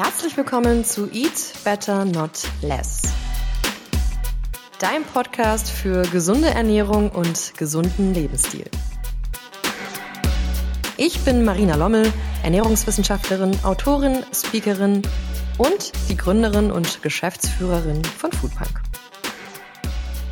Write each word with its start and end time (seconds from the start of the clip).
Herzlich 0.00 0.36
willkommen 0.36 0.84
zu 0.84 1.10
Eat 1.10 1.54
Better 1.64 2.04
Not 2.04 2.44
Less. 2.62 3.02
Dein 4.78 5.02
Podcast 5.02 5.68
für 5.72 6.02
gesunde 6.02 6.50
Ernährung 6.50 7.10
und 7.10 7.52
gesunden 7.58 8.14
Lebensstil. 8.14 8.66
Ich 10.96 11.24
bin 11.24 11.44
Marina 11.44 11.74
Lommel, 11.74 12.12
Ernährungswissenschaftlerin, 12.44 13.50
Autorin, 13.64 14.18
Speakerin 14.32 15.02
und 15.58 15.90
die 16.08 16.16
Gründerin 16.16 16.70
und 16.70 17.02
Geschäftsführerin 17.02 18.04
von 18.04 18.30
Foodpunk. 18.30 18.80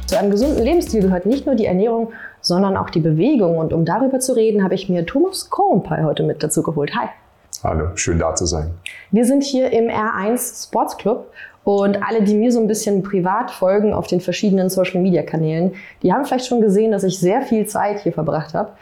Zu 0.07 0.17
einem 0.17 0.31
gesunden 0.31 0.63
Lebensstil 0.63 1.03
gehört 1.03 1.27
nicht 1.27 1.45
nur 1.45 1.57
die 1.57 1.67
Ernährung, 1.67 2.13
sondern 2.41 2.77
auch 2.77 2.91
die 2.91 3.01
Bewegung. 3.01 3.59
Und 3.59 3.73
um 3.73 3.85
darüber 3.85 4.21
zu 4.21 4.37
reden, 4.37 4.63
habe 4.63 4.77
ich 4.77 4.89
mir 4.89 5.05
Thomas 5.05 5.51
Kornpay 5.51 6.05
heute 6.05 6.23
mit 6.23 6.45
dazu 6.45 6.63
geholt. 6.63 6.95
Hi. 6.95 7.09
Hallo, 7.65 7.97
schön 7.97 8.21
da 8.21 8.33
zu 8.33 8.47
sein. 8.47 8.71
Wir 9.17 9.25
sind 9.25 9.45
hier 9.45 9.73
im 9.73 9.87
R1 9.87 10.67
Sports 10.67 10.99
Club 10.99 11.33
und 11.65 12.07
alle, 12.07 12.23
die 12.23 12.35
mir 12.35 12.53
so 12.53 12.61
ein 12.61 12.67
bisschen 12.67 13.03
privat 13.03 13.51
folgen 13.51 13.95
auf 13.95 14.07
den 14.07 14.21
verschiedenen 14.21 14.69
Social 14.69 15.01
Media 15.01 15.23
Kanälen, 15.23 15.73
die 16.03 16.13
haben 16.13 16.27
vielleicht 16.27 16.45
schon 16.45 16.61
gesehen, 16.61 16.93
dass 16.93 17.03
ich 17.03 17.19
sehr 17.19 17.41
viel 17.41 17.65
Zeit 17.65 18.01
hier 18.01 18.13
verbracht 18.13 18.53
habe. 18.53 18.73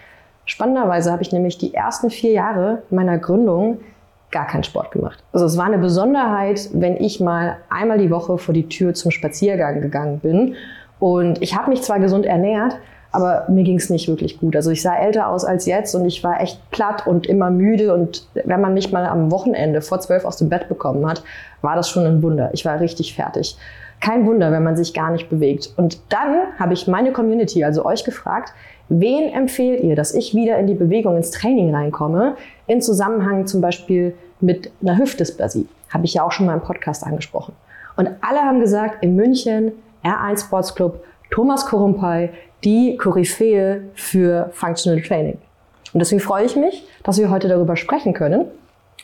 Spannenderweise 0.44 1.12
habe 1.12 1.22
ich 1.22 1.30
nämlich 1.30 1.56
die 1.58 1.72
ersten 1.72 2.10
vier 2.10 2.32
Jahre 2.32 2.82
meiner 2.90 3.16
Gründung 3.16 3.78
gar 4.32 4.48
keinen 4.48 4.64
Sport 4.64 4.90
gemacht. 4.90 5.22
Also 5.32 5.46
es 5.46 5.56
war 5.56 5.66
eine 5.66 5.78
Besonderheit, 5.78 6.68
wenn 6.72 6.96
ich 6.96 7.20
mal 7.20 7.58
einmal 7.70 7.98
die 7.98 8.10
Woche 8.10 8.36
vor 8.36 8.54
die 8.54 8.68
Tür 8.68 8.92
zum 8.92 9.12
Spaziergang 9.12 9.82
gegangen 9.82 10.18
bin. 10.18 10.56
Und 10.98 11.40
ich 11.42 11.56
habe 11.56 11.70
mich 11.70 11.82
zwar 11.82 12.00
gesund 12.00 12.26
ernährt, 12.26 12.76
aber 13.14 13.44
mir 13.48 13.62
ging 13.62 13.76
es 13.76 13.90
nicht 13.90 14.08
wirklich 14.08 14.40
gut. 14.40 14.56
Also 14.56 14.72
ich 14.72 14.82
sah 14.82 14.96
älter 14.96 15.28
aus 15.28 15.44
als 15.44 15.66
jetzt 15.66 15.94
und 15.94 16.04
ich 16.04 16.24
war 16.24 16.40
echt 16.40 16.58
platt 16.72 17.06
und 17.06 17.28
immer 17.28 17.48
müde. 17.48 17.94
Und 17.94 18.26
wenn 18.34 18.60
man 18.60 18.74
mich 18.74 18.90
mal 18.90 19.06
am 19.06 19.30
Wochenende 19.30 19.82
vor 19.82 20.00
zwölf 20.00 20.24
aus 20.24 20.36
dem 20.36 20.48
Bett 20.48 20.68
bekommen 20.68 21.06
hat, 21.08 21.22
war 21.62 21.76
das 21.76 21.88
schon 21.88 22.04
ein 22.04 22.24
Wunder. 22.24 22.50
Ich 22.54 22.64
war 22.64 22.80
richtig 22.80 23.14
fertig. 23.14 23.56
Kein 24.00 24.26
Wunder, 24.26 24.50
wenn 24.50 24.64
man 24.64 24.76
sich 24.76 24.94
gar 24.94 25.12
nicht 25.12 25.30
bewegt. 25.30 25.72
Und 25.76 26.00
dann 26.08 26.58
habe 26.58 26.72
ich 26.72 26.88
meine 26.88 27.12
Community, 27.12 27.62
also 27.62 27.84
euch 27.86 28.02
gefragt, 28.02 28.52
wen 28.88 29.32
empfehlt 29.32 29.80
ihr, 29.84 29.94
dass 29.94 30.12
ich 30.12 30.34
wieder 30.34 30.58
in 30.58 30.66
die 30.66 30.74
Bewegung, 30.74 31.16
ins 31.16 31.30
Training 31.30 31.72
reinkomme, 31.72 32.34
in 32.66 32.82
Zusammenhang 32.82 33.46
zum 33.46 33.60
Beispiel 33.60 34.16
mit 34.40 34.72
einer 34.82 34.98
Hüftdysplasie? 34.98 35.68
Habe 35.88 36.04
ich 36.04 36.14
ja 36.14 36.24
auch 36.24 36.32
schon 36.32 36.46
mal 36.46 36.54
im 36.54 36.62
Podcast 36.62 37.06
angesprochen. 37.06 37.54
Und 37.94 38.10
alle 38.22 38.40
haben 38.40 38.58
gesagt, 38.58 39.04
in 39.04 39.14
München, 39.14 39.70
R1 40.02 40.46
Sports 40.46 40.74
Club, 40.74 41.04
Thomas 41.30 41.64
Korumpay, 41.66 42.30
die 42.64 42.96
Koryphäe 42.96 43.82
für 43.94 44.50
Functional 44.52 45.02
Training. 45.02 45.38
Und 45.92 46.00
deswegen 46.00 46.20
freue 46.20 46.44
ich 46.44 46.56
mich, 46.56 46.86
dass 47.02 47.18
wir 47.18 47.30
heute 47.30 47.48
darüber 47.48 47.76
sprechen 47.76 48.14
können. 48.14 48.46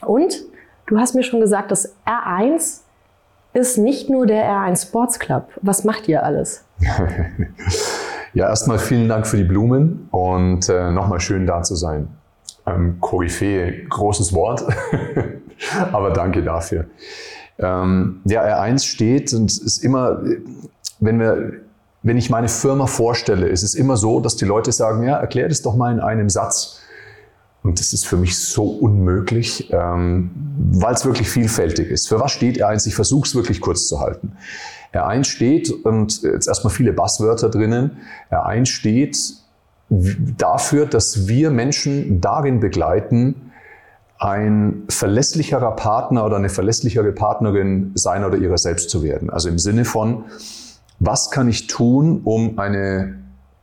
Und 0.04 0.42
du 0.86 0.98
hast 0.98 1.14
mir 1.14 1.22
schon 1.22 1.40
gesagt, 1.40 1.70
das 1.70 1.94
R1 2.04 2.80
ist 3.52 3.78
nicht 3.78 4.10
nur 4.10 4.26
der 4.26 4.44
R1 4.44 4.88
Sports 4.88 5.18
Club. 5.18 5.48
Was 5.62 5.84
macht 5.84 6.08
ihr 6.08 6.24
alles? 6.24 6.64
ja, 8.34 8.48
erstmal 8.48 8.78
vielen 8.78 9.08
Dank 9.08 9.26
für 9.26 9.36
die 9.36 9.44
Blumen 9.44 10.08
und 10.10 10.68
äh, 10.68 10.90
nochmal 10.90 11.20
schön 11.20 11.46
da 11.46 11.62
zu 11.62 11.74
sein. 11.74 12.08
Ähm, 12.66 12.98
Koryphäe, 13.00 13.84
großes 13.88 14.32
Wort, 14.32 14.64
aber 15.92 16.10
danke 16.10 16.42
dafür. 16.42 16.86
Ähm, 17.58 18.20
der 18.24 18.44
R1 18.44 18.84
steht 18.84 19.32
und 19.34 19.50
ist 19.50 19.84
immer, 19.84 20.22
wenn 21.00 21.20
wir 21.20 21.52
wenn 22.02 22.16
ich 22.16 22.30
meine 22.30 22.48
Firma 22.48 22.86
vorstelle, 22.86 23.48
ist 23.48 23.62
es 23.62 23.74
immer 23.74 23.96
so, 23.96 24.20
dass 24.20 24.36
die 24.36 24.44
Leute 24.46 24.72
sagen, 24.72 25.02
ja, 25.02 25.16
erklär 25.16 25.48
das 25.48 25.62
doch 25.62 25.76
mal 25.76 25.92
in 25.92 26.00
einem 26.00 26.30
Satz. 26.30 26.80
Und 27.62 27.78
das 27.78 27.92
ist 27.92 28.06
für 28.06 28.16
mich 28.16 28.38
so 28.38 28.64
unmöglich, 28.64 29.70
ähm, 29.70 30.30
weil 30.72 30.94
es 30.94 31.04
wirklich 31.04 31.28
vielfältig 31.28 31.90
ist. 31.90 32.08
Für 32.08 32.18
was 32.18 32.32
steht 32.32 32.62
R1? 32.62 32.86
Ich 32.86 32.94
versuche 32.94 33.26
es 33.26 33.34
wirklich 33.34 33.60
kurz 33.60 33.86
zu 33.86 34.00
halten. 34.00 34.32
R1 34.94 35.24
steht, 35.24 35.70
und 35.70 36.22
jetzt 36.22 36.48
erstmal 36.48 36.72
viele 36.72 36.94
Basswörter 36.94 37.50
drinnen, 37.50 37.98
R1 38.30 38.66
steht 38.66 39.18
dafür, 39.90 40.86
dass 40.86 41.28
wir 41.28 41.50
Menschen 41.50 42.20
darin 42.20 42.60
begleiten, 42.60 43.52
ein 44.18 44.84
verlässlicherer 44.88 45.72
Partner 45.72 46.24
oder 46.26 46.36
eine 46.36 46.48
verlässlichere 46.48 47.12
Partnerin 47.12 47.92
seiner 47.94 48.28
oder 48.28 48.38
ihrer 48.38 48.58
selbst 48.58 48.90
zu 48.90 49.02
werden. 49.02 49.30
Also 49.30 49.48
im 49.48 49.58
Sinne 49.58 49.84
von, 49.84 50.24
was 51.00 51.30
kann 51.30 51.48
ich 51.48 51.66
tun, 51.66 52.20
um 52.24 52.58
eine 52.58 53.18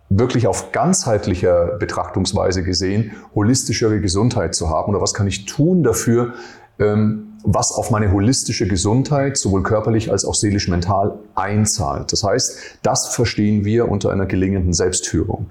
wirklich 0.09 0.47
auf 0.47 0.71
ganzheitlicher 0.71 1.77
Betrachtungsweise 1.79 2.63
gesehen 2.63 3.11
holistischere 3.35 4.01
Gesundheit 4.01 4.55
zu 4.55 4.69
haben 4.69 4.89
oder 4.91 5.01
was 5.01 5.13
kann 5.13 5.27
ich 5.27 5.45
tun 5.45 5.83
dafür, 5.83 6.33
ähm, 6.79 7.23
was 7.43 7.71
auf 7.71 7.91
meine 7.91 8.11
holistische 8.11 8.67
Gesundheit 8.67 9.37
sowohl 9.37 9.63
körperlich 9.63 10.11
als 10.11 10.25
auch 10.25 10.33
seelisch 10.33 10.67
mental 10.67 11.19
einzahlt. 11.35 12.11
Das 12.11 12.23
heißt, 12.23 12.79
das 12.81 13.07
verstehen 13.07 13.63
wir 13.63 13.89
unter 13.89 14.11
einer 14.11 14.25
gelingenden 14.25 14.73
Selbstführung. 14.73 15.47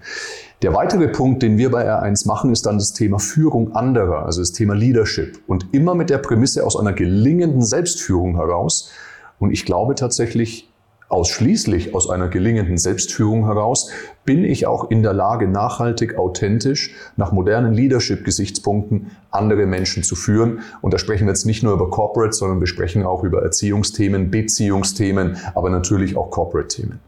Der 0.63 0.75
weitere 0.75 1.09
Punkt, 1.09 1.43
den 1.43 1.59
wir 1.59 1.71
bei 1.71 1.87
R1 1.87 2.27
machen, 2.27 2.51
ist 2.51 2.67
dann 2.67 2.79
das 2.79 2.93
Thema 2.93 3.19
Führung 3.19 3.77
anderer, 3.77 4.25
also 4.25 4.41
das 4.41 4.53
Thema 4.53 4.75
Leadership. 4.75 5.39
Und 5.47 5.73
immer 5.73 5.95
mit 5.95 6.11
der 6.11 6.19
Prämisse 6.19 6.65
aus 6.65 6.77
einer 6.77 6.93
gelingenden 6.93 7.63
Selbstführung 7.63 8.37
heraus. 8.37 8.91
Und 9.39 9.53
ich 9.53 9.65
glaube 9.65 9.95
tatsächlich, 9.95 10.71
ausschließlich 11.09 11.95
aus 11.95 12.11
einer 12.11 12.29
gelingenden 12.29 12.79
Selbstführung 12.79 13.47
heraus 13.47 13.91
bin 14.25 14.45
ich 14.45 14.67
auch 14.67 14.91
in 14.91 15.03
der 15.03 15.13
Lage, 15.13 15.47
nachhaltig, 15.47 16.19
authentisch, 16.19 16.95
nach 17.17 17.33
modernen 17.33 17.73
Leadership-Gesichtspunkten 17.73 19.13
andere 19.31 19.67
Menschen 19.67 20.03
zu 20.03 20.17
führen. 20.17 20.61
Und 20.83 20.95
da 20.95 20.99
sprechen 20.99 21.27
wir 21.27 21.33
jetzt 21.33 21.47
nicht 21.47 21.63
nur 21.63 21.75
über 21.75 21.91
Corporate, 21.91 22.33
sondern 22.33 22.61
wir 22.61 22.67
sprechen 22.67 23.05
auch 23.05 23.23
über 23.23 23.43
Erziehungsthemen, 23.43 24.31
Beziehungsthemen, 24.31 25.37
aber 25.55 25.71
natürlich 25.71 26.17
auch 26.17 26.31
Corporate-Themen. 26.31 27.01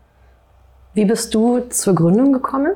Wie 0.95 1.05
bist 1.05 1.35
du 1.35 1.61
zur 1.69 1.95
Gründung 1.95 2.33
gekommen? 2.33 2.73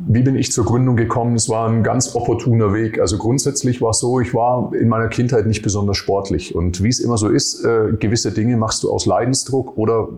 Wie 0.00 0.22
bin 0.22 0.36
ich 0.36 0.52
zur 0.52 0.64
Gründung 0.64 0.94
gekommen? 0.94 1.34
Es 1.34 1.48
war 1.48 1.68
ein 1.68 1.82
ganz 1.82 2.14
opportuner 2.14 2.72
Weg. 2.72 3.00
Also 3.00 3.18
grundsätzlich 3.18 3.82
war 3.82 3.90
es 3.90 3.98
so, 3.98 4.20
ich 4.20 4.32
war 4.32 4.72
in 4.72 4.88
meiner 4.88 5.08
Kindheit 5.08 5.46
nicht 5.46 5.62
besonders 5.62 5.96
sportlich. 5.96 6.54
Und 6.54 6.82
wie 6.84 6.88
es 6.88 7.00
immer 7.00 7.18
so 7.18 7.28
ist, 7.28 7.64
äh, 7.64 7.92
gewisse 7.98 8.30
Dinge 8.30 8.56
machst 8.56 8.84
du 8.84 8.92
aus 8.92 9.06
Leidensdruck 9.06 9.76
oder 9.76 10.08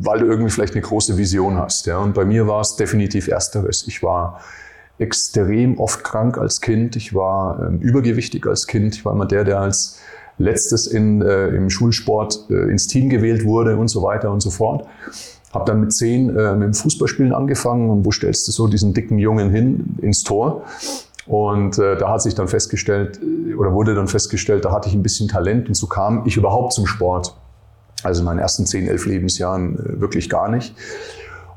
weil 0.00 0.18
du 0.18 0.26
irgendwie 0.26 0.50
vielleicht 0.50 0.74
eine 0.74 0.82
große 0.82 1.16
Vision 1.16 1.56
hast. 1.56 1.86
Ja? 1.86 1.98
Und 1.98 2.12
bei 2.12 2.26
mir 2.26 2.46
war 2.46 2.60
es 2.60 2.76
definitiv 2.76 3.28
ersteres. 3.28 3.86
Ich 3.88 4.02
war 4.02 4.40
extrem 4.98 5.78
oft 5.78 6.04
krank 6.04 6.36
als 6.36 6.60
Kind. 6.60 6.94
Ich 6.96 7.14
war 7.14 7.66
ähm, 7.66 7.78
übergewichtig 7.78 8.46
als 8.46 8.66
Kind. 8.66 8.96
Ich 8.96 9.04
war 9.06 9.14
immer 9.14 9.26
der, 9.26 9.44
der 9.44 9.60
als 9.60 9.98
letztes 10.38 10.86
in, 10.86 11.22
äh, 11.22 11.48
im 11.48 11.70
Schulsport 11.70 12.46
äh, 12.50 12.70
ins 12.70 12.86
Team 12.86 13.08
gewählt 13.08 13.44
wurde 13.44 13.76
und 13.76 13.88
so 13.88 14.02
weiter 14.02 14.30
und 14.30 14.40
so 14.40 14.50
fort. 14.50 14.86
Habe 15.56 15.64
dann 15.64 15.80
mit 15.80 15.92
zehn 15.92 16.36
äh, 16.36 16.54
mit 16.54 16.66
dem 16.66 16.74
Fußballspielen 16.74 17.32
angefangen 17.32 17.88
und 17.88 18.04
wo 18.04 18.10
stellst 18.10 18.46
du 18.46 18.52
so 18.52 18.66
diesen 18.66 18.92
dicken 18.92 19.18
Jungen 19.18 19.50
hin 19.50 19.96
ins 20.02 20.22
Tor? 20.22 20.64
Und 21.26 21.78
äh, 21.78 21.96
da 21.96 22.10
hat 22.10 22.22
sich 22.22 22.34
dann 22.34 22.46
festgestellt, 22.46 23.18
äh, 23.22 23.54
oder 23.54 23.72
wurde 23.72 23.94
dann 23.94 24.06
festgestellt, 24.06 24.64
da 24.64 24.72
hatte 24.72 24.88
ich 24.88 24.94
ein 24.94 25.02
bisschen 25.02 25.28
Talent 25.28 25.68
und 25.68 25.74
so 25.74 25.86
kam 25.86 26.24
ich 26.26 26.36
überhaupt 26.36 26.74
zum 26.74 26.86
Sport. 26.86 27.34
Also 28.02 28.20
in 28.20 28.26
meinen 28.26 28.38
ersten 28.38 28.66
zehn, 28.66 28.86
elf 28.86 29.06
Lebensjahren 29.06 29.78
äh, 29.78 30.00
wirklich 30.00 30.28
gar 30.28 30.50
nicht. 30.50 30.74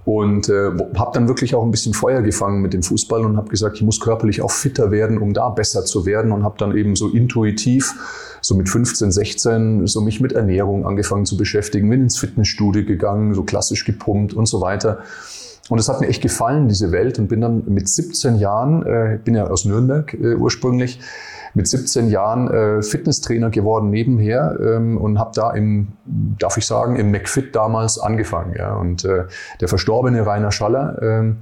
Und 0.10 0.50
äh, 0.50 0.72
habe 0.98 1.12
dann 1.14 1.28
wirklich 1.28 1.54
auch 1.54 1.62
ein 1.62 1.70
bisschen 1.70 1.94
Feuer 1.94 2.24
gefangen 2.24 2.64
mit 2.64 2.74
dem 2.74 2.82
Fußball 2.82 3.24
und 3.24 3.38
habe 3.38 3.50
gesagt, 3.50 3.76
ich 3.76 3.84
muss 3.84 4.00
körperlich 4.00 4.42
auch 4.42 4.50
fitter 4.50 4.90
werden, 4.90 5.20
um 5.20 5.36
da 5.36 5.50
besser 5.50 5.86
zu 5.86 6.04
werden 6.08 6.32
und 6.32 6.44
habe 6.44 6.56
dann 6.58 6.76
eben 6.76 6.96
so 6.96 7.10
intuitiv 7.10 7.94
so 8.42 8.56
mit 8.56 8.70
15, 8.70 9.12
16 9.12 9.86
so 9.86 10.02
mich 10.02 10.20
mit 10.20 10.32
Ernährung 10.32 10.88
angefangen 10.88 11.28
zu 11.28 11.38
beschäftigen, 11.38 11.88
bin 11.92 12.02
ins 12.02 12.18
Fitnessstudio 12.18 12.86
gegangen, 12.86 13.36
so 13.36 13.44
klassisch 13.44 13.86
gepumpt 13.86 14.34
und 14.34 14.48
so 14.48 14.62
weiter. 14.62 15.04
Und 15.70 15.78
es 15.78 15.88
hat 15.88 16.02
mir 16.02 16.08
echt 16.08 16.24
gefallen, 16.24 16.68
diese 16.70 16.92
Welt, 16.92 17.20
und 17.20 17.28
bin 17.28 17.42
dann 17.42 17.66
mit 17.68 17.88
17 17.88 18.40
Jahren, 18.40 18.82
äh, 18.88 19.20
bin 19.24 19.36
ja 19.36 19.46
aus 19.46 19.66
Nürnberg 19.66 20.12
äh, 20.16 20.34
ursprünglich, 20.34 21.00
mit 21.54 21.68
17 21.68 22.10
Jahren 22.10 22.50
äh, 22.50 22.82
Fitnesstrainer 22.82 23.50
geworden 23.50 23.90
nebenher 23.90 24.58
ähm, 24.62 24.98
und 24.98 25.20
habe 25.20 25.32
da 25.34 25.52
im, 25.52 25.90
darf 26.06 26.58
ich 26.58 26.66
sagen, 26.66 26.96
im 26.96 27.12
McFit 27.12 27.56
damals 27.56 28.00
angefangen. 28.00 28.56
Ja. 28.58 28.76
Und 28.76 29.06
äh, 29.06 29.26
der 29.62 29.68
verstorbene 29.68 30.26
Rainer 30.26 30.52
Schaller, 30.52 31.02
äh, 31.02 31.34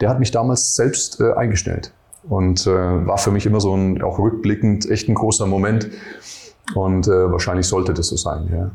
der 0.00 0.08
hat 0.08 0.18
mich 0.18 0.30
damals 0.30 0.74
selbst 0.74 1.20
äh, 1.20 1.32
eingestellt 1.32 1.92
und 2.28 2.66
äh, 2.66 2.70
war 2.70 3.18
für 3.18 3.30
mich 3.30 3.46
immer 3.46 3.60
so 3.60 3.74
ein, 3.74 4.02
auch 4.02 4.18
rückblickend, 4.18 4.90
echt 4.90 5.08
ein 5.08 5.14
großer 5.14 5.46
Moment. 5.46 5.88
Und 6.74 7.08
äh, 7.08 7.32
wahrscheinlich 7.32 7.66
sollte 7.66 7.94
das 7.94 8.08
so 8.08 8.16
sein, 8.16 8.48
ja. 8.52 8.70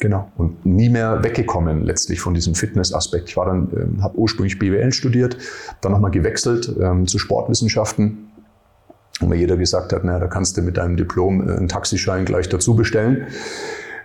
Genau. 0.00 0.30
Und 0.36 0.64
nie 0.64 0.88
mehr 0.88 1.24
weggekommen 1.24 1.82
letztlich 1.82 2.20
von 2.20 2.32
diesem 2.32 2.54
Fitnessaspekt. 2.54 3.28
Ich 3.30 3.36
war 3.36 3.46
dann, 3.46 3.68
ähm, 3.76 4.02
habe 4.02 4.16
ursprünglich 4.16 4.58
BWL 4.58 4.92
studiert, 4.92 5.36
dann 5.80 5.90
nochmal 5.90 6.12
gewechselt 6.12 6.72
ähm, 6.80 7.06
zu 7.06 7.18
Sportwissenschaften. 7.18 8.27
Und 9.20 9.28
mir 9.30 9.36
jeder 9.36 9.56
gesagt 9.56 9.92
hat, 9.92 10.04
naja, 10.04 10.20
da 10.20 10.26
kannst 10.26 10.56
du 10.56 10.62
mit 10.62 10.76
deinem 10.76 10.96
Diplom 10.96 11.48
äh, 11.48 11.56
einen 11.56 11.68
Taxischein 11.68 12.24
gleich 12.24 12.48
dazu 12.48 12.76
bestellen. 12.76 13.26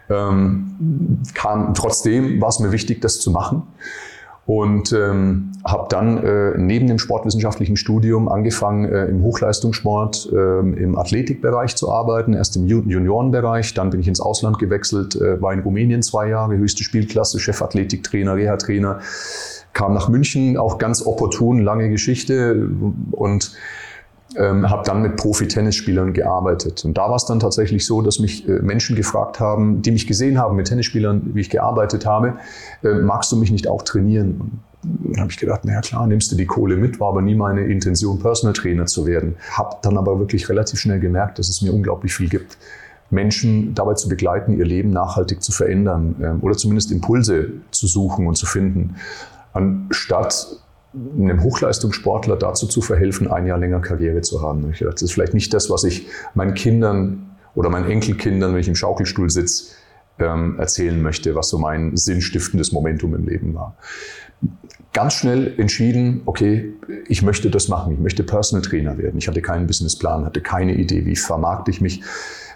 Ähm, 0.10 1.22
kam, 1.34 1.74
trotzdem 1.74 2.42
war 2.42 2.50
es 2.50 2.60
mir 2.60 2.72
wichtig, 2.72 3.02
das 3.02 3.20
zu 3.20 3.32
machen. 3.32 3.64
und 4.46 4.92
ähm, 4.92 5.54
habe 5.64 5.88
dann 5.90 6.18
äh, 6.18 6.58
neben 6.58 6.88
dem 6.88 7.00
sportwissenschaftlichen 7.00 7.78
Studium 7.78 8.28
angefangen, 8.28 8.86
äh, 8.86 9.06
im 9.06 9.24
Hochleistungssport, 9.24 10.30
äh, 10.34 10.60
im 10.60 10.98
Athletikbereich 10.98 11.78
zu 11.78 11.90
arbeiten, 11.90 12.34
erst 12.34 12.58
im 12.58 12.68
Juniorenbereich, 12.68 13.74
dann 13.74 13.90
bin 13.90 14.02
ich 14.02 14.08
ins 14.08 14.20
Ausland 14.20 14.60
gewechselt, 14.60 15.16
äh, 15.16 15.42
war 15.42 15.54
in 15.54 15.60
Rumänien 15.60 16.02
zwei 16.02 16.28
Jahre, 16.28 16.58
höchste 16.58 16.84
Spielklasse, 16.84 17.40
Chefathletiktrainer, 17.40 18.36
Reha-Trainer, 18.36 19.00
kam 19.72 19.94
nach 19.94 20.10
München, 20.10 20.58
auch 20.58 20.78
ganz 20.78 21.06
opportun, 21.06 21.60
lange 21.60 21.90
Geschichte 21.90 22.68
und 23.12 23.54
ähm, 24.38 24.70
habe 24.70 24.84
dann 24.86 25.02
mit 25.02 25.18
Profi-Tennisspielern 25.18 26.14
gearbeitet. 26.14 26.84
Und 26.86 26.98
da 26.98 27.10
war 27.10 27.16
es 27.16 27.26
dann 27.26 27.40
tatsächlich 27.40 27.86
so, 27.86 28.02
dass 28.02 28.20
mich 28.20 28.48
äh, 28.48 28.60
Menschen 28.60 28.96
gefragt 28.96 29.40
haben, 29.40 29.82
die 29.82 29.92
mich 29.92 30.08
gesehen 30.08 30.38
haben 30.38 30.56
mit 30.56 30.68
Tennisspielern, 30.68 31.32
wie 31.34 31.42
ich 31.42 31.50
gearbeitet 31.50 32.06
habe, 32.06 32.36
äh, 32.84 32.94
magst 32.96 33.32
du 33.32 33.38
mich 33.38 33.52
nicht 33.52 33.68
auch 33.68 33.82
trainieren? 33.82 34.42
Und 34.42 34.62
dann 34.84 35.22
habe 35.22 35.32
ich 35.32 35.38
gedacht, 35.38 35.66
naja 35.66 35.82
klar, 35.82 36.08
nimmst 36.08 36.32
du 36.32 36.36
die 36.36 36.46
Kohle 36.46 36.76
mit, 36.76 37.00
war 37.00 37.10
aber 37.10 37.22
nie 37.22 37.36
meine 37.36 37.62
Intention, 37.66 38.20
Personal 38.20 38.54
Trainer 38.54 38.86
zu 38.86 39.06
werden. 39.06 39.36
Habe 39.52 39.78
dann 39.82 39.98
aber 39.98 40.20
wirklich 40.20 40.50
relativ 40.50 40.80
schnell 40.80 41.00
gemerkt, 41.00 41.40
dass 41.40 41.50
es 41.50 41.62
mir 41.62 41.74
unglaublich 41.74 42.14
viel 42.14 42.30
gibt. 42.30 42.58
Menschen 43.10 43.76
dabei 43.76 43.94
zu 43.94 44.10
begleiten, 44.10 44.58
ihr 44.58 44.66
Leben 44.66 44.90
nachhaltig 44.90 45.44
zu 45.44 45.52
verändern 45.52 46.16
ähm, 46.22 46.40
oder 46.42 46.56
zumindest 46.58 46.92
Impulse 46.92 47.52
zu 47.72 47.88
suchen 47.88 48.28
und 48.28 48.36
zu 48.36 48.46
finden, 48.46 48.96
anstatt 49.54 50.48
einem 50.94 51.42
Hochleistungssportler 51.42 52.36
dazu 52.38 52.68
zu 52.68 52.82
verhelfen, 52.82 53.30
ein 53.32 53.48
Jahr 53.48 53.58
länger 53.58 53.80
Karriere 53.80 54.22
zu 54.22 54.42
haben. 54.42 54.74
Das 54.80 55.02
ist 55.02 55.14
vielleicht 55.14 55.34
nicht 55.34 55.54
das, 55.54 55.70
was 55.70 55.84
ich 55.84 56.08
meinen 56.36 56.54
Kindern 56.54 57.36
oder 57.56 57.70
meinen 57.70 57.90
Enkelkindern, 57.90 58.54
wenn 58.54 58.60
ich 58.60 58.68
im 58.68 58.76
Schaukelstuhl 58.76 59.30
sitze, 59.30 59.74
ähm, 60.20 60.60
erzählen 60.60 61.02
möchte, 61.02 61.36
was 61.36 61.50
so 61.50 61.58
mein 61.58 61.98
sinnstiftendes 61.98 62.72
Momentum 62.72 63.16
im 63.16 63.28
Leben 63.28 63.56
war. 63.56 63.76
Ganz 64.92 65.14
schnell 65.14 65.56
entschieden, 65.58 66.22
okay, 66.26 66.74
ich 67.08 67.24
möchte 67.24 67.50
das 67.50 67.68
machen, 67.68 67.94
ich 67.94 68.00
möchte 68.00 68.24
Personal 68.24 68.64
Trainer 68.64 68.98
werden. 69.00 69.18
Ich 69.18 69.28
hatte 69.28 69.42
keinen 69.42 69.66
Businessplan, 69.66 70.26
hatte 70.26 70.42
keine 70.42 70.76
Idee, 70.76 71.06
wie 71.06 71.16
vermarkte 71.16 71.72
ich 71.72 71.82
mich 71.82 72.04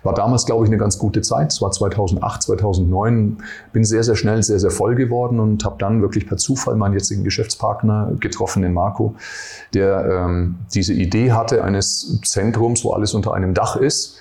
war 0.03 0.13
damals, 0.13 0.45
glaube 0.45 0.65
ich, 0.65 0.69
eine 0.69 0.77
ganz 0.77 0.97
gute 0.97 1.21
Zeit. 1.21 1.51
Es 1.51 1.61
war 1.61 1.71
2008, 1.71 2.43
2009. 2.43 3.37
Bin 3.73 3.83
sehr, 3.83 4.03
sehr 4.03 4.15
schnell, 4.15 4.41
sehr, 4.43 4.59
sehr 4.59 4.71
voll 4.71 4.95
geworden 4.95 5.39
und 5.39 5.65
habe 5.65 5.75
dann 5.79 6.01
wirklich 6.01 6.27
per 6.27 6.37
Zufall 6.37 6.75
meinen 6.75 6.93
jetzigen 6.93 7.23
Geschäftspartner 7.23 8.13
getroffen, 8.19 8.61
den 8.61 8.73
Marco, 8.73 9.15
der 9.73 10.05
ähm, 10.05 10.55
diese 10.73 10.93
Idee 10.93 11.31
hatte 11.31 11.63
eines 11.63 12.21
Zentrums, 12.23 12.83
wo 12.83 12.91
alles 12.91 13.13
unter 13.13 13.33
einem 13.33 13.53
Dach 13.53 13.75
ist, 13.75 14.17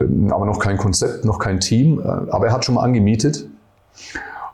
ähm, 0.00 0.32
aber 0.32 0.46
noch 0.46 0.58
kein 0.58 0.76
Konzept, 0.76 1.24
noch 1.24 1.38
kein 1.38 1.60
Team. 1.60 2.00
Äh, 2.00 2.30
aber 2.30 2.46
er 2.46 2.52
hat 2.52 2.64
schon 2.64 2.76
mal 2.76 2.82
angemietet. 2.82 3.46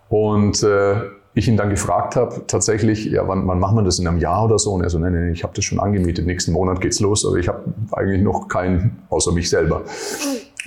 Und 0.09 0.62
äh, 0.62 0.97
ich 1.35 1.49
ihn 1.49 1.57
dann 1.57 1.69
gefragt 1.69 2.15
habe, 2.15 2.43
tatsächlich, 2.47 3.07
ja, 3.07 3.27
wann, 3.27 3.47
wann 3.47 3.59
macht 3.59 3.75
man 3.75 3.85
das 3.85 3.99
in 3.99 4.07
einem 4.07 4.19
Jahr 4.19 4.45
oder 4.45 4.59
so? 4.59 4.73
Und 4.73 4.83
er 4.83 4.91
so, 4.91 4.99
nee, 4.99 5.11
nee, 5.11 5.33
ich 5.33 5.43
habe 5.43 5.53
das 5.55 5.65
schon 5.65 5.81
angemietet, 5.81 6.27
nächsten 6.27 6.53
Monat 6.53 6.81
geht's 6.81 7.01
los, 7.01 7.27
aber 7.27 7.37
ich 7.37 7.49
habe 7.49 7.65
eigentlich 7.93 8.23
noch 8.23 8.49
keinen 8.49 9.03
außer 9.11 9.33
mich 9.33 9.51
selber. 9.51 9.83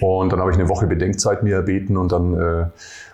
Und 0.02 0.32
dann 0.32 0.40
habe 0.40 0.52
ich 0.52 0.58
eine 0.58 0.70
Woche 0.70 0.86
Bedenkzeit 0.86 1.42
mir 1.42 1.56
erbeten 1.56 1.98
und 1.98 2.12
dann 2.12 2.34
äh, 2.34 2.66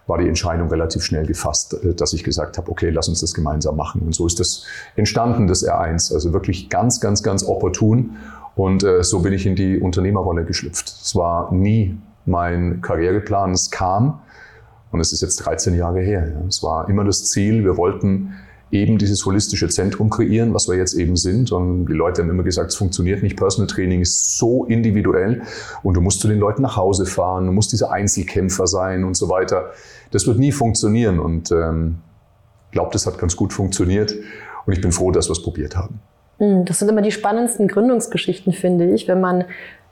war 0.07 0.17
die 0.17 0.27
Entscheidung 0.27 0.67
relativ 0.69 1.03
schnell 1.03 1.25
gefasst, 1.25 1.75
äh, 1.83 1.93
dass 1.93 2.13
ich 2.13 2.23
gesagt 2.23 2.57
habe, 2.57 2.69
okay, 2.71 2.89
lass 2.89 3.07
uns 3.07 3.21
das 3.21 3.33
gemeinsam 3.33 3.77
machen. 3.77 4.01
Und 4.01 4.15
so 4.15 4.25
ist 4.25 4.39
das 4.39 4.65
entstanden, 4.95 5.47
das 5.47 5.65
R1. 5.65 6.13
Also 6.13 6.33
wirklich 6.33 6.69
ganz, 6.69 6.99
ganz, 6.99 7.23
ganz 7.23 7.43
opportun. 7.43 8.17
Und 8.55 8.83
äh, 8.83 9.03
so 9.03 9.21
bin 9.21 9.31
ich 9.31 9.45
in 9.45 9.55
die 9.55 9.79
Unternehmerrolle 9.79 10.43
geschlüpft. 10.43 10.87
Es 10.87 11.15
war 11.15 11.53
nie 11.53 11.97
mein 12.25 12.81
Karriereplan, 12.81 13.51
es 13.51 13.71
kam. 13.71 14.21
Und 14.93 14.99
es 14.99 15.11
ist 15.11 15.21
jetzt 15.21 15.37
13 15.37 15.73
Jahre 15.73 16.01
her. 16.01 16.31
Es 16.47 16.61
war 16.61 16.87
immer 16.87 17.03
das 17.03 17.25
Ziel, 17.25 17.63
wir 17.63 17.77
wollten 17.77 18.35
eben 18.69 18.99
dieses 18.99 19.25
holistische 19.25 19.67
Zentrum 19.67 20.11
kreieren, 20.11 20.53
was 20.53 20.69
wir 20.69 20.77
jetzt 20.77 20.93
eben 20.93 21.15
sind. 21.15 21.51
Und 21.51 21.87
die 21.87 21.93
Leute 21.93 22.21
haben 22.21 22.29
immer 22.29 22.43
gesagt, 22.43 22.69
es 22.69 22.75
funktioniert 22.75 23.23
nicht. 23.23 23.35
Personal 23.35 23.67
Training 23.67 24.01
ist 24.01 24.37
so 24.37 24.65
individuell 24.65 25.41
und 25.81 25.95
du 25.95 26.01
musst 26.01 26.21
zu 26.21 26.27
den 26.27 26.37
Leuten 26.37 26.61
nach 26.61 26.77
Hause 26.77 27.07
fahren, 27.07 27.47
du 27.47 27.51
musst 27.51 27.71
dieser 27.71 27.91
Einzelkämpfer 27.91 28.67
sein 28.67 29.03
und 29.03 29.17
so 29.17 29.29
weiter. 29.29 29.71
Das 30.11 30.27
wird 30.27 30.37
nie 30.37 30.51
funktionieren 30.51 31.19
und 31.19 31.51
ähm, 31.51 31.97
glaube, 32.71 32.91
das 32.93 33.07
hat 33.07 33.17
ganz 33.17 33.35
gut 33.35 33.51
funktioniert 33.51 34.13
und 34.67 34.73
ich 34.73 34.81
bin 34.81 34.91
froh, 34.91 35.09
dass 35.09 35.27
wir 35.27 35.33
es 35.33 35.41
probiert 35.41 35.75
haben. 35.75 35.99
Hm, 36.37 36.65
das 36.65 36.77
sind 36.77 36.89
immer 36.89 37.01
die 37.01 37.11
spannendsten 37.11 37.67
Gründungsgeschichten, 37.67 38.53
finde 38.53 38.93
ich, 38.93 39.07
wenn 39.07 39.21
man 39.21 39.45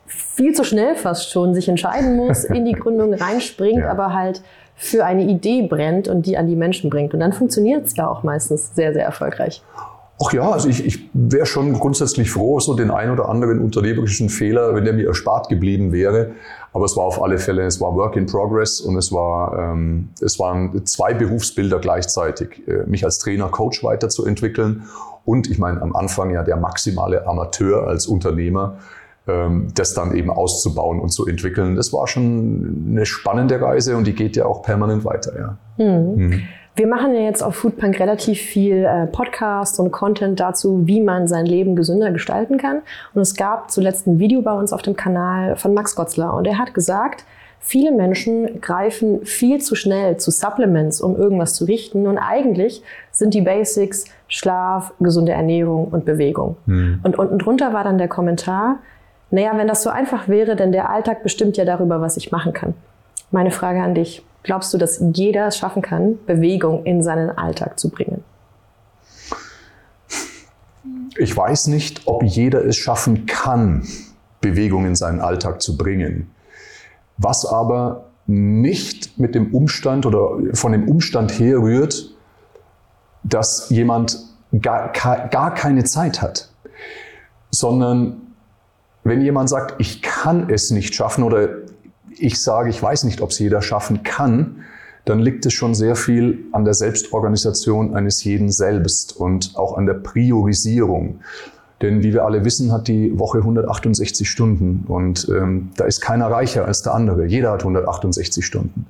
viel 0.05 0.53
zu 0.53 0.63
schnell 0.63 0.95
fast 0.95 1.31
schon 1.31 1.55
sich 1.55 1.69
entscheiden 1.69 2.17
muss, 2.17 2.43
in 2.43 2.65
die 2.65 2.73
Gründung 2.73 3.13
reinspringt, 3.13 3.79
ja. 3.79 3.89
aber 3.89 4.13
halt 4.13 4.43
für 4.81 5.05
eine 5.05 5.23
Idee 5.25 5.67
brennt 5.67 6.07
und 6.07 6.25
die 6.25 6.37
an 6.37 6.47
die 6.47 6.55
Menschen 6.55 6.89
bringt. 6.89 7.13
Und 7.13 7.19
dann 7.19 7.33
funktioniert 7.33 7.85
es 7.85 7.95
ja 7.95 8.07
auch 8.07 8.23
meistens 8.23 8.73
sehr, 8.73 8.93
sehr 8.93 9.05
erfolgreich. 9.05 9.61
Ach 10.23 10.33
ja, 10.33 10.49
also 10.49 10.69
ich, 10.69 10.83
ich 10.83 11.09
wäre 11.13 11.45
schon 11.45 11.73
grundsätzlich 11.73 12.31
froh, 12.31 12.59
so 12.59 12.73
den 12.73 12.89
ein 12.89 13.11
oder 13.11 13.29
anderen 13.29 13.59
unternehmerischen 13.59 14.29
Fehler, 14.29 14.73
wenn 14.73 14.83
der 14.83 14.93
mir 14.93 15.07
erspart 15.07 15.49
geblieben 15.49 15.91
wäre. 15.91 16.31
Aber 16.73 16.85
es 16.85 16.97
war 16.97 17.03
auf 17.03 17.21
alle 17.21 17.37
Fälle, 17.37 17.63
es 17.63 17.79
war 17.79 17.95
Work 17.95 18.15
in 18.15 18.25
Progress 18.25 18.81
und 18.81 18.97
es 18.97 19.11
war, 19.11 19.57
ähm, 19.57 20.09
es 20.19 20.39
waren 20.39 20.83
zwei 20.87 21.13
Berufsbilder 21.13 21.77
gleichzeitig, 21.79 22.67
äh, 22.67 22.83
mich 22.87 23.05
als 23.05 23.19
Trainer, 23.19 23.49
Coach 23.49 23.83
weiterzuentwickeln 23.83 24.83
und 25.25 25.49
ich 25.49 25.59
meine 25.59 25.79
am 25.81 25.95
Anfang 25.95 26.31
ja 26.31 26.43
der 26.43 26.57
maximale 26.57 27.27
Amateur 27.27 27.87
als 27.87 28.07
Unternehmer 28.07 28.77
das 29.25 29.93
dann 29.93 30.15
eben 30.15 30.31
auszubauen 30.31 30.99
und 30.99 31.09
zu 31.09 31.27
entwickeln. 31.27 31.75
Das 31.75 31.93
war 31.93 32.07
schon 32.07 32.87
eine 32.89 33.05
spannende 33.05 33.61
Reise 33.61 33.95
und 33.95 34.07
die 34.07 34.15
geht 34.15 34.35
ja 34.35 34.45
auch 34.45 34.63
permanent 34.63 35.05
weiter. 35.05 35.31
Ja. 35.37 35.57
Mhm. 35.77 36.15
Mhm. 36.15 36.41
Wir 36.75 36.87
machen 36.87 37.13
ja 37.13 37.21
jetzt 37.21 37.43
auf 37.43 37.57
Foodpunk 37.57 37.99
relativ 37.99 38.39
viel 38.39 38.85
äh, 38.85 39.05
Podcast 39.05 39.79
und 39.79 39.91
Content 39.91 40.39
dazu, 40.39 40.87
wie 40.87 41.01
man 41.01 41.27
sein 41.27 41.45
Leben 41.45 41.75
gesünder 41.75 42.11
gestalten 42.11 42.57
kann. 42.57 42.81
Und 43.13 43.21
es 43.21 43.35
gab 43.35 43.69
zuletzt 43.69 44.07
ein 44.07 44.19
Video 44.19 44.41
bei 44.41 44.53
uns 44.53 44.71
auf 44.71 44.81
dem 44.81 44.95
Kanal 44.95 45.57
von 45.57 45.73
Max 45.73 45.95
Gotzler 45.95 46.33
und 46.33 46.47
er 46.47 46.57
hat 46.57 46.73
gesagt, 46.73 47.25
viele 47.59 47.91
Menschen 47.91 48.61
greifen 48.61 49.25
viel 49.25 49.59
zu 49.59 49.75
schnell 49.75 50.15
zu 50.15 50.31
Supplements, 50.31 51.01
um 51.01 51.17
irgendwas 51.17 51.55
zu 51.55 51.65
richten. 51.65 52.07
Und 52.07 52.17
eigentlich 52.17 52.83
sind 53.11 53.33
die 53.33 53.41
Basics 53.41 54.05
Schlaf, 54.29 54.93
gesunde 55.01 55.33
Ernährung 55.33 55.89
und 55.89 56.05
Bewegung. 56.05 56.55
Mhm. 56.65 57.01
Und 57.03 57.19
unten 57.19 57.37
drunter 57.37 57.73
war 57.73 57.83
dann 57.83 57.97
der 57.97 58.07
Kommentar, 58.07 58.79
naja, 59.31 59.53
wenn 59.55 59.67
das 59.67 59.81
so 59.81 59.89
einfach 59.89 60.27
wäre, 60.27 60.55
denn 60.55 60.71
der 60.71 60.89
Alltag 60.89 61.23
bestimmt 61.23 61.57
ja 61.57 61.65
darüber, 61.65 62.01
was 62.01 62.17
ich 62.17 62.31
machen 62.31 62.53
kann. 62.53 62.73
Meine 63.31 63.51
Frage 63.51 63.81
an 63.81 63.95
dich. 63.95 64.23
Glaubst 64.43 64.73
du, 64.73 64.77
dass 64.77 65.01
jeder 65.13 65.47
es 65.47 65.57
schaffen 65.57 65.81
kann, 65.81 66.19
Bewegung 66.25 66.83
in 66.83 67.01
seinen 67.01 67.29
Alltag 67.29 67.79
zu 67.79 67.89
bringen? 67.89 68.23
Ich 71.17 71.35
weiß 71.35 71.67
nicht, 71.67 72.07
ob 72.07 72.23
jeder 72.23 72.65
es 72.65 72.75
schaffen 72.75 73.25
kann, 73.25 73.87
Bewegung 74.41 74.85
in 74.85 74.95
seinen 74.95 75.21
Alltag 75.21 75.61
zu 75.61 75.77
bringen. 75.77 76.31
Was 77.17 77.45
aber 77.45 78.05
nicht 78.25 79.19
mit 79.19 79.35
dem 79.35 79.53
Umstand 79.53 80.05
oder 80.05 80.37
von 80.53 80.71
dem 80.71 80.89
Umstand 80.89 81.39
herrührt, 81.39 82.15
dass 83.23 83.69
jemand 83.69 84.17
gar, 84.59 84.91
gar 84.91 85.53
keine 85.53 85.83
Zeit 85.83 86.21
hat, 86.21 86.49
sondern 87.51 88.30
wenn 89.03 89.21
jemand 89.21 89.49
sagt, 89.49 89.75
ich 89.79 90.01
kann 90.01 90.49
es 90.49 90.71
nicht 90.71 90.93
schaffen 90.93 91.23
oder 91.23 91.49
ich 92.17 92.41
sage, 92.41 92.69
ich 92.69 92.81
weiß 92.81 93.03
nicht, 93.03 93.21
ob 93.21 93.31
es 93.31 93.39
jeder 93.39 93.61
schaffen 93.61 94.03
kann, 94.03 94.63
dann 95.05 95.19
liegt 95.19 95.45
es 95.45 95.53
schon 95.53 95.73
sehr 95.73 95.95
viel 95.95 96.45
an 96.51 96.63
der 96.65 96.75
Selbstorganisation 96.75 97.95
eines 97.95 98.23
jeden 98.23 98.51
selbst 98.51 99.15
und 99.17 99.53
auch 99.55 99.77
an 99.77 99.87
der 99.87 99.95
Priorisierung. 99.95 101.21
Denn 101.81 102.03
wie 102.03 102.13
wir 102.13 102.25
alle 102.25 102.45
wissen, 102.45 102.71
hat 102.71 102.87
die 102.87 103.17
Woche 103.17 103.39
168 103.39 104.29
Stunden 104.29 104.85
und 104.87 105.27
ähm, 105.29 105.71
da 105.77 105.85
ist 105.85 106.01
keiner 106.01 106.27
reicher 106.29 106.65
als 106.65 106.83
der 106.83 106.93
andere. 106.93 107.25
Jeder 107.25 107.51
hat 107.51 107.61
168 107.61 108.45
Stunden. 108.45 108.85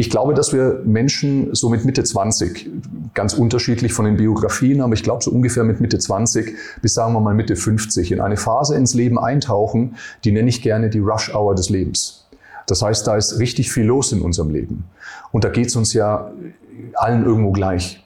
Ich 0.00 0.10
glaube, 0.10 0.32
dass 0.32 0.52
wir 0.52 0.80
Menschen 0.84 1.52
so 1.56 1.68
mit 1.68 1.84
Mitte 1.84 2.04
20, 2.04 2.70
ganz 3.14 3.34
unterschiedlich 3.34 3.92
von 3.92 4.04
den 4.04 4.16
Biografien, 4.16 4.80
aber 4.80 4.94
ich 4.94 5.02
glaube 5.02 5.24
so 5.24 5.32
ungefähr 5.32 5.64
mit 5.64 5.80
Mitte 5.80 5.98
20 5.98 6.54
bis 6.80 6.94
sagen 6.94 7.14
wir 7.14 7.20
mal 7.20 7.34
Mitte 7.34 7.56
50 7.56 8.12
in 8.12 8.20
eine 8.20 8.36
Phase 8.36 8.76
ins 8.76 8.94
Leben 8.94 9.18
eintauchen, 9.18 9.96
die 10.22 10.30
nenne 10.30 10.48
ich 10.48 10.62
gerne 10.62 10.88
die 10.88 11.00
Rush 11.00 11.34
Hour 11.34 11.56
des 11.56 11.68
Lebens. 11.68 12.28
Das 12.68 12.80
heißt, 12.80 13.08
da 13.08 13.16
ist 13.16 13.40
richtig 13.40 13.72
viel 13.72 13.86
los 13.86 14.12
in 14.12 14.22
unserem 14.22 14.50
Leben. 14.50 14.84
Und 15.32 15.42
da 15.42 15.48
geht 15.48 15.66
es 15.66 15.74
uns 15.74 15.92
ja 15.94 16.30
allen 16.94 17.24
irgendwo 17.24 17.50
gleich. 17.50 18.00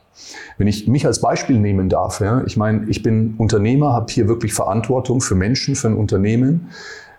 Wenn 0.57 0.69
ich 0.69 0.89
mich 0.89 1.05
als 1.05 1.21
Beispiel 1.21 1.59
nehmen 1.59 1.91
darf, 1.91 2.21
ja, 2.21 2.43
ich 2.47 2.57
meine, 2.57 2.89
ich 2.89 3.03
bin 3.03 3.35
Unternehmer, 3.37 3.93
habe 3.93 4.11
hier 4.11 4.29
wirklich 4.29 4.55
Verantwortung 4.55 5.21
für 5.21 5.35
Menschen, 5.35 5.77
für 5.77 5.89
ein 5.89 5.97
Unternehmen, 5.97 6.69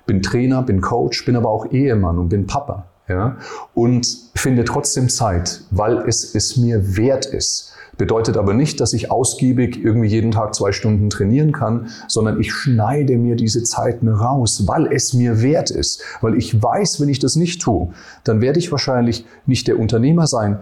bin 0.07 0.23
Trainer, 0.23 0.63
bin 0.63 0.81
Coach, 0.81 1.25
bin 1.25 1.35
aber 1.35 1.49
auch 1.49 1.71
Ehemann 1.71 2.17
und 2.17 2.29
bin 2.29 2.47
Papa 2.47 2.87
ja, 3.07 3.37
und 3.73 4.07
finde 4.35 4.63
trotzdem 4.63 5.09
Zeit, 5.09 5.61
weil 5.71 5.99
es 6.07 6.35
es 6.35 6.57
mir 6.57 6.97
wert 6.97 7.25
ist. 7.25 7.73
Bedeutet 7.97 8.37
aber 8.37 8.53
nicht, 8.53 8.79
dass 8.79 8.93
ich 8.93 9.11
ausgiebig 9.11 9.83
irgendwie 9.83 10.07
jeden 10.07 10.31
Tag 10.31 10.55
zwei 10.55 10.71
Stunden 10.71 11.11
trainieren 11.11 11.51
kann, 11.51 11.89
sondern 12.07 12.39
ich 12.39 12.51
schneide 12.51 13.17
mir 13.17 13.35
diese 13.35 13.61
Zeiten 13.63 14.07
raus, 14.07 14.63
weil 14.65 14.91
es 14.91 15.13
mir 15.13 15.43
wert 15.43 15.69
ist. 15.69 16.01
Weil 16.21 16.35
ich 16.35 16.61
weiß, 16.61 16.99
wenn 16.99 17.09
ich 17.09 17.19
das 17.19 17.35
nicht 17.35 17.61
tue, 17.61 17.89
dann 18.23 18.41
werde 18.41 18.57
ich 18.57 18.71
wahrscheinlich 18.71 19.25
nicht 19.45 19.67
der 19.67 19.79
Unternehmer 19.79 20.25
sein, 20.25 20.59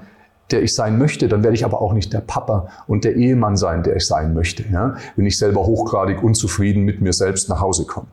der 0.52 0.62
ich 0.62 0.76
sein 0.76 0.98
möchte, 0.98 1.30
dann 1.30 1.44
werde 1.44 1.56
ich 1.56 1.64
aber 1.64 1.82
auch 1.82 1.94
nicht 1.94 2.12
der 2.12 2.20
Papa 2.20 2.68
und 2.86 3.06
der 3.06 3.16
Ehemann 3.16 3.56
sein, 3.56 3.84
der 3.84 3.96
ich 3.96 4.06
sein 4.06 4.34
möchte. 4.34 4.66
Ja? 4.70 4.96
Wenn 5.16 5.26
ich 5.26 5.38
selber 5.38 5.66
hochgradig 5.66 6.22
unzufrieden 6.22 6.84
mit 6.84 7.00
mir 7.00 7.14
selbst 7.14 7.48
nach 7.48 7.62
Hause 7.62 7.86
komme. 7.86 8.08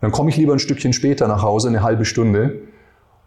Dann 0.00 0.10
komme 0.10 0.30
ich 0.30 0.36
lieber 0.36 0.52
ein 0.52 0.58
Stückchen 0.58 0.92
später 0.92 1.28
nach 1.28 1.42
Hause, 1.42 1.68
eine 1.68 1.84
halbe 1.84 2.04
Stunde, 2.04 2.60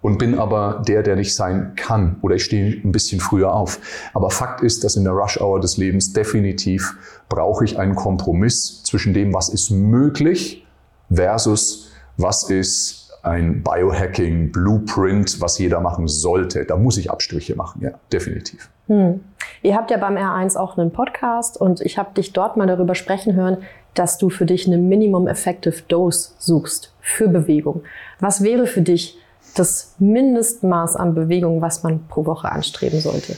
und 0.02 0.18
bin 0.18 0.38
aber 0.38 0.84
der, 0.88 1.04
der 1.04 1.16
nicht 1.16 1.36
sein 1.36 1.74
kann. 1.76 2.18
Oder 2.22 2.36
ich 2.36 2.44
stehe 2.44 2.82
ein 2.84 2.92
bisschen 2.92 3.20
früher 3.20 3.54
auf. 3.54 3.80
Aber 4.14 4.30
Fakt 4.30 4.62
ist, 4.62 4.84
dass 4.84 4.96
in 4.96 5.04
der 5.04 5.14
Rush-Hour 5.14 5.60
des 5.60 5.78
Lebens 5.78 6.14
definitiv 6.14 6.96
brauche 7.30 7.66
ich 7.66 7.80
einen 7.80 7.96
Kompromiss 7.96 8.84
zwischen 8.84 9.14
dem, 9.14 9.34
was 9.34 9.50
ist 9.50 9.70
möglich 9.72 10.66
versus 11.12 11.90
was 12.18 12.50
ist 12.50 13.12
ein 13.24 13.62
Biohacking, 13.64 14.52
Blueprint, 14.52 15.42
was 15.42 15.60
jeder 15.60 15.82
machen 15.82 16.08
sollte. 16.08 16.66
Da 16.66 16.78
muss 16.78 16.98
ich 16.98 17.12
Abstriche 17.12 17.56
machen, 17.56 17.82
ja, 17.84 17.92
definitiv. 18.12 18.70
Hm. 18.88 19.22
Ihr 19.64 19.76
habt 19.76 19.92
ja 19.92 19.98
beim 19.98 20.16
R1 20.16 20.56
auch 20.56 20.78
einen 20.78 20.92
Podcast 20.92 21.60
und 21.60 21.82
ich 21.82 21.98
habe 21.98 22.14
dich 22.14 22.34
dort 22.34 22.58
mal 22.58 22.68
darüber 22.68 22.96
sprechen 22.96 23.36
hören, 23.36 23.58
dass 23.94 24.18
du 24.18 24.30
für 24.30 24.46
dich 24.46 24.68
eine 24.68 24.78
Minimum 24.78 25.28
Effective 25.28 25.82
Dose 25.88 26.32
suchst 26.38 26.94
für 27.02 27.28
Bewegung. 27.28 27.84
Was 28.20 28.44
wäre 28.44 28.68
für 28.68 28.82
dich 28.82 29.18
das 29.56 29.96
Mindestmaß 30.00 30.96
an 30.96 31.16
Bewegung, 31.16 31.62
was 31.62 31.84
man 31.84 32.08
pro 32.08 32.26
Woche 32.26 32.52
anstreben 32.52 33.00
sollte? 33.00 33.36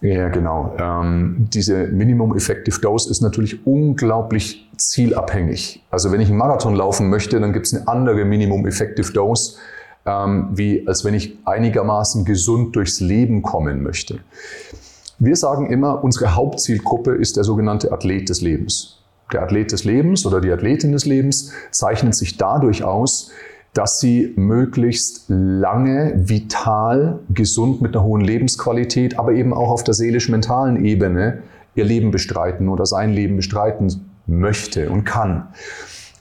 Ja, 0.00 0.28
genau. 0.28 0.76
Ähm, 0.78 1.48
diese 1.52 1.88
Minimum 1.88 2.36
Effective 2.36 2.80
Dose 2.80 3.10
ist 3.10 3.20
natürlich 3.20 3.66
unglaublich 3.66 4.70
zielabhängig. 4.76 5.84
Also 5.90 6.12
wenn 6.12 6.20
ich 6.20 6.28
einen 6.28 6.38
Marathon 6.38 6.76
laufen 6.76 7.10
möchte, 7.10 7.40
dann 7.40 7.52
gibt 7.52 7.66
es 7.66 7.74
eine 7.74 7.88
andere 7.88 8.24
Minimum 8.24 8.66
Effective 8.66 9.12
Dose, 9.12 9.56
ähm, 10.06 10.50
wie 10.52 10.86
als 10.86 11.04
wenn 11.04 11.14
ich 11.14 11.38
einigermaßen 11.44 12.24
gesund 12.24 12.76
durchs 12.76 13.00
Leben 13.00 13.42
kommen 13.42 13.82
möchte. 13.82 14.20
Wir 15.18 15.34
sagen 15.34 15.68
immer, 15.68 16.04
unsere 16.04 16.36
Hauptzielgruppe 16.36 17.14
ist 17.14 17.36
der 17.36 17.42
sogenannte 17.42 17.90
Athlet 17.90 18.28
des 18.28 18.40
Lebens. 18.40 19.00
Der 19.32 19.42
Athlet 19.42 19.72
des 19.72 19.82
Lebens 19.82 20.24
oder 20.24 20.40
die 20.40 20.50
Athletin 20.52 20.92
des 20.92 21.06
Lebens 21.06 21.52
zeichnet 21.72 22.14
sich 22.14 22.36
dadurch 22.36 22.84
aus, 22.84 23.32
dass 23.78 24.00
sie 24.00 24.32
möglichst 24.34 25.26
lange, 25.28 26.12
vital, 26.16 27.20
gesund 27.32 27.80
mit 27.80 27.94
einer 27.94 28.04
hohen 28.04 28.22
Lebensqualität, 28.22 29.16
aber 29.20 29.34
eben 29.34 29.54
auch 29.54 29.70
auf 29.70 29.84
der 29.84 29.94
seelisch-mentalen 29.94 30.84
Ebene 30.84 31.44
ihr 31.76 31.84
Leben 31.84 32.10
bestreiten 32.10 32.68
oder 32.68 32.86
sein 32.86 33.12
Leben 33.12 33.36
bestreiten 33.36 34.10
möchte 34.26 34.90
und 34.90 35.04
kann. 35.04 35.46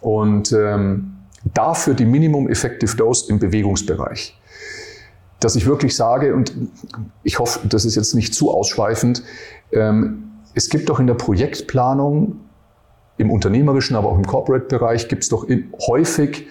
Und 0.01 0.51
ähm, 0.51 1.15
dafür 1.55 1.95
die 1.95 2.05
Minimum 2.05 2.47
Effective 2.47 2.95
Dose 2.95 3.31
im 3.31 3.39
Bewegungsbereich. 3.39 4.39
Dass 5.39 5.55
ich 5.55 5.65
wirklich 5.65 5.95
sage, 5.95 6.35
und 6.35 6.53
ich 7.23 7.39
hoffe, 7.39 7.67
das 7.67 7.85
ist 7.85 7.95
jetzt 7.95 8.13
nicht 8.13 8.35
zu 8.35 8.51
ausschweifend, 8.51 9.23
ähm, 9.71 10.25
es 10.53 10.69
gibt 10.69 10.89
doch 10.89 10.99
in 10.99 11.07
der 11.07 11.15
Projektplanung, 11.15 12.35
im 13.17 13.31
unternehmerischen, 13.31 13.95
aber 13.95 14.09
auch 14.09 14.17
im 14.17 14.27
Corporate-Bereich, 14.27 15.07
gibt 15.07 15.23
es 15.23 15.29
doch 15.29 15.47
häufig 15.87 16.45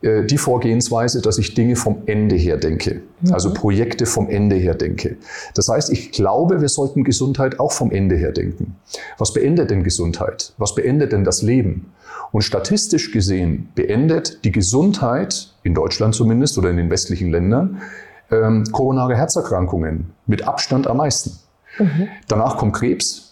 die 0.00 0.38
Vorgehensweise, 0.38 1.20
dass 1.20 1.38
ich 1.38 1.54
Dinge 1.54 1.74
vom 1.74 2.02
Ende 2.06 2.36
her 2.36 2.56
denke, 2.56 3.02
mhm. 3.20 3.32
also 3.32 3.52
Projekte 3.52 4.06
vom 4.06 4.28
Ende 4.28 4.54
her 4.54 4.74
denke. 4.74 5.16
Das 5.54 5.68
heißt, 5.68 5.90
ich 5.90 6.12
glaube, 6.12 6.60
wir 6.60 6.68
sollten 6.68 7.02
Gesundheit 7.02 7.58
auch 7.58 7.72
vom 7.72 7.90
Ende 7.90 8.14
her 8.14 8.30
denken. 8.30 8.76
Was 9.18 9.32
beendet 9.32 9.70
denn 9.70 9.82
Gesundheit? 9.82 10.52
Was 10.56 10.76
beendet 10.76 11.10
denn 11.10 11.24
das 11.24 11.42
Leben? 11.42 11.92
Und 12.30 12.42
statistisch 12.42 13.10
gesehen 13.10 13.70
beendet 13.74 14.44
die 14.44 14.52
Gesundheit, 14.52 15.52
in 15.62 15.74
Deutschland 15.74 16.14
zumindest 16.14 16.58
oder 16.58 16.70
in 16.70 16.76
den 16.76 16.90
westlichen 16.90 17.30
Ländern, 17.30 17.80
ähm, 18.30 18.64
koronare 18.70 19.16
Herzerkrankungen 19.16 20.10
mit 20.26 20.46
Abstand 20.46 20.86
am 20.86 20.98
meisten. 20.98 21.38
Mhm. 21.78 22.08
Danach 22.28 22.56
kommt 22.56 22.74
Krebs, 22.74 23.27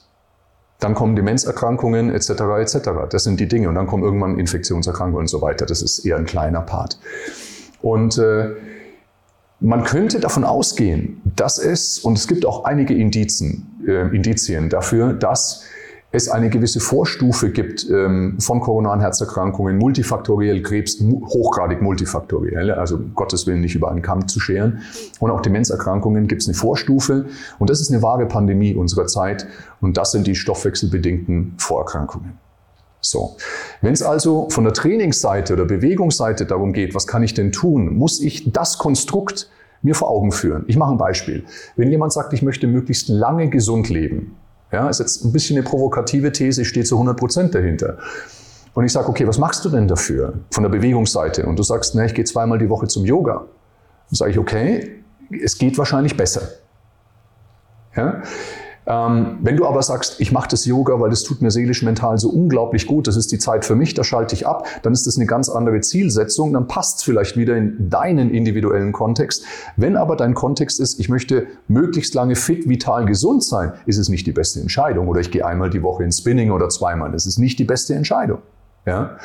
dann 0.81 0.95
kommen 0.95 1.17
Demenzerkrankungen 1.17 2.15
etc. 2.15 2.31
etc. 2.61 2.91
Das 3.11 3.25
sind 3.25 3.41
die 3.41 3.49
Dinge. 3.49 3.69
Und 3.69 3.75
dann 3.75 3.87
kommen 3.87 4.03
irgendwann 4.03 4.39
Infektionserkrankungen 4.39 5.23
und 5.23 5.29
so 5.29 5.41
weiter. 5.43 5.67
Das 5.67 5.83
ist 5.83 6.05
eher 6.05 6.17
ein 6.17 6.27
kleiner 6.27 6.61
Part. 6.61 6.99
Und 7.81 8.19
äh, 8.19 8.51
man 9.61 9.85
könnte 9.85 10.21
davon 10.21 10.45
ausgehen, 10.45 11.23
dass 11.25 11.59
es, 11.59 11.99
und 11.99 12.19
es 12.19 12.29
gibt 12.29 12.45
auch 12.45 12.65
einige 12.65 12.95
Indizien, 12.95 13.67
äh, 13.87 14.15
Indizien 14.15 14.69
dafür, 14.69 15.15
dass 15.15 15.63
es 16.13 16.29
eine 16.29 16.51
gewisse 16.51 16.81
Vorstufe 16.81 17.51
gibt 17.51 17.89
ähm, 17.91 18.39
von 18.41 18.61
koronaren 18.61 19.01
Herzerkrankungen, 19.01 19.77
multifaktoriell 19.77 20.63
Krebs, 20.63 20.99
hochgradig 21.01 21.83
multifaktoriell, 21.83 22.71
also 22.71 22.99
Gottes 23.15 23.47
Willen 23.47 23.61
nicht 23.61 23.75
über 23.75 23.91
einen 23.91 24.03
Kamm 24.03 24.27
zu 24.29 24.41
scheren. 24.41 24.81
Und 25.21 25.31
auch 25.31 25.41
Demenzerkrankungen 25.41 26.29
gibt 26.29 26.43
es 26.43 26.49
eine 26.49 26.55
Vorstufe. 26.55 27.27
Und 27.59 27.71
das 27.71 27.81
ist 27.81 27.93
eine 27.93 28.03
wahre 28.03 28.27
Pandemie 28.27 28.75
unserer 28.75 29.07
Zeit. 29.07 29.47
Und 29.81 29.97
das 29.97 30.13
sind 30.13 30.27
die 30.27 30.37
stoffwechselbedingten 30.37 31.55
Vorerkrankungen. 31.59 32.39
So. 33.01 33.37
Wenn 33.83 33.93
es 33.93 34.03
also 34.03 34.49
von 34.51 34.65
der 34.65 34.73
Trainingsseite 34.73 35.53
oder 35.53 35.65
Bewegungsseite 35.65 36.47
darum 36.47 36.73
geht, 36.73 36.95
was 36.95 37.07
kann 37.07 37.23
ich 37.23 37.35
denn 37.35 37.53
tun, 37.53 37.95
muss 37.95 38.21
ich 38.21 38.53
das 38.53 38.79
Konstrukt 38.79 39.51
mir 39.83 39.95
vor 39.95 40.09
Augen 40.09 40.33
führen. 40.33 40.65
Ich 40.67 40.77
mache 40.77 40.93
ein 40.93 40.99
Beispiel. 40.99 41.45
Wenn 41.77 41.91
jemand 41.91 42.13
sagt, 42.13 42.33
ich 42.33 42.43
möchte 42.43 42.67
möglichst 42.67 43.09
lange 43.09 43.49
gesund 43.49 43.89
leben, 43.89 44.37
ja, 44.77 44.91
ist 44.91 45.01
jetzt 45.01 45.25
ein 45.25 45.33
bisschen 45.33 45.57
eine 45.57 45.67
provokative 45.67 46.33
These, 46.33 46.63
ich 46.63 46.69
stehe 46.69 46.85
zu 46.85 46.97
100 46.97 47.17
Prozent 47.17 47.55
dahinter. 47.55 47.97
Und 48.75 48.85
ich 48.85 48.93
sage, 48.93 49.09
okay, 49.09 49.27
was 49.27 49.39
machst 49.39 49.65
du 49.65 49.71
denn 49.71 49.89
dafür 49.89 50.35
von 50.51 50.63
der 50.63 50.69
Bewegungsseite? 50.69 51.47
Und 51.47 51.59
du 51.59 51.63
sagst, 51.63 51.95
na, 51.95 52.05
ich 52.05 52.13
gehe 52.13 52.27
zweimal 52.27 52.59
die 52.59 52.69
Woche 52.69 52.87
zum 52.87 53.07
Yoga. 53.07 53.37
Dann 53.37 54.15
sage 54.15 54.33
ich, 54.33 54.39
okay, 54.39 55.03
es 55.43 55.57
geht 55.57 55.79
wahrscheinlich 55.79 56.15
besser. 56.15 56.43
Ja? 57.97 58.23
Ähm, 58.87 59.39
wenn 59.43 59.57
du 59.57 59.67
aber 59.67 59.83
sagst, 59.83 60.21
ich 60.21 60.31
mache 60.31 60.49
das 60.49 60.65
Yoga, 60.65 61.01
weil 61.01 61.11
das 61.11 61.25
tut 61.25 61.43
mir 61.43 61.51
seelisch, 61.51 61.83
mental 61.83 62.19
so 62.19 62.29
unglaublich 62.29 62.87
gut, 62.87 63.09
das 63.09 63.17
ist 63.17 63.33
die 63.33 63.39
Zeit 63.39 63.65
für 63.65 63.75
mich, 63.75 63.95
da 63.95 64.05
schalte 64.05 64.35
ich 64.35 64.47
ab, 64.47 64.67
dann 64.83 64.93
ist 64.93 65.07
das 65.07 65.17
eine 65.17 65.27
ganz 65.27 65.49
andere 65.49 65.81
Zielsetzung, 65.81 66.53
dann 66.53 66.69
passt 66.69 66.99
es 66.99 67.05
vielleicht 67.05 67.37
wieder 67.37 67.57
in 67.57 67.91
deinen 67.91 68.31
individuellen 68.31 68.93
Kontext. 68.93 69.45
Wenn 69.77 69.97
aber 69.97 70.15
dein 70.15 70.35
Kontext 70.35 70.79
ist, 70.79 71.01
ich 71.01 71.09
möchte 71.09 71.49
möglichst 71.67 72.15
lange 72.15 72.37
fit, 72.37 72.69
vital, 72.69 73.07
gesund 73.07 73.43
sein, 73.43 73.73
ist 73.87 73.99
es 73.99 74.09
nicht 74.09 74.27
die 74.27 74.33
beste 74.33 74.61
Entscheidung. 74.61 75.09
Oder 75.09 75.21
ich 75.21 75.31
gehe 75.31 75.45
einmal 75.45 75.71
die 75.71 75.83
Woche 75.83 76.05
ins 76.05 76.19
Spinning 76.19 76.53
oder 76.53 76.69
zweimal, 76.69 77.11
das 77.11 77.27
ist 77.27 77.39
nicht 77.39 77.59
die 77.59 77.65
beste 77.65 77.95
Entscheidung. 77.95 78.39
Ja? 78.87 79.17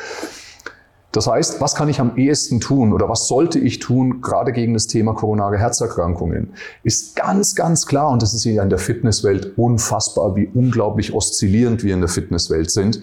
Das 1.12 1.28
heißt, 1.28 1.60
was 1.60 1.76
kann 1.76 1.90
ich 1.90 2.00
am 2.00 2.16
ehesten 2.16 2.62
tun 2.62 2.94
oder 2.94 3.10
was 3.10 3.28
sollte 3.28 3.60
ich 3.60 3.80
tun, 3.80 4.22
gerade 4.22 4.54
gegen 4.54 4.74
das 4.74 4.88
Thema 4.88 5.14
koronare 5.14 5.58
Herzerkrankungen, 5.58 6.54
ist 6.84 7.18
ganz, 7.18 7.56
ganz 7.56 7.86
klar, 7.86 8.10
und 8.10 8.22
das 8.22 8.34
ist 8.34 8.46
ja 8.46 8.64
in 8.64 8.70
der 8.70 8.80
Fitnesswelt 8.80 9.58
unfassbar, 9.58 10.36
wie 10.36 10.48
unglaublich 10.48 11.14
oszillierend 11.14 11.84
wir 11.84 11.94
in 11.94 12.00
der 12.00 12.10
Fitnesswelt 12.10 12.72
sind. 12.72 13.02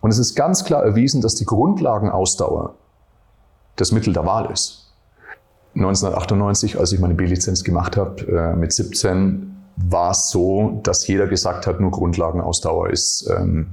Und 0.00 0.10
es 0.10 0.18
ist 0.18 0.36
ganz 0.36 0.64
klar 0.64 0.84
erwiesen, 0.84 1.20
dass 1.20 1.34
die 1.34 1.44
Grundlagenausdauer 1.44 2.74
das 3.76 3.90
Mittel 3.90 4.12
der 4.12 4.24
Wahl 4.24 4.50
ist. 4.52 4.92
1998, 5.74 6.78
als 6.78 6.92
ich 6.92 7.00
meine 7.00 7.14
B-Lizenz 7.14 7.64
gemacht 7.64 7.96
habe, 7.96 8.22
äh, 8.26 8.56
mit 8.56 8.72
17, 8.72 9.56
war 9.76 10.10
es 10.10 10.28
so, 10.28 10.80
dass 10.82 11.06
jeder 11.06 11.26
gesagt 11.26 11.66
hat, 11.66 11.80
nur 11.80 11.90
Grundlagenausdauer 11.90 12.90
ist 12.90 13.28
ähm, 13.34 13.68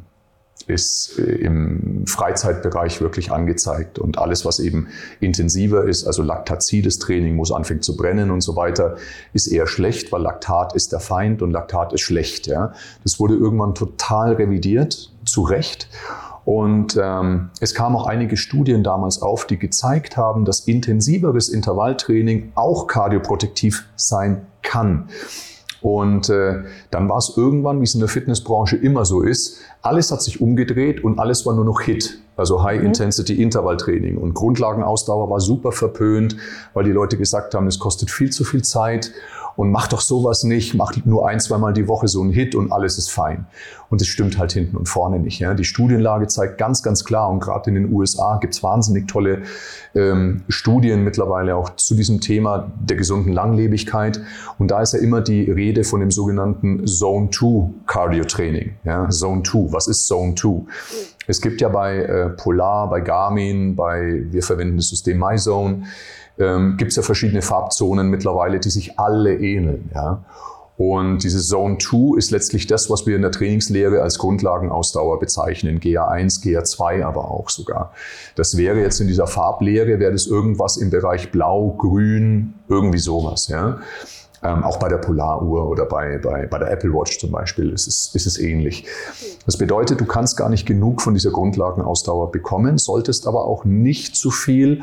ist 0.68 1.18
äh, 1.18 1.24
im 1.24 2.06
Freizeitbereich 2.06 3.02
wirklich 3.02 3.32
angezeigt. 3.32 4.00
Und 4.00 4.18
alles, 4.18 4.46
was 4.46 4.60
eben 4.60 4.88
intensiver 5.20 5.86
ist, 5.86 6.06
also 6.06 6.22
laktazides 6.22 7.00
Training, 7.00 7.36
muss 7.36 7.52
anfangen 7.52 7.82
zu 7.82 7.96
brennen 7.96 8.32
und 8.32 8.42
so 8.42 8.56
weiter, 8.56 8.98
ist 9.34 9.48
eher 9.48 9.68
schlecht, 9.68 10.12
weil 10.12 10.22
Laktat 10.22 10.74
ist 10.76 10.92
der 10.92 11.00
Feind 11.00 11.42
und 11.42 11.52
Laktat 11.52 11.94
ist 11.94 12.02
schlecht. 12.02 12.48
Ja. 12.48 12.74
Das 13.04 13.20
wurde 13.20 13.36
irgendwann 13.36 13.76
total 13.76 14.34
revidiert, 14.34 15.12
zu 15.26 15.42
Recht. 15.42 15.90
Und 16.46 16.98
ähm, 17.00 17.50
es 17.60 17.76
kamen 17.76 17.96
auch 17.96 18.08
einige 18.08 18.36
Studien 18.36 18.84
damals 18.84 19.22
auf, 19.22 19.46
die 19.46 19.60
gezeigt 19.60 20.18
haben, 20.18 20.46
dass 20.46 20.62
intensiveres 20.62 21.50
Intervalltraining 21.50 22.54
auch 22.56 22.88
kardioprotektiv 22.88 23.86
sein 23.96 24.48
kann. 24.64 25.10
Und 25.82 26.30
äh, 26.30 26.64
dann 26.92 27.08
war 27.10 27.18
es 27.18 27.34
irgendwann, 27.38 27.80
wie 27.80 27.86
es 27.86 27.94
in 27.94 28.00
der 28.00 28.10
Fitnessbranche 28.10 28.76
immer 28.76 29.06
so 29.06 29.22
ist, 29.22 29.62
alles 29.82 30.12
hat 30.12 30.22
sich 30.22 30.42
umgedreht 30.42 31.04
und 31.04 31.20
alles 31.20 31.46
war 31.46 31.54
nur 31.54 31.66
noch 31.66 31.82
Hit. 31.82 32.20
Also 32.40 32.64
High-Intensity-Intervalltraining. 32.64 34.18
Und 34.18 34.34
Grundlagenausdauer 34.34 35.30
war 35.30 35.40
super 35.40 35.72
verpönt, 35.72 36.38
weil 36.74 36.86
die 36.86 36.92
Leute 36.92 37.18
gesagt 37.18 37.54
haben, 37.54 37.68
es 37.68 37.80
kostet 37.80 38.10
viel 38.10 38.32
zu 38.32 38.44
viel 38.44 38.64
Zeit 38.64 39.12
und 39.60 39.72
mach 39.72 39.88
doch 39.88 40.00
sowas 40.00 40.46
nicht, 40.46 40.74
mach 40.74 40.94
nur 41.04 41.28
ein, 41.28 41.42
zweimal 41.42 41.74
die 41.74 41.90
Woche 41.90 42.08
so 42.08 42.22
einen 42.22 42.32
Hit 42.32 42.56
und 42.56 42.72
alles 42.72 42.98
ist 42.98 43.12
fein. 43.12 43.46
Und 43.90 44.02
es 44.02 44.08
stimmt 44.08 44.38
halt 44.38 44.54
hinten 44.54 44.78
und 44.78 44.88
vorne 44.88 45.20
nicht. 45.20 45.40
Ja. 45.40 45.54
Die 45.54 45.66
Studienlage 45.66 46.28
zeigt 46.28 46.58
ganz, 46.58 46.82
ganz 46.82 47.04
klar, 47.04 47.30
und 47.30 47.42
gerade 47.42 47.70
in 47.70 47.76
den 47.76 47.92
USA 47.92 48.38
gibt's 48.38 48.64
wahnsinnig 48.64 49.10
tolle 49.10 49.42
ähm, 49.96 50.44
Studien 50.48 51.04
mittlerweile 51.04 51.58
auch 51.58 51.72
zu 51.72 51.94
diesem 51.94 52.22
Thema 52.22 52.72
der 52.80 52.96
gesunden 52.96 53.34
Langlebigkeit. 53.34 54.22
Und 54.60 54.72
da 54.72 54.82
ist 54.82 54.94
ja 54.94 55.00
immer 55.00 55.20
die 55.20 55.52
Rede 55.52 55.84
von 55.84 56.00
dem 56.00 56.12
sogenannten 56.12 56.88
Zone 56.88 57.30
2 57.30 57.70
Cardio 57.86 58.24
Training. 58.24 58.76
Ja. 58.86 59.10
Zone 59.10 59.44
2, 59.44 59.74
was 59.74 59.88
ist 59.88 60.08
Zone 60.08 60.36
2? 60.36 60.62
Es 61.30 61.42
gibt 61.42 61.62
ja 61.62 61.70
bei 61.70 61.98
äh, 61.98 62.30
Polar, 62.30 62.90
bei 62.90 63.02
Garmin, 63.02 63.76
bei, 63.76 64.24
wir 64.32 64.42
verwenden 64.42 64.78
das 64.78 64.90
System 64.90 65.20
MyZone, 65.20 65.84
ähm, 66.40 66.76
gibt 66.76 66.90
es 66.90 66.98
ja 66.98 67.04
verschiedene 67.04 67.44
Farbzonen 67.44 68.10
mittlerweile, 68.10 68.60
die 68.60 68.72
sich 68.72 68.98
alle 68.98 69.38
ähneln. 69.38 69.92
Ja? 69.94 70.24
Und 70.80 71.24
diese 71.24 71.40
Zone 71.40 71.78
2 71.78 72.18
ist 72.18 72.32
letztlich 72.32 72.66
das, 72.66 72.90
was 72.90 73.06
wir 73.06 73.16
in 73.16 73.22
der 73.22 73.30
Trainingslehre 73.30 74.02
als 74.02 74.18
Grundlagenausdauer 74.18 75.20
bezeichnen. 75.20 75.80
GA1, 75.80 76.42
GA2 76.42 77.04
aber 77.04 77.30
auch 77.30 77.50
sogar. 77.50 77.94
Das 78.34 78.58
wäre 78.58 78.80
jetzt 78.80 79.00
in 79.00 79.08
dieser 79.08 79.28
Farblehre, 79.28 80.00
wäre 80.00 80.12
das 80.12 80.26
irgendwas 80.26 80.78
im 80.78 80.90
Bereich 80.90 81.32
Blau, 81.32 81.76
Grün, 81.78 82.56
irgendwie 82.70 82.98
sowas. 82.98 83.50
Ja. 83.50 83.78
Ähm, 84.42 84.64
auch 84.64 84.78
bei 84.78 84.88
der 84.88 84.98
Polaruhr 84.98 85.68
oder 85.68 85.86
bei, 85.86 86.18
bei, 86.18 86.48
bei 86.48 86.58
der 86.58 86.72
Apple 86.72 86.94
Watch 86.94 87.20
zum 87.20 87.32
Beispiel 87.32 87.72
ist 87.72 87.88
es, 87.88 88.12
ist 88.14 88.26
es 88.26 88.40
ähnlich. 88.40 88.86
Das 89.46 89.58
bedeutet, 89.58 90.00
du 90.00 90.06
kannst 90.06 90.38
gar 90.38 90.50
nicht 90.50 90.66
genug 90.66 91.02
von 91.02 91.14
dieser 91.14 91.32
Grundlagenausdauer 91.32 92.32
bekommen, 92.32 92.78
solltest 92.78 93.28
aber 93.28 93.46
auch 93.46 93.66
nicht 93.66 94.16
zu 94.16 94.32
viel 94.32 94.82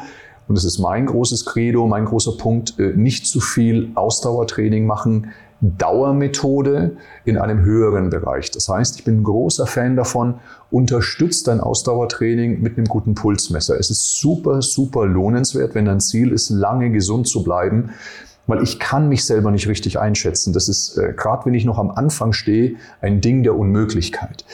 und 0.49 0.57
das 0.57 0.65
ist 0.65 0.79
mein 0.79 1.07
großes 1.07 1.45
Credo, 1.45 1.87
mein 1.87 2.05
großer 2.05 2.37
Punkt, 2.37 2.79
äh, 2.79 2.93
nicht 2.95 3.27
zu 3.27 3.41
viel 3.41 3.91
Ausdauertraining 3.95 4.87
machen, 4.87 5.33
Dauermethode 5.61 6.97
in 7.25 7.39
einem 7.39 7.65
höheren 7.65 8.11
Bereich. 8.11 8.51
Das 8.51 8.69
heißt, 8.69 8.97
ich 8.97 9.05
bin 9.05 9.21
ein 9.21 9.25
großer 9.25 9.67
Fan 9.67 9.97
davon, 9.97 10.35
unterstützt 10.71 11.49
dein 11.49 11.61
Ausdauertraining 11.61 12.61
mit 12.61 12.77
einem 12.77 12.87
guten 12.87 13.15
Pulsmesser. 13.15 13.79
Es 13.79 13.91
ist 13.91 14.21
super, 14.21 14.61
super 14.61 15.07
lohnenswert, 15.07 15.75
wenn 15.75 15.87
dein 15.87 16.01
Ziel 16.01 16.31
ist, 16.31 16.51
lange 16.51 16.91
gesund 16.91 17.27
zu 17.27 17.43
bleiben, 17.43 17.91
weil 18.47 18.63
ich 18.63 18.79
kann 18.79 19.09
mich 19.09 19.25
selber 19.25 19.51
nicht 19.51 19.69
richtig 19.69 19.99
einschätzen. 19.99 20.53
Das 20.53 20.69
ist, 20.69 20.97
äh, 20.97 21.13
gerade 21.17 21.47
wenn 21.47 21.55
ich 21.55 21.65
noch 21.65 21.79
am 21.79 21.91
Anfang 21.91 22.33
stehe, 22.33 22.77
ein 23.01 23.21
Ding 23.21 23.43
der 23.43 23.57
Unmöglichkeit. 23.57 24.45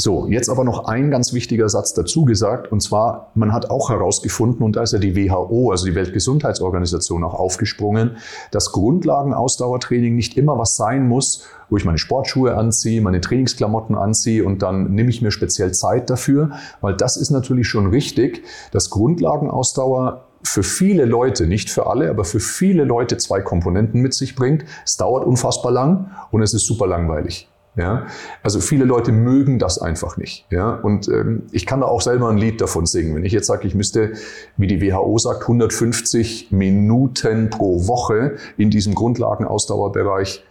So, 0.00 0.28
jetzt 0.28 0.48
aber 0.48 0.62
noch 0.62 0.84
ein 0.84 1.10
ganz 1.10 1.32
wichtiger 1.32 1.68
Satz 1.68 1.92
dazu 1.92 2.24
gesagt, 2.24 2.70
und 2.70 2.80
zwar, 2.80 3.32
man 3.34 3.52
hat 3.52 3.68
auch 3.68 3.90
herausgefunden, 3.90 4.64
und 4.64 4.76
da 4.76 4.82
ist 4.84 4.92
ja 4.92 5.00
die 5.00 5.16
WHO, 5.16 5.72
also 5.72 5.86
die 5.86 5.96
Weltgesundheitsorganisation, 5.96 7.24
auch 7.24 7.34
aufgesprungen, 7.34 8.16
dass 8.52 8.70
Grundlagenausdauertraining 8.70 10.14
nicht 10.14 10.36
immer 10.36 10.56
was 10.56 10.76
sein 10.76 11.08
muss, 11.08 11.48
wo 11.68 11.78
ich 11.78 11.84
meine 11.84 11.98
Sportschuhe 11.98 12.56
anziehe, 12.56 13.00
meine 13.00 13.20
Trainingsklamotten 13.20 13.96
anziehe 13.96 14.44
und 14.44 14.62
dann 14.62 14.92
nehme 14.94 15.10
ich 15.10 15.20
mir 15.20 15.32
speziell 15.32 15.72
Zeit 15.72 16.10
dafür, 16.10 16.52
weil 16.80 16.94
das 16.94 17.16
ist 17.16 17.30
natürlich 17.30 17.66
schon 17.66 17.88
richtig, 17.88 18.44
dass 18.70 18.90
Grundlagenausdauer 18.90 20.27
für 20.42 20.62
viele 20.62 21.04
Leute, 21.04 21.46
nicht 21.46 21.70
für 21.70 21.86
alle, 21.86 22.10
aber 22.10 22.24
für 22.24 22.40
viele 22.40 22.84
Leute 22.84 23.16
zwei 23.16 23.40
Komponenten 23.40 24.00
mit 24.00 24.14
sich 24.14 24.34
bringt. 24.34 24.64
Es 24.84 24.96
dauert 24.96 25.24
unfassbar 25.24 25.72
lang 25.72 26.10
und 26.30 26.42
es 26.42 26.54
ist 26.54 26.66
super 26.66 26.86
langweilig. 26.86 27.48
Ja, 27.76 28.08
also 28.42 28.58
viele 28.58 28.84
Leute 28.84 29.12
mögen 29.12 29.60
das 29.60 29.78
einfach 29.78 30.16
nicht. 30.16 30.46
Ja, 30.50 30.74
und 30.74 31.06
ähm, 31.06 31.44
ich 31.52 31.64
kann 31.64 31.80
da 31.80 31.86
auch 31.86 32.00
selber 32.00 32.28
ein 32.28 32.36
Lied 32.36 32.60
davon 32.60 32.86
singen. 32.86 33.14
Wenn 33.14 33.24
ich 33.24 33.32
jetzt 33.32 33.46
sage, 33.46 33.68
ich 33.68 33.74
müsste, 33.76 34.14
wie 34.56 34.66
die 34.66 34.82
WHO 34.82 35.16
sagt, 35.18 35.42
150 35.42 36.50
Minuten 36.50 37.50
pro 37.50 37.86
Woche 37.86 38.36
in 38.56 38.70
diesem 38.70 38.96
Grundlagenausdauerbereich 38.96 40.44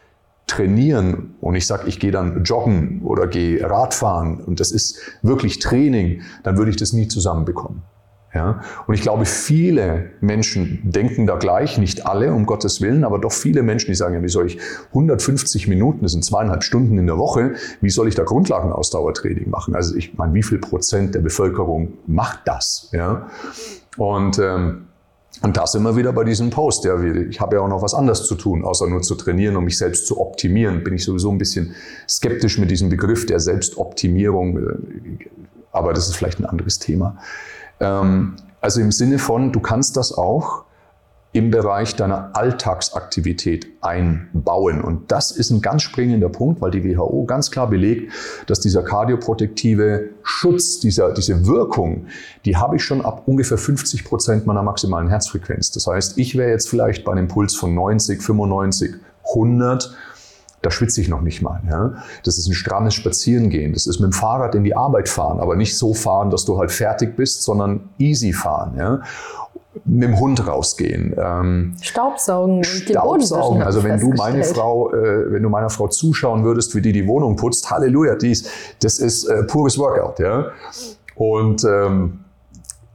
trainieren 0.47 1.35
und 1.41 1.55
ich 1.55 1.67
sage, 1.67 1.87
ich 1.87 1.99
gehe 1.99 2.11
dann 2.11 2.45
joggen 2.45 3.01
oder 3.03 3.27
gehe 3.27 3.61
Radfahren 3.61 4.39
und 4.39 4.61
das 4.61 4.71
ist 4.71 4.97
wirklich 5.21 5.59
Training, 5.59 6.21
dann 6.43 6.57
würde 6.57 6.71
ich 6.71 6.77
das 6.77 6.93
nie 6.93 7.09
zusammenbekommen. 7.09 7.83
Ja? 8.33 8.61
Und 8.85 8.93
ich 8.93 9.01
glaube, 9.01 9.25
viele 9.25 10.11
Menschen 10.21 10.81
denken 10.83 11.25
da 11.25 11.37
gleich, 11.37 11.77
nicht 11.77 12.05
alle, 12.05 12.33
um 12.33 12.45
Gottes 12.45 12.81
Willen, 12.81 13.03
aber 13.03 13.19
doch 13.19 13.31
viele 13.31 13.63
Menschen, 13.63 13.87
die 13.87 13.95
sagen, 13.95 14.15
ja, 14.15 14.21
wie 14.21 14.29
soll 14.29 14.47
ich 14.47 14.59
150 14.89 15.67
Minuten, 15.67 16.03
das 16.03 16.11
sind 16.11 16.25
zweieinhalb 16.25 16.63
Stunden 16.63 16.97
in 16.97 17.07
der 17.07 17.17
Woche, 17.17 17.53
wie 17.81 17.89
soll 17.89 18.07
ich 18.07 18.15
da 18.15 18.23
Grundlagenausdauertraining 18.23 19.49
machen? 19.49 19.75
Also 19.75 19.95
ich 19.95 20.17
meine, 20.17 20.33
wie 20.33 20.43
viel 20.43 20.59
Prozent 20.59 21.15
der 21.15 21.21
Bevölkerung 21.21 21.93
macht 22.05 22.41
das? 22.45 22.89
Ja? 22.91 23.27
Und 23.97 24.39
ähm, 24.39 24.83
und 25.43 25.55
da 25.55 25.67
sind 25.67 25.83
wir 25.83 25.95
wieder 25.95 26.13
bei 26.13 26.23
diesem 26.23 26.49
Post. 26.49 26.83
Ja, 26.85 26.99
ich 26.99 27.39
habe 27.39 27.57
ja 27.57 27.61
auch 27.61 27.67
noch 27.67 27.83
was 27.83 27.93
anderes 27.93 28.25
zu 28.25 28.35
tun, 28.35 28.63
außer 28.65 28.87
nur 28.87 29.03
zu 29.03 29.13
trainieren, 29.13 29.55
um 29.55 29.65
mich 29.65 29.77
selbst 29.77 30.07
zu 30.07 30.19
optimieren. 30.19 30.83
Bin 30.83 30.95
ich 30.95 31.03
sowieso 31.03 31.31
ein 31.31 31.37
bisschen 31.37 31.75
skeptisch 32.09 32.57
mit 32.57 32.71
diesem 32.71 32.89
Begriff 32.89 33.25
der 33.27 33.39
Selbstoptimierung. 33.39 34.59
Aber 35.71 35.93
das 35.93 36.09
ist 36.09 36.15
vielleicht 36.15 36.39
ein 36.39 36.45
anderes 36.45 36.79
Thema. 36.79 37.17
Ähm, 37.79 38.35
also 38.61 38.81
im 38.81 38.91
Sinne 38.91 39.19
von, 39.19 39.51
du 39.51 39.59
kannst 39.59 39.97
das 39.97 40.11
auch 40.13 40.63
im 41.33 41.51
Bereich 41.51 41.95
deiner 41.95 42.31
Alltagsaktivität 42.33 43.67
einbauen. 43.81 44.81
Und 44.81 45.11
das 45.11 45.31
ist 45.31 45.51
ein 45.51 45.61
ganz 45.61 45.83
springender 45.83 46.29
Punkt, 46.29 46.61
weil 46.61 46.71
die 46.71 46.83
WHO 46.83 47.25
ganz 47.25 47.51
klar 47.51 47.69
belegt, 47.69 48.11
dass 48.47 48.59
dieser 48.59 48.81
kardioprotektive 48.81 50.09
Schutz, 50.23 50.79
dieser, 50.79 51.13
diese 51.13 51.45
Wirkung, 51.45 52.07
die 52.45 52.57
habe 52.57 52.77
ich 52.77 52.83
schon 52.83 53.05
ab 53.05 53.23
ungefähr 53.27 53.57
50 53.57 54.05
Prozent 54.05 54.47
meiner 54.47 54.63
maximalen 54.63 55.09
Herzfrequenz. 55.09 55.71
Das 55.71 55.85
heißt, 55.85 56.17
ich 56.17 56.35
wäre 56.35 56.49
jetzt 56.49 56.69
vielleicht 56.69 57.03
bei 57.03 57.11
einem 57.11 57.27
Puls 57.27 57.53
von 57.53 57.75
90, 57.75 58.21
95, 58.21 58.95
100 59.29 59.95
da 60.61 60.71
schwitze 60.71 61.01
ich 61.01 61.07
noch 61.07 61.21
nicht 61.21 61.41
mal. 61.41 61.61
Ja? 61.69 62.03
Das 62.23 62.37
ist 62.37 62.47
ein 62.47 62.53
strammes 62.53 62.93
Spazierengehen. 62.93 63.73
Das 63.73 63.87
ist 63.87 63.99
mit 63.99 64.11
dem 64.11 64.13
Fahrrad 64.13 64.55
in 64.55 64.63
die 64.63 64.75
Arbeit 64.75 65.09
fahren, 65.09 65.39
aber 65.39 65.55
nicht 65.55 65.77
so 65.77 65.93
fahren, 65.93 66.29
dass 66.29 66.45
du 66.45 66.57
halt 66.57 66.71
fertig 66.71 67.15
bist, 67.15 67.43
sondern 67.43 67.89
easy 67.97 68.33
fahren. 68.33 68.75
Ja? 68.77 69.01
mit 69.85 70.09
dem 70.09 70.19
Hund 70.19 70.45
rausgehen. 70.47 71.15
Ähm, 71.17 71.75
Staubsaugen. 71.81 72.63
Staubsaugen. 72.63 73.61
Also 73.61 73.83
wenn 73.83 73.99
du 73.99 74.09
meine 74.13 74.43
Frau, 74.43 74.91
äh, 74.91 75.31
wenn 75.31 75.43
du 75.43 75.49
meiner 75.49 75.69
Frau 75.69 75.87
zuschauen 75.87 76.43
würdest, 76.43 76.75
wie 76.75 76.81
die 76.81 76.91
die 76.91 77.07
Wohnung 77.07 77.35
putzt, 77.35 77.69
Halleluja, 77.69 78.15
dies, 78.15 78.49
das 78.81 78.99
ist 78.99 79.25
äh, 79.25 79.43
pures 79.43 79.77
Workout, 79.77 80.19
ja. 80.19 80.47
Und 81.15 81.63
ähm, 81.63 82.19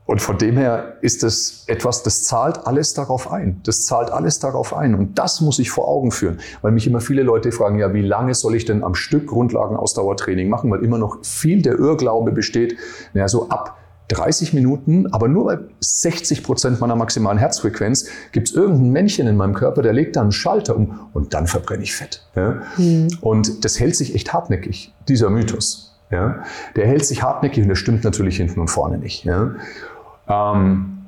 und 0.05 0.21
von 0.21 0.37
dem 0.37 0.57
her 0.57 0.97
ist 1.01 1.23
es 1.23 1.65
etwas, 1.69 2.03
das 2.03 2.25
zahlt 2.25 2.67
alles 2.67 2.93
darauf 2.93 3.31
ein. 3.31 3.61
Das 3.65 3.85
zahlt 3.85 4.11
alles 4.11 4.41
darauf 4.41 4.75
ein. 4.75 4.95
Und 4.95 5.19
das 5.19 5.41
muss 5.41 5.59
ich 5.59 5.71
vor 5.71 5.89
Augen 5.89 6.11
führen. 6.11 6.41
Weil 6.61 6.73
mich 6.73 6.87
immer 6.87 7.01
viele 7.01 7.23
Leute 7.23 7.53
fragen, 7.53 7.79
ja, 7.79 7.95
wie 7.95 8.03
lange 8.03 8.35
soll 8.35 8.57
ich 8.57 8.65
denn 8.65 8.83
am 8.83 8.95
Stück 8.95 9.29
Grundlagenausdauertraining 9.29 10.49
machen? 10.49 10.71
Weil 10.71 10.85
immer 10.85 10.99
noch 10.99 11.25
viel 11.25 11.63
der 11.63 11.79
Irrglaube 11.79 12.33
besteht, 12.33 12.77
naja, 13.15 13.29
so 13.29 13.49
ab 13.49 13.79
30 14.09 14.53
Minuten, 14.53 15.07
aber 15.13 15.29
nur 15.29 15.45
bei 15.45 15.59
60 15.81 16.43
Prozent 16.43 16.81
meiner 16.81 16.97
maximalen 16.97 17.39
Herzfrequenz 17.39 18.09
gibt 18.33 18.49
es 18.49 18.55
irgendein 18.55 18.91
Männchen 18.91 19.27
in 19.27 19.37
meinem 19.37 19.55
Körper, 19.55 19.83
der 19.83 19.93
legt 19.93 20.17
da 20.17 20.21
einen 20.21 20.33
Schalter 20.33 20.77
um 20.77 21.09
und 21.13 21.33
dann 21.33 21.47
verbrenne 21.47 21.83
ich 21.83 21.95
Fett. 21.95 22.27
Ja? 22.35 22.63
Mhm. 22.77 23.09
Und 23.21 23.65
das 23.65 23.81
hält 23.81 23.97
sich 23.97 24.15
echt 24.15 24.33
hartnäckig, 24.33 24.93
dieser 25.09 25.31
Mythos. 25.31 25.93
Ja? 26.11 26.43
Der 26.77 26.87
hält 26.87 27.07
sich 27.07 27.23
hartnäckig 27.23 27.63
und 27.63 27.69
der 27.69 27.77
stimmt 27.77 28.05
natürlich 28.05 28.37
hinten 28.37 28.61
und 28.61 28.69
vorne 28.69 28.99
nicht. 28.99 29.25
Ja? 29.25 29.53
Ähm, 30.29 31.07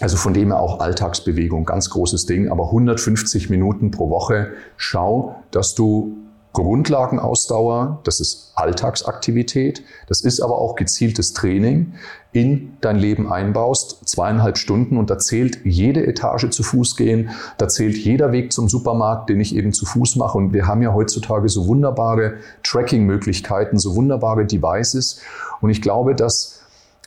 also 0.00 0.16
von 0.16 0.34
dem 0.34 0.48
her 0.48 0.60
auch 0.60 0.80
Alltagsbewegung, 0.80 1.64
ganz 1.64 1.90
großes 1.90 2.26
Ding, 2.26 2.50
aber 2.50 2.66
150 2.66 3.50
Minuten 3.50 3.90
pro 3.90 4.10
Woche. 4.10 4.52
Schau, 4.76 5.36
dass 5.50 5.74
du 5.74 6.16
Grundlagenausdauer, 6.52 8.00
das 8.04 8.20
ist 8.20 8.52
Alltagsaktivität, 8.54 9.82
das 10.06 10.20
ist 10.20 10.40
aber 10.40 10.58
auch 10.58 10.74
gezieltes 10.76 11.32
Training, 11.32 11.94
in 12.32 12.76
dein 12.80 12.96
Leben 12.96 13.30
einbaust, 13.30 14.08
zweieinhalb 14.08 14.58
Stunden 14.58 14.96
und 14.96 15.10
da 15.10 15.18
zählt 15.18 15.64
jede 15.64 16.06
Etage 16.06 16.50
zu 16.50 16.62
Fuß 16.62 16.96
gehen, 16.96 17.30
da 17.58 17.68
zählt 17.68 17.96
jeder 17.96 18.32
Weg 18.32 18.52
zum 18.52 18.68
Supermarkt, 18.68 19.30
den 19.30 19.40
ich 19.40 19.54
eben 19.54 19.72
zu 19.72 19.86
Fuß 19.86 20.16
mache. 20.16 20.38
Und 20.38 20.52
wir 20.52 20.66
haben 20.66 20.82
ja 20.82 20.92
heutzutage 20.94 21.48
so 21.48 21.66
wunderbare 21.66 22.38
Tracking-Möglichkeiten, 22.62 23.78
so 23.78 23.96
wunderbare 23.96 24.46
Devices. 24.46 25.20
Und 25.60 25.70
ich 25.70 25.82
glaube, 25.82 26.14
dass 26.14 26.61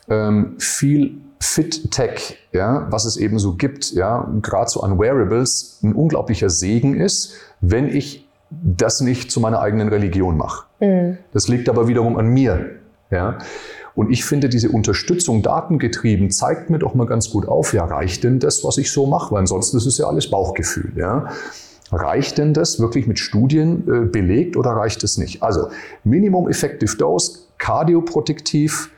ähm, 0.08 0.54
viel 0.58 1.18
Fit-Tech, 1.40 2.38
ja, 2.52 2.86
was 2.90 3.04
es 3.04 3.16
eben 3.16 3.38
so 3.38 3.54
gibt, 3.54 3.92
ja, 3.92 4.30
gerade 4.42 4.70
so 4.70 4.80
an 4.80 4.98
Wearables, 4.98 5.80
ein 5.82 5.92
unglaublicher 5.92 6.50
Segen 6.50 6.98
ist, 6.98 7.34
wenn 7.60 7.88
ich 7.88 8.26
das 8.50 9.00
nicht 9.00 9.30
zu 9.30 9.40
meiner 9.40 9.60
eigenen 9.60 9.88
Religion 9.88 10.36
mache. 10.36 10.66
Mhm. 10.80 11.18
Das 11.32 11.48
liegt 11.48 11.68
aber 11.68 11.88
wiederum 11.88 12.16
an 12.16 12.28
mir. 12.28 12.76
Ja. 13.10 13.38
Und 13.94 14.10
ich 14.10 14.24
finde, 14.24 14.48
diese 14.48 14.68
Unterstützung 14.70 15.42
datengetrieben 15.42 16.30
zeigt 16.30 16.68
mir 16.68 16.78
doch 16.78 16.94
mal 16.94 17.06
ganz 17.06 17.30
gut 17.30 17.48
auf, 17.48 17.72
ja, 17.72 17.84
reicht 17.84 18.24
denn 18.24 18.38
das, 18.38 18.62
was 18.62 18.78
ich 18.78 18.92
so 18.92 19.06
mache? 19.06 19.32
Weil 19.32 19.40
ansonsten 19.40 19.78
ist 19.78 19.86
es 19.86 19.98
ja 19.98 20.06
alles 20.06 20.30
Bauchgefühl. 20.30 20.92
Ja. 20.96 21.30
Reicht 21.92 22.38
denn 22.38 22.52
das 22.52 22.80
wirklich 22.80 23.06
mit 23.06 23.18
Studien 23.18 23.84
äh, 23.88 24.06
belegt 24.06 24.56
oder 24.56 24.70
reicht 24.70 25.02
es 25.04 25.18
nicht? 25.18 25.42
Also 25.42 25.68
Minimum 26.04 26.48
Effective 26.48 26.96
Dose, 26.96 27.38
kardioprotektiv, 27.58 28.90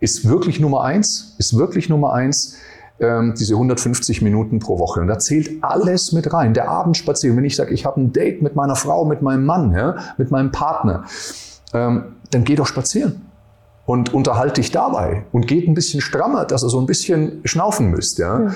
ist 0.00 0.28
wirklich 0.28 0.60
Nummer 0.60 0.82
eins, 0.82 1.34
ist 1.38 1.56
wirklich 1.56 1.88
Nummer 1.88 2.12
eins, 2.12 2.56
ähm, 2.98 3.34
diese 3.38 3.54
150 3.54 4.22
Minuten 4.22 4.58
pro 4.58 4.78
Woche. 4.78 5.00
Und 5.00 5.08
da 5.08 5.18
zählt 5.18 5.62
alles 5.62 6.12
mit 6.12 6.32
rein. 6.32 6.54
Der 6.54 6.68
Abendspaziergang, 6.68 7.38
wenn 7.38 7.44
ich 7.44 7.56
sage, 7.56 7.72
ich 7.72 7.86
habe 7.86 8.00
ein 8.00 8.12
Date 8.12 8.42
mit 8.42 8.56
meiner 8.56 8.76
Frau, 8.76 9.04
mit 9.04 9.22
meinem 9.22 9.44
Mann, 9.46 9.72
ja, 9.72 9.96
mit 10.18 10.30
meinem 10.30 10.50
Partner, 10.50 11.04
ähm, 11.72 12.16
dann 12.30 12.44
geh 12.44 12.56
doch 12.56 12.66
spazieren 12.66 13.22
und 13.86 14.14
unterhalte 14.14 14.60
dich 14.60 14.70
dabei 14.70 15.24
und 15.32 15.46
geht 15.46 15.66
ein 15.66 15.74
bisschen 15.74 16.00
strammer, 16.00 16.44
dass 16.44 16.62
ihr 16.62 16.68
so 16.68 16.78
ein 16.78 16.86
bisschen 16.86 17.40
schnaufen 17.44 17.90
müsst. 17.90 18.18
Ja. 18.18 18.38
Mhm. 18.38 18.54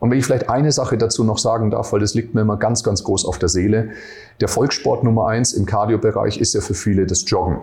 Und 0.00 0.10
wenn 0.10 0.18
ich 0.18 0.26
vielleicht 0.26 0.50
eine 0.50 0.70
Sache 0.70 0.98
dazu 0.98 1.24
noch 1.24 1.38
sagen 1.38 1.70
darf, 1.70 1.92
weil 1.92 2.00
das 2.00 2.14
liegt 2.14 2.34
mir 2.34 2.42
immer 2.42 2.58
ganz, 2.58 2.82
ganz 2.82 3.02
groß 3.04 3.24
auf 3.24 3.38
der 3.38 3.48
Seele. 3.48 3.90
Der 4.40 4.48
Volkssport 4.48 5.02
Nummer 5.02 5.28
eins 5.28 5.54
im 5.54 5.64
Kardiobereich 5.64 6.38
ist 6.38 6.52
ja 6.52 6.60
für 6.60 6.74
viele 6.74 7.06
das 7.06 7.24
Joggen. 7.26 7.60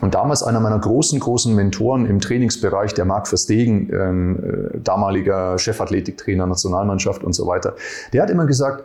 Und 0.00 0.14
damals 0.14 0.42
einer 0.42 0.60
meiner 0.60 0.78
großen, 0.78 1.18
großen 1.18 1.54
Mentoren 1.54 2.06
im 2.06 2.20
Trainingsbereich, 2.20 2.94
der 2.94 3.04
Marc 3.04 3.26
Verstegen, 3.26 3.90
ähm, 3.92 4.70
äh, 4.74 4.78
damaliger 4.80 5.58
Chefathletiktrainer, 5.58 6.46
Nationalmannschaft 6.46 7.24
und 7.24 7.32
so 7.32 7.46
weiter, 7.46 7.74
der 8.12 8.22
hat 8.22 8.30
immer 8.30 8.46
gesagt, 8.46 8.84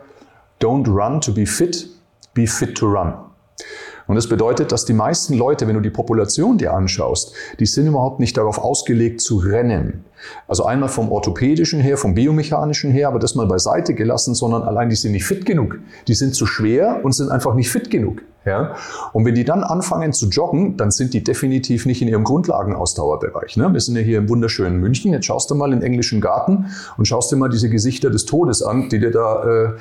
don't 0.60 0.88
run 0.88 1.20
to 1.20 1.32
be 1.32 1.46
fit, 1.46 1.88
be 2.32 2.46
fit 2.46 2.76
to 2.76 2.86
run. 2.86 3.14
Und 4.06 4.16
das 4.16 4.28
bedeutet, 4.28 4.70
dass 4.70 4.84
die 4.84 4.92
meisten 4.92 5.34
Leute, 5.34 5.66
wenn 5.66 5.74
du 5.74 5.80
die 5.80 5.90
Population 5.90 6.58
dir 6.58 6.74
anschaust, 6.74 7.34
die 7.58 7.66
sind 7.66 7.86
überhaupt 7.86 8.20
nicht 8.20 8.36
darauf 8.36 8.58
ausgelegt 8.58 9.20
zu 9.20 9.38
rennen. 9.38 10.04
Also 10.46 10.64
einmal 10.64 10.90
vom 10.90 11.10
orthopädischen 11.10 11.80
her, 11.80 11.96
vom 11.96 12.14
biomechanischen 12.14 12.90
her, 12.90 13.08
aber 13.08 13.18
das 13.18 13.34
mal 13.34 13.46
beiseite 13.46 13.94
gelassen, 13.94 14.34
sondern 14.34 14.62
allein 14.62 14.90
die 14.90 14.96
sind 14.96 15.12
nicht 15.12 15.24
fit 15.24 15.46
genug. 15.46 15.78
Die 16.06 16.14
sind 16.14 16.34
zu 16.34 16.44
schwer 16.44 17.00
und 17.02 17.12
sind 17.12 17.30
einfach 17.30 17.54
nicht 17.54 17.70
fit 17.70 17.90
genug. 17.90 18.22
Ja? 18.44 18.76
Und 19.12 19.24
wenn 19.24 19.34
die 19.34 19.44
dann 19.44 19.64
anfangen 19.64 20.12
zu 20.12 20.28
joggen, 20.28 20.76
dann 20.76 20.90
sind 20.90 21.14
die 21.14 21.24
definitiv 21.24 21.86
nicht 21.86 22.02
in 22.02 22.08
ihrem 22.08 22.24
Grundlagenausdauerbereich. 22.24 23.56
Ne? 23.56 23.72
Wir 23.72 23.80
sind 23.80 23.96
ja 23.96 24.02
hier 24.02 24.18
im 24.18 24.28
wunderschönen 24.28 24.78
München. 24.78 25.12
Jetzt 25.12 25.26
schaust 25.26 25.50
du 25.50 25.54
mal 25.54 25.72
in 25.72 25.80
den 25.80 25.86
englischen 25.86 26.20
Garten 26.20 26.66
und 26.96 27.06
schaust 27.06 27.32
dir 27.32 27.36
mal 27.36 27.48
diese 27.48 27.70
Gesichter 27.70 28.10
des 28.10 28.26
Todes 28.26 28.62
an, 28.62 28.88
die 28.88 28.98
dir 28.98 29.10
da 29.10 29.74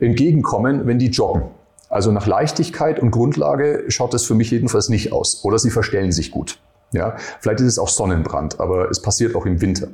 äh, 0.00 0.04
entgegenkommen, 0.04 0.86
wenn 0.86 0.98
die 0.98 1.08
joggen. 1.08 1.42
Also 1.90 2.12
nach 2.12 2.26
Leichtigkeit 2.26 3.00
und 3.00 3.10
Grundlage 3.10 3.84
schaut 3.88 4.12
das 4.12 4.24
für 4.24 4.34
mich 4.34 4.50
jedenfalls 4.50 4.88
nicht 4.88 5.12
aus. 5.12 5.44
Oder 5.44 5.58
sie 5.58 5.70
verstellen 5.70 6.12
sich 6.12 6.30
gut. 6.30 6.58
Ja, 6.92 7.16
vielleicht 7.40 7.60
ist 7.60 7.66
es 7.66 7.78
auch 7.78 7.88
Sonnenbrand, 7.88 8.60
aber 8.60 8.90
es 8.90 9.00
passiert 9.00 9.34
auch 9.34 9.46
im 9.46 9.60
Winter. 9.60 9.88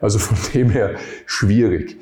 Also 0.00 0.18
von 0.18 0.36
dem 0.54 0.70
her 0.70 0.94
schwierig. 1.26 1.96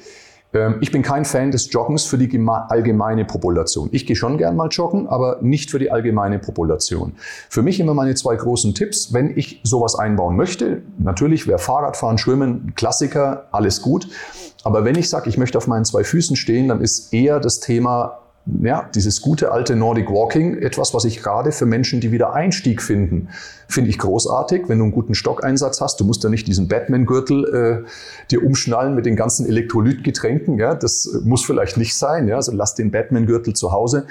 Ähm, 0.53 0.77
ich 0.81 0.93
bin 0.93 1.03
kein 1.03 1.25
Fan 1.25 1.51
des 1.51 1.73
Joggens 1.73 2.05
für 2.05 2.19
die 2.19 2.31
allgemeine 2.49 3.25
Population. 3.25 3.89
Ich 3.93 4.07
gehe 4.07 4.17
schon 4.17 4.39
gern 4.39 4.57
mal 4.57 4.69
joggen, 4.69 5.07
aber 5.07 5.39
nicht 5.43 5.71
für 5.71 5.79
die 5.79 5.91
allgemeine 5.91 6.39
Population. 6.39 7.15
Für 7.49 7.63
mich 7.63 7.81
immer 7.81 7.95
meine 7.95 8.15
zwei 8.15 8.37
großen 8.37 8.75
Tipps, 8.75 9.13
wenn 9.13 9.37
ich 9.37 9.61
sowas 9.63 9.95
einbauen 9.95 10.37
möchte. 10.37 10.83
Natürlich 10.99 11.47
wäre 11.47 11.59
Fahrradfahren, 11.59 12.19
Schwimmen, 12.19 12.73
Klassiker, 12.77 13.47
alles 13.53 13.83
gut. 13.83 14.09
Aber 14.65 14.85
wenn 14.85 14.97
ich 14.97 15.09
sage, 15.09 15.29
ich 15.29 15.39
möchte 15.39 15.59
auf 15.59 15.69
meinen 15.69 15.85
zwei 15.85 16.03
Füßen 16.03 16.35
stehen, 16.37 16.69
dann 16.69 16.81
ist 16.81 17.13
eher 17.13 17.39
das 17.39 17.61
Thema 17.61 18.19
ja, 18.63 18.89
dieses 18.95 19.23
gute 19.23 19.51
alte 19.51 19.75
Nordic 19.75 20.09
Walking, 20.09 20.59
etwas, 20.59 20.95
was 20.95 21.05
ich 21.05 21.21
gerade 21.23 21.51
für 21.51 21.67
Menschen, 21.67 22.01
die 22.01 22.13
wieder 22.13 22.33
Einstieg 22.33 22.81
finden, 22.81 23.29
finde 23.67 23.91
ich 23.91 23.99
großartig, 23.99 24.69
wenn 24.69 24.79
du 24.79 24.85
einen 24.85 24.93
guten 24.93 25.15
Stockeinsatz 25.15 25.81
hast. 25.81 25.99
Du 25.99 26.05
musst 26.05 26.23
ja 26.23 26.31
nicht 26.31 26.47
diesen 26.47 26.69
Batman-Gürtel 26.69 27.85
äh, 27.85 27.89
dir 28.31 28.45
umschnallen 28.45 28.95
mit 28.95 29.05
den 29.05 29.17
ganzen 29.17 29.47
Elektrolytgetränken. 29.47 30.59
Ja, 30.59 30.75
das 30.75 31.21
muss 31.25 31.45
vielleicht 31.45 31.77
nicht 31.77 31.97
sein. 31.97 32.29
Ja, 32.29 32.37
also 32.37 32.53
lass 32.53 32.77
den 32.77 32.93
Batman-Gürtel 32.93 33.55
zu 33.55 33.73
Hause 33.73 34.07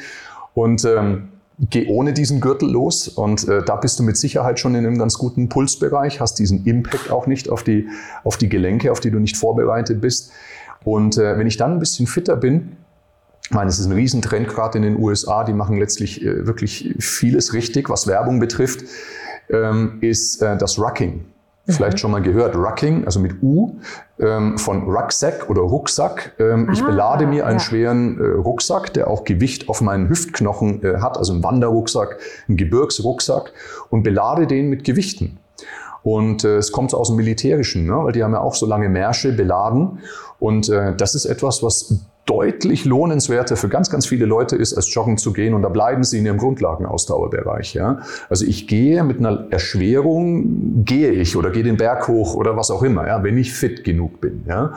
und 0.53 0.83
ähm, 0.83 1.29
geh 1.69 1.87
ohne 1.87 2.11
diesen 2.11 2.41
Gürtel 2.41 2.69
los. 2.69 3.07
Und 3.07 3.47
äh, 3.47 3.63
da 3.63 3.77
bist 3.77 3.99
du 3.99 4.03
mit 4.03 4.17
Sicherheit 4.17 4.59
schon 4.59 4.75
in 4.75 4.85
einem 4.85 4.97
ganz 4.97 5.17
guten 5.17 5.47
Pulsbereich, 5.47 6.19
hast 6.19 6.39
diesen 6.39 6.65
Impact 6.65 7.09
auch 7.09 7.25
nicht 7.25 7.49
auf 7.49 7.63
die, 7.63 7.87
auf 8.25 8.35
die 8.35 8.49
Gelenke, 8.49 8.91
auf 8.91 8.99
die 8.99 9.11
du 9.11 9.19
nicht 9.19 9.37
vorbereitet 9.37 10.01
bist. 10.01 10.31
Und 10.83 11.17
äh, 11.17 11.37
wenn 11.37 11.47
ich 11.47 11.55
dann 11.55 11.71
ein 11.71 11.79
bisschen 11.79 12.05
fitter 12.05 12.35
bin, 12.35 12.75
ich 13.45 13.51
meine, 13.51 13.69
es 13.69 13.77
ist 13.77 13.85
ein 13.85 13.91
Riesentrend 13.91 14.47
gerade 14.47 14.79
in 14.79 14.81
den 14.81 14.97
USA, 14.97 15.43
die 15.43 15.53
machen 15.53 15.77
letztlich 15.77 16.25
äh, 16.25 16.47
wirklich 16.47 16.95
vieles 16.97 17.53
richtig, 17.53 17.91
was 17.91 18.07
Werbung 18.07 18.39
betrifft, 18.39 18.85
ähm, 19.51 19.99
ist 20.01 20.41
äh, 20.41 20.57
das 20.57 20.79
Rucking. 20.79 21.25
Vielleicht 21.67 21.93
mhm. 21.93 21.97
schon 21.99 22.11
mal 22.11 22.23
gehört, 22.23 22.55
Rucking, 22.55 23.05
also 23.05 23.19
mit 23.19 23.43
U, 23.43 23.75
ähm, 24.19 24.57
von 24.57 24.89
Rucksack 24.89 25.47
oder 25.47 25.61
Rucksack. 25.61 26.33
Ähm, 26.39 26.71
ich 26.73 26.83
belade 26.83 27.27
mir 27.27 27.45
einen 27.45 27.59
ja. 27.59 27.63
schweren 27.63 28.19
äh, 28.19 28.23
Rucksack, 28.23 28.93
der 28.93 29.11
auch 29.11 29.23
Gewicht 29.25 29.69
auf 29.69 29.79
meinen 29.79 30.09
Hüftknochen 30.09 30.81
hat, 30.99 31.19
also 31.19 31.33
ein 31.33 31.43
Wanderrucksack, 31.43 32.17
ein 32.49 32.57
Gebirgsrucksack 32.57 33.53
und 33.91 34.01
belade 34.01 34.47
den 34.47 34.69
mit 34.69 34.83
Gewichten. 34.83 35.37
Und 36.01 36.43
äh, 36.43 36.57
es 36.57 36.71
kommt 36.71 36.95
aus 36.95 37.09
dem 37.09 37.17
Militärischen, 37.17 37.85
ne? 37.85 37.93
weil 37.93 38.13
die 38.13 38.23
haben 38.23 38.33
ja 38.33 38.39
auch 38.39 38.55
so 38.55 38.65
lange 38.65 38.89
Märsche 38.89 39.33
beladen. 39.33 39.99
Und 40.39 40.69
äh, 40.69 40.95
das 40.95 41.13
ist 41.13 41.25
etwas, 41.25 41.61
was 41.61 42.05
deutlich 42.25 42.85
lohnenswerter 42.85 43.55
für 43.55 43.69
ganz, 43.69 43.89
ganz 43.89 44.07
viele 44.07 44.25
Leute 44.25 44.55
ist, 44.55 44.73
als 44.73 44.93
joggen 44.93 45.17
zu 45.17 45.31
gehen. 45.31 45.53
Und 45.53 45.61
da 45.61 45.69
bleiben 45.69 46.03
sie 46.03 46.19
in 46.19 46.25
ihrem 46.25 46.37
Grundlagenausdauerbereich. 46.37 47.73
Ja? 47.75 47.99
Also 48.29 48.45
ich 48.45 48.67
gehe 48.67 49.03
mit 49.03 49.19
einer 49.19 49.47
Erschwerung, 49.51 50.83
gehe 50.85 51.11
ich 51.11 51.37
oder 51.37 51.51
gehe 51.51 51.63
den 51.63 51.77
Berg 51.77 52.07
hoch 52.07 52.35
oder 52.35 52.57
was 52.57 52.71
auch 52.71 52.83
immer, 52.83 53.07
ja? 53.07 53.23
wenn 53.23 53.37
ich 53.37 53.53
fit 53.53 53.83
genug 53.83 54.21
bin. 54.21 54.43
Ja? 54.47 54.73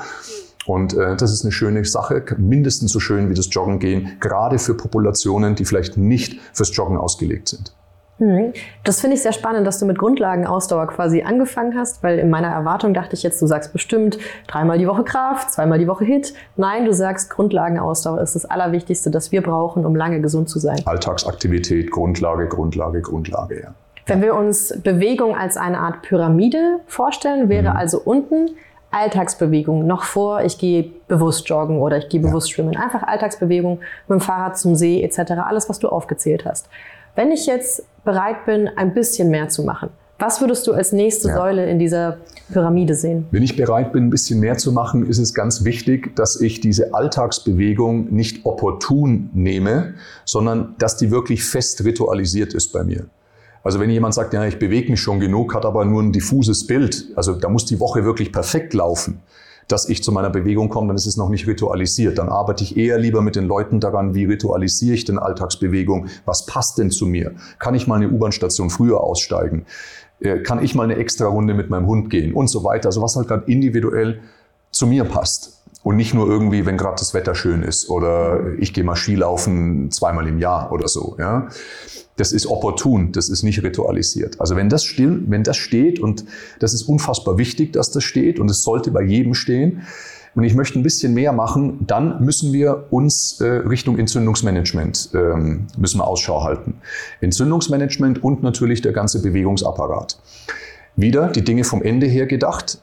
Und 0.66 0.94
äh, 0.94 1.16
das 1.16 1.32
ist 1.32 1.44
eine 1.44 1.52
schöne 1.52 1.82
Sache, 1.86 2.22
mindestens 2.36 2.92
so 2.92 3.00
schön 3.00 3.30
wie 3.30 3.34
das 3.34 3.48
Joggen 3.50 3.78
gehen, 3.78 4.18
gerade 4.20 4.58
für 4.58 4.74
Populationen, 4.74 5.54
die 5.54 5.64
vielleicht 5.64 5.96
nicht 5.96 6.38
fürs 6.52 6.76
Joggen 6.76 6.98
ausgelegt 6.98 7.48
sind. 7.48 7.72
Hm. 8.18 8.52
Das 8.82 9.00
finde 9.00 9.14
ich 9.14 9.22
sehr 9.22 9.32
spannend, 9.32 9.66
dass 9.66 9.78
du 9.78 9.86
mit 9.86 9.96
Grundlagenausdauer 9.96 10.88
quasi 10.88 11.22
angefangen 11.22 11.78
hast, 11.78 12.02
weil 12.02 12.18
in 12.18 12.30
meiner 12.30 12.48
Erwartung 12.48 12.92
dachte 12.92 13.14
ich 13.14 13.22
jetzt, 13.22 13.40
du 13.40 13.46
sagst 13.46 13.72
bestimmt 13.72 14.18
dreimal 14.48 14.78
die 14.78 14.88
Woche 14.88 15.04
Kraft, 15.04 15.52
zweimal 15.52 15.78
die 15.78 15.86
Woche 15.86 16.04
Hit. 16.04 16.34
Nein, 16.56 16.84
du 16.84 16.92
sagst 16.92 17.30
Grundlagenausdauer 17.30 18.20
ist 18.20 18.34
das 18.34 18.44
Allerwichtigste, 18.44 19.10
das 19.10 19.30
wir 19.30 19.42
brauchen, 19.42 19.86
um 19.86 19.94
lange 19.94 20.20
gesund 20.20 20.48
zu 20.48 20.58
sein. 20.58 20.80
Alltagsaktivität, 20.84 21.92
Grundlage, 21.92 22.48
Grundlage, 22.48 23.02
Grundlage, 23.02 23.62
ja. 23.62 23.74
Wenn 24.06 24.22
wir 24.22 24.34
uns 24.34 24.74
Bewegung 24.82 25.36
als 25.36 25.58
eine 25.58 25.78
Art 25.78 26.00
Pyramide 26.00 26.80
vorstellen, 26.86 27.50
wäre 27.50 27.70
mhm. 27.70 27.76
also 27.76 28.00
unten 28.02 28.48
Alltagsbewegung 28.90 29.86
noch 29.86 30.04
vor, 30.04 30.42
ich 30.42 30.56
gehe 30.58 30.90
bewusst 31.08 31.46
joggen 31.48 31.78
oder 31.78 31.98
ich 31.98 32.08
gehe 32.08 32.20
bewusst 32.20 32.48
ja. 32.48 32.54
schwimmen. 32.54 32.76
Einfach 32.76 33.02
Alltagsbewegung 33.02 33.80
mit 34.08 34.18
dem 34.18 34.20
Fahrrad 34.20 34.56
zum 34.58 34.74
See 34.74 35.02
etc. 35.02 35.32
Alles, 35.46 35.68
was 35.68 35.78
du 35.78 35.88
aufgezählt 35.88 36.46
hast. 36.46 36.70
Wenn 37.18 37.32
ich 37.32 37.46
jetzt 37.46 37.82
bereit 38.04 38.46
bin, 38.46 38.68
ein 38.68 38.94
bisschen 38.94 39.28
mehr 39.28 39.48
zu 39.48 39.64
machen, 39.64 39.90
was 40.20 40.40
würdest 40.40 40.68
du 40.68 40.72
als 40.72 40.92
nächste 40.92 41.26
ja. 41.26 41.34
Säule 41.34 41.68
in 41.68 41.80
dieser 41.80 42.18
Pyramide 42.52 42.94
sehen? 42.94 43.26
Wenn 43.32 43.42
ich 43.42 43.56
bereit 43.56 43.92
bin, 43.92 44.04
ein 44.04 44.10
bisschen 44.10 44.38
mehr 44.38 44.56
zu 44.56 44.70
machen, 44.70 45.04
ist 45.04 45.18
es 45.18 45.34
ganz 45.34 45.64
wichtig, 45.64 46.14
dass 46.14 46.40
ich 46.40 46.60
diese 46.60 46.94
Alltagsbewegung 46.94 48.14
nicht 48.14 48.46
opportun 48.46 49.30
nehme, 49.34 49.94
sondern 50.24 50.76
dass 50.78 50.96
die 50.96 51.10
wirklich 51.10 51.42
fest 51.42 51.84
ritualisiert 51.84 52.54
ist 52.54 52.72
bei 52.72 52.84
mir. 52.84 53.06
Also 53.64 53.80
wenn 53.80 53.90
jemand 53.90 54.14
sagt, 54.14 54.32
ja, 54.32 54.44
ich 54.46 54.60
bewege 54.60 54.88
mich 54.88 55.00
schon 55.00 55.18
genug, 55.18 55.56
hat 55.56 55.66
aber 55.66 55.84
nur 55.84 56.00
ein 56.00 56.12
diffuses 56.12 56.68
Bild, 56.68 57.06
also 57.16 57.34
da 57.34 57.48
muss 57.48 57.64
die 57.64 57.80
Woche 57.80 58.04
wirklich 58.04 58.30
perfekt 58.30 58.74
laufen, 58.74 59.18
dass 59.68 59.88
ich 59.88 60.02
zu 60.02 60.12
meiner 60.12 60.30
Bewegung 60.30 60.70
komme, 60.70 60.88
dann 60.88 60.96
ist 60.96 61.06
es 61.06 61.16
noch 61.16 61.28
nicht 61.28 61.46
ritualisiert. 61.46 62.18
Dann 62.18 62.28
arbeite 62.28 62.64
ich 62.64 62.76
eher 62.76 62.98
lieber 62.98 63.22
mit 63.22 63.36
den 63.36 63.44
Leuten 63.44 63.80
daran, 63.80 64.14
wie 64.14 64.24
ritualisiere 64.24 64.94
ich 64.94 65.04
denn 65.04 65.18
Alltagsbewegung? 65.18 66.06
Was 66.24 66.46
passt 66.46 66.78
denn 66.78 66.90
zu 66.90 67.06
mir? 67.06 67.34
Kann 67.58 67.74
ich 67.74 67.86
mal 67.86 67.96
eine 67.96 68.08
U-Bahn-Station 68.08 68.70
früher 68.70 69.00
aussteigen? 69.02 69.66
Äh, 70.20 70.38
kann 70.38 70.62
ich 70.62 70.74
mal 70.74 70.84
eine 70.84 70.96
extra 70.96 71.26
Runde 71.26 71.54
mit 71.54 71.70
meinem 71.70 71.86
Hund 71.86 72.10
gehen? 72.10 72.32
Und 72.32 72.48
so 72.48 72.64
weiter. 72.64 72.88
Also 72.88 73.02
was 73.02 73.14
halt 73.16 73.28
gerade 73.28 73.50
individuell 73.50 74.20
zu 74.70 74.86
mir 74.86 75.04
passt. 75.04 75.57
Und 75.82 75.96
nicht 75.96 76.12
nur 76.12 76.28
irgendwie, 76.28 76.66
wenn 76.66 76.76
gerade 76.76 76.96
das 76.98 77.14
Wetter 77.14 77.34
schön 77.34 77.62
ist 77.62 77.88
oder 77.88 78.52
ich 78.58 78.74
gehe 78.74 78.84
mal 78.84 78.96
Skilaufen 78.96 79.90
zweimal 79.90 80.26
im 80.26 80.38
Jahr 80.38 80.72
oder 80.72 80.88
so. 80.88 81.16
Ja 81.18 81.48
das 82.18 82.32
ist 82.32 82.46
opportun, 82.46 83.12
das 83.12 83.28
ist 83.28 83.42
nicht 83.42 83.62
ritualisiert. 83.62 84.40
Also 84.40 84.56
wenn 84.56 84.68
das, 84.68 84.84
still, 84.84 85.22
wenn 85.28 85.44
das 85.44 85.56
steht 85.56 86.00
und 86.00 86.24
das 86.58 86.74
ist 86.74 86.82
unfassbar 86.82 87.38
wichtig, 87.38 87.72
dass 87.72 87.90
das 87.90 88.04
steht 88.04 88.40
und 88.40 88.50
es 88.50 88.62
sollte 88.62 88.90
bei 88.90 89.02
jedem 89.02 89.34
stehen, 89.34 89.82
und 90.34 90.44
ich 90.44 90.54
möchte 90.54 90.78
ein 90.78 90.84
bisschen 90.84 91.14
mehr 91.14 91.32
machen, 91.32 91.84
dann 91.86 92.24
müssen 92.24 92.52
wir 92.52 92.84
uns 92.90 93.40
äh, 93.40 93.44
Richtung 93.44 93.98
Entzündungsmanagement 93.98 95.10
ähm, 95.14 95.66
müssen 95.76 95.98
wir 95.98 96.06
Ausschau 96.06 96.44
halten. 96.44 96.74
Entzündungsmanagement 97.20 98.22
und 98.22 98.42
natürlich 98.44 98.80
der 98.80 98.92
ganze 98.92 99.20
Bewegungsapparat. 99.20 100.20
Wieder 100.94 101.28
die 101.28 101.42
Dinge 101.42 101.64
vom 101.64 101.82
Ende 101.82 102.06
her 102.06 102.26
gedacht. 102.26 102.80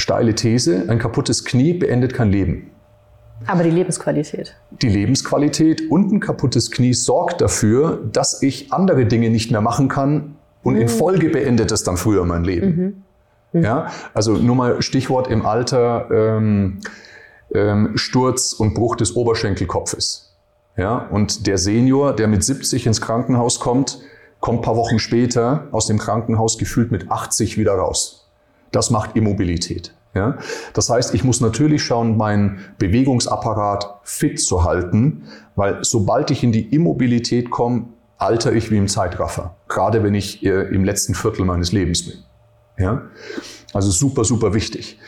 Steile 0.00 0.34
These, 0.34 0.86
ein 0.88 0.98
kaputtes 0.98 1.44
Knie 1.44 1.74
beendet 1.74 2.14
kein 2.14 2.30
Leben. 2.30 2.70
Aber 3.46 3.62
die 3.62 3.70
Lebensqualität. 3.70 4.56
Die 4.82 4.88
Lebensqualität 4.88 5.90
und 5.90 6.12
ein 6.12 6.20
kaputtes 6.20 6.70
Knie 6.70 6.92
sorgt 6.92 7.40
dafür, 7.40 8.00
dass 8.12 8.42
ich 8.42 8.72
andere 8.72 9.06
Dinge 9.06 9.30
nicht 9.30 9.50
mehr 9.50 9.62
machen 9.62 9.88
kann 9.88 10.36
und 10.62 10.74
mhm. 10.74 10.82
in 10.82 10.88
Folge 10.88 11.30
beendet 11.30 11.72
es 11.72 11.82
dann 11.82 11.96
früher 11.96 12.24
mein 12.24 12.44
Leben. 12.44 12.76
Mhm. 12.76 13.02
Mhm. 13.52 13.64
Ja, 13.64 13.86
also 14.14 14.34
nur 14.34 14.56
mal 14.56 14.82
Stichwort 14.82 15.28
im 15.28 15.44
Alter 15.44 16.08
ähm, 16.10 16.80
ähm, 17.54 17.92
Sturz 17.96 18.52
und 18.52 18.74
Bruch 18.74 18.96
des 18.96 19.16
Oberschenkelkopfes. 19.16 20.36
Ja, 20.76 21.08
und 21.10 21.46
der 21.46 21.58
Senior, 21.58 22.14
der 22.14 22.28
mit 22.28 22.44
70 22.44 22.86
ins 22.86 23.00
Krankenhaus 23.00 23.58
kommt, 23.58 24.00
kommt 24.40 24.62
paar 24.62 24.76
Wochen 24.76 24.98
später 24.98 25.68
aus 25.72 25.86
dem 25.86 25.98
Krankenhaus 25.98 26.58
gefühlt 26.58 26.90
mit 26.90 27.10
80 27.10 27.58
wieder 27.58 27.72
raus. 27.72 28.19
Das 28.72 28.90
macht 28.90 29.16
Immobilität. 29.16 29.94
Ja? 30.14 30.38
Das 30.74 30.90
heißt, 30.90 31.14
ich 31.14 31.24
muss 31.24 31.40
natürlich 31.40 31.82
schauen, 31.82 32.16
meinen 32.16 32.60
Bewegungsapparat 32.78 34.00
fit 34.02 34.40
zu 34.40 34.64
halten, 34.64 35.24
weil 35.56 35.78
sobald 35.82 36.30
ich 36.30 36.42
in 36.42 36.52
die 36.52 36.74
Immobilität 36.74 37.50
komme, 37.50 37.86
alter 38.18 38.52
ich 38.52 38.70
wie 38.70 38.76
im 38.76 38.88
Zeitraffer. 38.88 39.56
Gerade 39.68 40.02
wenn 40.02 40.14
ich 40.14 40.44
äh, 40.44 40.68
im 40.74 40.84
letzten 40.84 41.14
Viertel 41.14 41.44
meines 41.44 41.72
Lebens 41.72 42.04
bin. 42.04 42.18
Ja? 42.78 43.02
Also 43.72 43.90
super, 43.90 44.24
super 44.24 44.54
wichtig. 44.54 44.98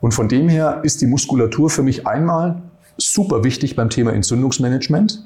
Und 0.00 0.14
von 0.14 0.28
dem 0.28 0.48
her 0.48 0.80
ist 0.82 1.00
die 1.00 1.06
Muskulatur 1.06 1.70
für 1.70 1.82
mich 1.82 2.06
einmal 2.06 2.62
super 2.96 3.44
wichtig 3.44 3.76
beim 3.76 3.90
Thema 3.90 4.12
Entzündungsmanagement, 4.12 5.22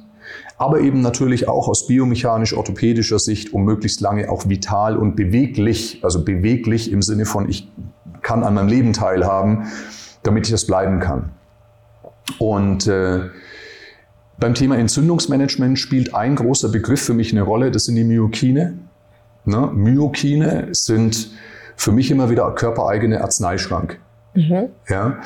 aber 0.59 0.81
eben 0.81 1.01
natürlich 1.01 1.49
auch 1.49 1.69
aus 1.69 1.87
biomechanisch-orthopädischer 1.87 3.19
Sicht, 3.19 3.53
um 3.53 3.65
möglichst 3.65 4.01
lange 4.01 4.31
auch 4.31 4.49
vital 4.49 4.97
und 4.97 5.17
beweglich, 5.17 6.01
also 6.03 6.25
beweglich 6.25 6.91
im 6.91 7.03
Sinne 7.03 7.27
von 7.27 7.49
ich 7.49 7.71
kann 8.23 8.43
an 8.43 8.55
meinem 8.55 8.69
Leben 8.69 8.93
teilhaben, 8.93 9.67
damit 10.23 10.47
ich 10.47 10.53
das 10.53 10.67
bleiben 10.67 11.01
kann. 11.01 11.31
Und 12.39 12.87
äh, 12.87 13.29
Beim 14.39 14.53
Thema 14.53 14.77
Entzündungsmanagement 14.77 15.79
spielt 15.79 16.15
ein 16.15 16.37
großer 16.37 16.69
Begriff 16.69 17.01
für 17.01 17.15
mich 17.15 17.33
eine 17.33 17.43
Rolle, 17.43 17.71
das 17.71 17.87
sind 17.87 17.97
die 17.97 18.05
Myokine. 18.05 18.75
Ne? 19.47 19.71
Myokine 19.73 20.69
sind 20.73 21.31
für 21.75 21.91
mich 21.91 22.11
immer 22.11 22.29
wieder 22.29 22.51
körpereigene 22.55 23.23
Arzneischrank. 23.23 23.99
Mhm. 24.35 24.69
Ja, 24.91 25.21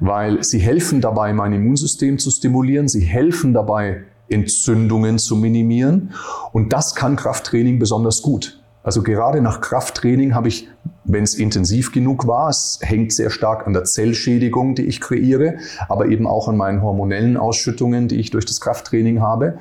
weil 0.00 0.42
sie 0.42 0.58
helfen 0.58 1.02
dabei, 1.02 1.34
mein 1.34 1.52
Immunsystem 1.52 2.18
zu 2.18 2.30
stimulieren, 2.30 2.88
sie 2.88 3.02
helfen 3.02 3.52
dabei, 3.52 4.04
Entzündungen 4.34 5.18
zu 5.18 5.36
minimieren 5.36 6.12
und 6.52 6.72
das 6.72 6.94
kann 6.94 7.16
Krafttraining 7.16 7.78
besonders 7.78 8.20
gut. 8.20 8.60
Also 8.84 9.02
gerade 9.02 9.40
nach 9.40 9.62
Krafttraining 9.62 10.34
habe 10.34 10.48
ich, 10.48 10.68
wenn 11.04 11.24
es 11.24 11.34
intensiv 11.34 11.90
genug 11.90 12.26
war, 12.26 12.50
es 12.50 12.78
hängt 12.82 13.14
sehr 13.14 13.30
stark 13.30 13.66
an 13.66 13.72
der 13.72 13.84
Zellschädigung, 13.84 14.74
die 14.74 14.82
ich 14.82 15.00
kreiere, 15.00 15.54
aber 15.88 16.08
eben 16.08 16.26
auch 16.26 16.48
an 16.48 16.58
meinen 16.58 16.82
hormonellen 16.82 17.38
Ausschüttungen, 17.38 18.08
die 18.08 18.16
ich 18.16 18.30
durch 18.30 18.44
das 18.44 18.60
Krafttraining 18.60 19.22
habe. 19.22 19.58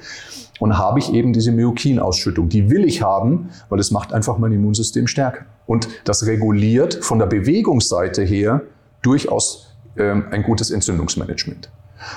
Und 0.60 0.78
habe 0.78 1.00
ich 1.00 1.14
eben 1.14 1.34
diese 1.34 1.52
Myokinausschüttung. 1.52 2.50
Die 2.50 2.70
will 2.70 2.84
ich 2.84 3.02
haben, 3.02 3.50
weil 3.70 3.80
es 3.80 3.92
macht 3.92 4.14
einfach 4.14 4.38
mein 4.38 4.52
Immunsystem 4.52 5.08
stärker. 5.08 5.46
Und 5.66 5.88
das 6.04 6.26
reguliert 6.26 7.04
von 7.04 7.18
der 7.18 7.26
Bewegungsseite 7.26 8.24
her 8.24 8.62
durchaus 9.02 9.74
ähm, 9.98 10.26
ein 10.32 10.44
gutes 10.44 10.70
Entzündungsmanagement. 10.70 11.70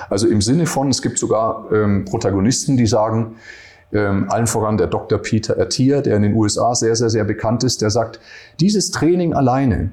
Also 0.09 0.27
im 0.27 0.41
Sinne 0.41 0.65
von, 0.65 0.89
es 0.89 1.01
gibt 1.01 1.17
sogar 1.17 1.65
ähm, 1.71 2.05
Protagonisten, 2.05 2.77
die 2.77 2.87
sagen, 2.87 3.35
ähm, 3.93 4.27
allen 4.29 4.47
voran 4.47 4.77
der 4.77 4.87
Dr. 4.87 5.19
Peter 5.19 5.59
Attier, 5.59 6.01
der 6.01 6.17
in 6.17 6.23
den 6.23 6.33
USA 6.33 6.75
sehr, 6.75 6.95
sehr, 6.95 7.09
sehr 7.09 7.23
bekannt 7.23 7.63
ist, 7.63 7.81
der 7.81 7.89
sagt, 7.89 8.19
dieses 8.59 8.91
Training 8.91 9.33
alleine, 9.33 9.91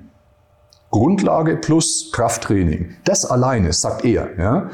Grundlage 0.91 1.57
plus 1.57 2.11
Krafttraining, 2.13 2.97
das 3.05 3.25
alleine, 3.25 3.73
sagt 3.73 4.05
er, 4.05 4.29
ja, 4.39 4.71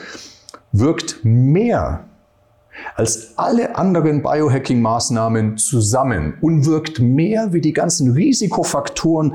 wirkt 0.72 1.20
mehr 1.22 2.04
als 2.94 3.36
alle 3.36 3.76
anderen 3.76 4.22
Biohacking-Maßnahmen 4.22 5.56
zusammen 5.56 6.34
und 6.40 6.66
wirkt 6.66 7.00
mehr 7.00 7.52
wie 7.52 7.60
die 7.60 7.72
ganzen 7.72 8.12
Risikofaktoren 8.12 9.34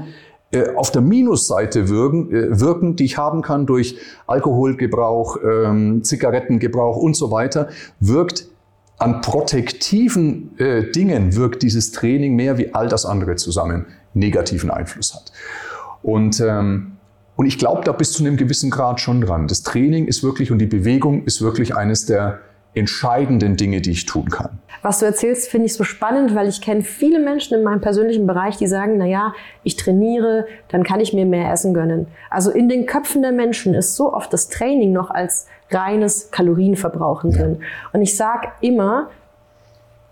äh, 0.55 0.73
auf 0.75 0.91
der 0.91 1.01
Minusseite 1.01 1.89
wirken, 1.89 2.31
äh, 2.31 2.59
wirken, 2.59 2.95
die 2.95 3.05
ich 3.05 3.17
haben 3.17 3.41
kann 3.41 3.65
durch 3.65 3.97
Alkoholgebrauch, 4.25 5.37
ähm, 5.43 6.03
Zigarettengebrauch 6.03 6.97
und 6.97 7.15
so 7.15 7.29
weiter, 7.29 7.67
wirkt 7.99 8.47
an 8.97 9.19
protektiven 9.19 10.57
äh, 10.57 10.89
Dingen 10.91 11.35
wirkt 11.35 11.63
dieses 11.63 11.91
Training 11.91 12.35
mehr 12.35 12.57
wie 12.57 12.73
all 12.73 12.87
das 12.87 13.05
andere 13.05 13.35
zusammen 13.35 13.87
negativen 14.13 14.71
Einfluss 14.71 15.13
hat. 15.13 15.33
Und, 16.01 16.39
ähm, 16.39 16.93
und 17.35 17.45
ich 17.45 17.57
glaube 17.57 17.81
da 17.83 17.91
bis 17.91 18.13
zu 18.13 18.23
einem 18.23 18.37
gewissen 18.37 18.69
Grad 18.69 19.01
schon 19.01 19.19
dran. 19.19 19.47
Das 19.47 19.63
Training 19.63 20.07
ist 20.07 20.23
wirklich 20.23 20.51
und 20.51 20.59
die 20.59 20.65
Bewegung 20.65 21.25
ist 21.25 21.41
wirklich 21.41 21.75
eines 21.75 22.05
der 22.05 22.39
entscheidenden 22.75 23.55
Dinge, 23.57 23.81
die 23.81 23.91
ich 23.91 24.05
tun 24.05 24.29
kann. 24.29 24.59
Was 24.81 24.99
du 24.99 25.05
erzählst, 25.05 25.49
finde 25.49 25.65
ich 25.65 25.73
so 25.73 25.83
spannend, 25.83 26.35
weil 26.35 26.47
ich 26.47 26.61
kenne 26.61 26.83
viele 26.83 27.19
Menschen 27.19 27.57
in 27.57 27.63
meinem 27.63 27.81
persönlichen 27.81 28.27
Bereich, 28.27 28.57
die 28.57 28.67
sagen, 28.67 28.97
na 28.97 29.05
ja, 29.05 29.33
ich 29.63 29.77
trainiere, 29.77 30.45
dann 30.67 30.83
kann 30.83 30.99
ich 30.99 31.13
mir 31.13 31.25
mehr 31.25 31.51
Essen 31.51 31.73
gönnen. 31.73 32.07
Also 32.29 32.51
in 32.51 32.69
den 32.69 32.85
Köpfen 32.85 33.21
der 33.21 33.31
Menschen 33.31 33.73
ist 33.73 33.95
so 33.95 34.13
oft 34.13 34.31
das 34.31 34.49
Training 34.49 34.93
noch 34.93 35.09
als 35.09 35.47
reines 35.71 36.29
Kalorienverbrauchen 36.29 37.31
drin. 37.31 37.59
Und 37.93 38.01
ich 38.01 38.15
sage 38.15 38.49
immer, 38.61 39.09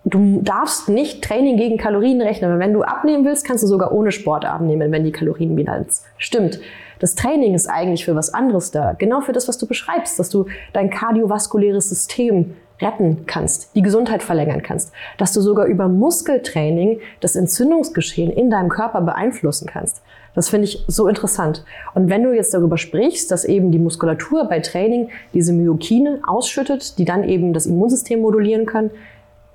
du 0.05 0.41
darfst 0.41 0.89
nicht 0.89 1.23
Training 1.23 1.57
gegen 1.57 1.77
Kalorien 1.77 2.21
rechnen. 2.21 2.51
Aber 2.51 2.59
wenn 2.59 2.73
du 2.73 2.81
abnehmen 2.81 3.25
willst, 3.25 3.45
kannst 3.45 3.63
du 3.63 3.67
sogar 3.67 3.91
ohne 3.91 4.11
Sport 4.11 4.45
abnehmen, 4.45 4.91
wenn 4.91 5.03
die 5.03 5.11
Kalorienbilanz 5.11 6.05
stimmt. 6.17 6.59
Das 6.99 7.15
Training 7.15 7.53
ist 7.53 7.67
eigentlich 7.67 8.05
für 8.05 8.15
was 8.15 8.33
anderes 8.33 8.71
da. 8.71 8.93
Genau 8.93 9.21
für 9.21 9.33
das, 9.33 9.47
was 9.47 9.57
du 9.57 9.67
beschreibst, 9.67 10.19
dass 10.19 10.29
du 10.29 10.45
dein 10.73 10.89
kardiovaskuläres 10.89 11.89
System 11.89 12.55
retten 12.81 13.25
kannst, 13.25 13.75
die 13.75 13.81
Gesundheit 13.81 14.23
verlängern 14.23 14.61
kannst, 14.61 14.91
dass 15.17 15.33
du 15.33 15.41
sogar 15.41 15.65
über 15.65 15.87
Muskeltraining 15.87 16.99
das 17.19 17.35
Entzündungsgeschehen 17.35 18.31
in 18.31 18.49
deinem 18.49 18.69
Körper 18.69 19.01
beeinflussen 19.01 19.67
kannst. 19.67 20.01
Das 20.35 20.49
finde 20.49 20.65
ich 20.65 20.83
so 20.87 21.07
interessant. 21.07 21.63
Und 21.93 22.09
wenn 22.09 22.23
du 22.23 22.33
jetzt 22.33 22.53
darüber 22.53 22.77
sprichst, 22.77 23.29
dass 23.29 23.45
eben 23.45 23.71
die 23.71 23.79
Muskulatur 23.79 24.45
bei 24.45 24.59
Training 24.59 25.09
diese 25.33 25.53
Myokine 25.53 26.21
ausschüttet, 26.25 26.97
die 26.97 27.05
dann 27.05 27.23
eben 27.23 27.53
das 27.53 27.67
Immunsystem 27.67 28.21
modulieren 28.21 28.65
können, 28.65 28.89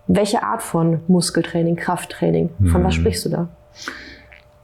welche 0.07 0.42
Art 0.42 0.62
von 0.62 1.01
Muskeltraining, 1.09 1.77
Krafttraining, 1.77 2.51
von 2.70 2.85
was 2.85 2.94
hm. 2.94 3.01
sprichst 3.01 3.24
du 3.27 3.29
da? 3.29 3.48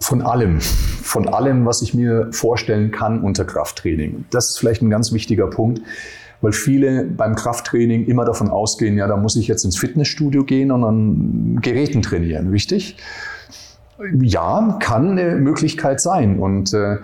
Von 0.00 0.22
allem. 0.22 0.60
Von 0.60 1.28
allem, 1.28 1.66
was 1.66 1.82
ich 1.82 1.94
mir 1.94 2.28
vorstellen 2.32 2.90
kann 2.90 3.20
unter 3.20 3.44
Krafttraining. 3.44 4.26
Das 4.30 4.50
ist 4.50 4.58
vielleicht 4.58 4.82
ein 4.82 4.90
ganz 4.90 5.12
wichtiger 5.12 5.48
Punkt, 5.48 5.80
weil 6.40 6.52
viele 6.52 7.04
beim 7.04 7.34
Krafttraining 7.34 8.06
immer 8.06 8.24
davon 8.24 8.48
ausgehen, 8.48 8.96
ja, 8.96 9.06
da 9.06 9.16
muss 9.16 9.36
ich 9.36 9.48
jetzt 9.48 9.64
ins 9.64 9.78
Fitnessstudio 9.78 10.44
gehen 10.44 10.70
und 10.70 10.84
an 10.84 11.60
Geräten 11.62 12.02
trainieren, 12.02 12.50
richtig? 12.50 12.96
Ja, 14.20 14.76
kann 14.80 15.10
eine 15.10 15.36
Möglichkeit 15.36 16.00
sein. 16.00 16.40
Und 16.40 16.74
äh, 16.74 16.98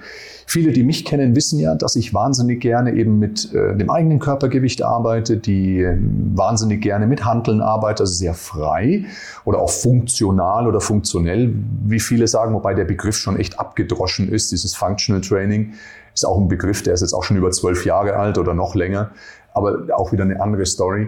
viele, 0.46 0.72
die 0.72 0.83
mich 0.83 1.05
kennen, 1.05 1.37
wissen 1.37 1.61
ja, 1.61 1.76
dass 1.76 1.94
ich 1.94 2.12
wahnsinnig 2.12 2.61
gerne 2.61 2.94
eben 2.94 3.20
mit 3.20 3.55
äh, 3.55 3.76
dem 3.76 3.90
eigenen 3.90 4.18
Körpergewicht 4.18 4.83
arbeite, 4.83 5.37
die 5.37 5.83
äh, 5.83 5.96
wahnsinnig 6.35 6.81
gerne 6.81 7.07
mit 7.07 7.24
Handeln 7.24 7.61
arbeite, 7.61 8.03
also 8.03 8.12
sehr 8.12 8.35
frei 8.35 9.05
oder 9.44 9.61
auch 9.61 9.70
funktional 9.70 10.66
oder 10.66 10.81
funktionell, 10.81 11.55
wie 11.85 12.00
viele 12.00 12.26
sagen, 12.26 12.55
wobei 12.55 12.74
der 12.74 12.85
Begriff 12.85 13.16
schon 13.16 13.38
echt 13.38 13.61
abgedroschen 13.61 14.29
ist. 14.29 14.50
Dieses 14.50 14.74
Functional 14.74 15.20
Training 15.20 15.74
ist 16.12 16.26
auch 16.26 16.38
ein 16.38 16.48
Begriff, 16.48 16.83
der 16.83 16.94
ist 16.94 17.03
jetzt 17.03 17.12
auch 17.12 17.22
schon 17.22 17.37
über 17.37 17.53
zwölf 17.53 17.85
Jahre 17.85 18.16
alt 18.16 18.37
oder 18.37 18.53
noch 18.53 18.74
länger, 18.74 19.12
aber 19.55 19.79
auch 19.94 20.11
wieder 20.11 20.24
eine 20.24 20.40
andere 20.42 20.66
Story. 20.66 21.07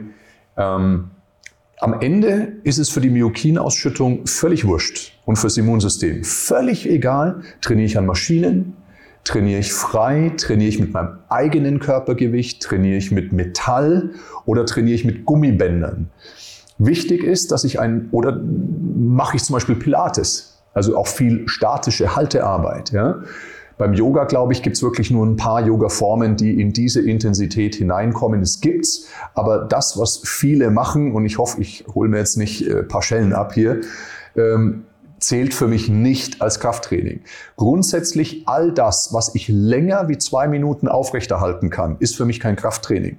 Ähm, 0.57 1.11
am 1.83 2.01
Ende 2.01 2.53
ist 2.63 2.79
es 2.79 2.91
für 2.91 3.01
die 3.01 3.11
Myokinausschüttung 3.11 4.29
völlig 4.29 4.65
wurscht 4.65 5.19
und 5.25 5.35
fürs 5.35 5.57
Immunsystem 5.57 6.23
völlig 6.23 6.89
egal. 6.89 7.41
Trainiere 7.61 7.87
ich 7.87 7.99
an 7.99 8.07
Maschinen, 8.07 8.77
trainiere 9.25 9.59
ich 9.59 9.73
frei, 9.73 10.33
trainiere 10.37 10.69
ich 10.69 10.79
mit 10.79 10.93
meinem 10.93 11.19
eigenen 11.29 11.81
Körpergewicht, 11.81 12.63
trainiere 12.63 12.99
ich 12.99 13.11
mit 13.11 13.33
Metall 13.33 14.11
oder 14.47 14.65
trainiere 14.65 14.95
ich 14.95 15.05
mit 15.05 15.25
Gummibändern. 15.25 16.09
Wichtig 16.79 17.25
ist, 17.25 17.51
dass 17.51 17.65
ich 17.65 17.81
ein, 17.81 18.09
oder 18.13 18.41
mache 18.41 19.37
ich 19.37 19.43
zum 19.43 19.55
Beispiel 19.55 19.75
Pilates, 19.75 20.63
also 20.75 20.97
auch 20.97 21.09
viel 21.09 21.49
statische 21.49 22.15
Haltearbeit. 22.15 22.93
Ja? 22.93 23.23
Beim 23.83 23.95
Yoga, 23.95 24.27
glaube 24.27 24.53
ich, 24.53 24.63
gibt 24.63 24.77
es 24.77 24.83
wirklich 24.85 25.11
nur 25.11 25.27
ein 25.27 25.35
paar 25.35 25.61
Yoga-Formen, 25.61 26.37
die 26.37 26.61
in 26.61 26.73
diese 26.73 27.01
Intensität 27.01 27.75
hineinkommen. 27.75 28.41
Es 28.41 28.61
gibt's, 28.61 29.09
aber 29.35 29.65
das, 29.65 29.99
was 29.99 30.23
viele 30.25 30.71
machen, 30.71 31.13
und 31.17 31.27
ich 31.27 31.39
hoffe, 31.39 31.61
ich 31.61 31.85
hole 31.93 32.09
mir 32.09 32.19
jetzt 32.19 32.37
nicht 32.37 32.65
ein 32.65 32.77
äh, 32.77 32.83
paar 32.85 33.03
Schellen 33.03 33.33
ab 33.33 33.55
hier, 33.55 33.81
ähm, 34.37 34.85
zählt 35.19 35.53
für 35.53 35.67
mich 35.67 35.89
nicht 35.89 36.41
als 36.43 36.61
Krafttraining. 36.61 37.23
Grundsätzlich 37.57 38.47
all 38.47 38.71
das, 38.71 39.09
was 39.15 39.35
ich 39.35 39.49
länger 39.49 40.09
wie 40.09 40.17
zwei 40.17 40.47
Minuten 40.47 40.87
aufrechterhalten 40.87 41.69
kann, 41.69 41.97
ist 41.99 42.15
für 42.15 42.25
mich 42.25 42.39
kein 42.39 42.55
Krafttraining. 42.55 43.17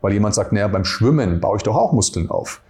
Weil 0.00 0.14
jemand 0.14 0.34
sagt, 0.34 0.50
naja, 0.50 0.68
beim 0.68 0.86
Schwimmen 0.86 1.40
baue 1.40 1.58
ich 1.58 1.62
doch 1.62 1.76
auch 1.76 1.92
Muskeln 1.92 2.30
auf. 2.30 2.62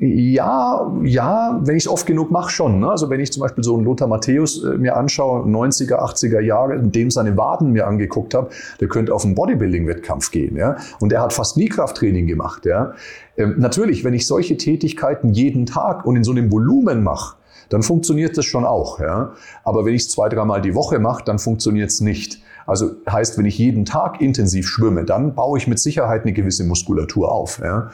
Ja, 0.00 0.92
ja, 1.02 1.60
wenn 1.64 1.76
ich 1.76 1.84
es 1.84 1.88
oft 1.88 2.06
genug 2.06 2.30
mache, 2.30 2.50
schon. 2.50 2.78
Ne? 2.78 2.88
Also 2.88 3.10
wenn 3.10 3.18
ich 3.18 3.32
zum 3.32 3.40
Beispiel 3.40 3.64
so 3.64 3.74
einen 3.74 3.84
Lothar 3.84 4.06
Matthäus 4.06 4.62
äh, 4.62 4.78
mir 4.78 4.96
anschaue, 4.96 5.44
90er, 5.44 5.98
80er 5.98 6.40
Jahre, 6.40 6.76
in 6.76 6.92
dem 6.92 7.10
seine 7.10 7.36
Waden 7.36 7.72
mir 7.72 7.86
angeguckt 7.88 8.32
habe, 8.34 8.50
der 8.80 8.86
könnte 8.86 9.12
auf 9.12 9.24
einen 9.24 9.34
Bodybuilding-Wettkampf 9.34 10.30
gehen. 10.30 10.56
Ja? 10.56 10.76
Und 11.00 11.10
der 11.10 11.20
hat 11.20 11.32
fast 11.32 11.56
nie 11.56 11.68
Krafttraining 11.68 12.28
gemacht. 12.28 12.64
Ja? 12.64 12.92
Ähm, 13.36 13.56
natürlich, 13.58 14.04
wenn 14.04 14.14
ich 14.14 14.28
solche 14.28 14.56
Tätigkeiten 14.56 15.30
jeden 15.30 15.66
Tag 15.66 16.06
und 16.06 16.14
in 16.14 16.22
so 16.22 16.30
einem 16.30 16.52
Volumen 16.52 17.02
mache, 17.02 17.36
dann 17.68 17.82
funktioniert 17.82 18.38
das 18.38 18.44
schon 18.44 18.64
auch. 18.64 19.00
Ja? 19.00 19.32
Aber 19.64 19.84
wenn 19.84 19.94
ich 19.94 20.02
es 20.02 20.10
zwei, 20.10 20.28
dreimal 20.28 20.62
die 20.62 20.76
Woche 20.76 21.00
mache, 21.00 21.24
dann 21.24 21.40
funktioniert 21.40 21.90
es 21.90 22.00
nicht. 22.00 22.40
Also 22.66 22.92
heißt, 23.10 23.36
wenn 23.36 23.46
ich 23.46 23.58
jeden 23.58 23.84
Tag 23.84 24.20
intensiv 24.20 24.68
schwimme, 24.68 25.04
dann 25.04 25.34
baue 25.34 25.58
ich 25.58 25.66
mit 25.66 25.80
Sicherheit 25.80 26.22
eine 26.22 26.34
gewisse 26.34 26.64
Muskulatur 26.64 27.32
auf. 27.32 27.60
Ja? 27.64 27.90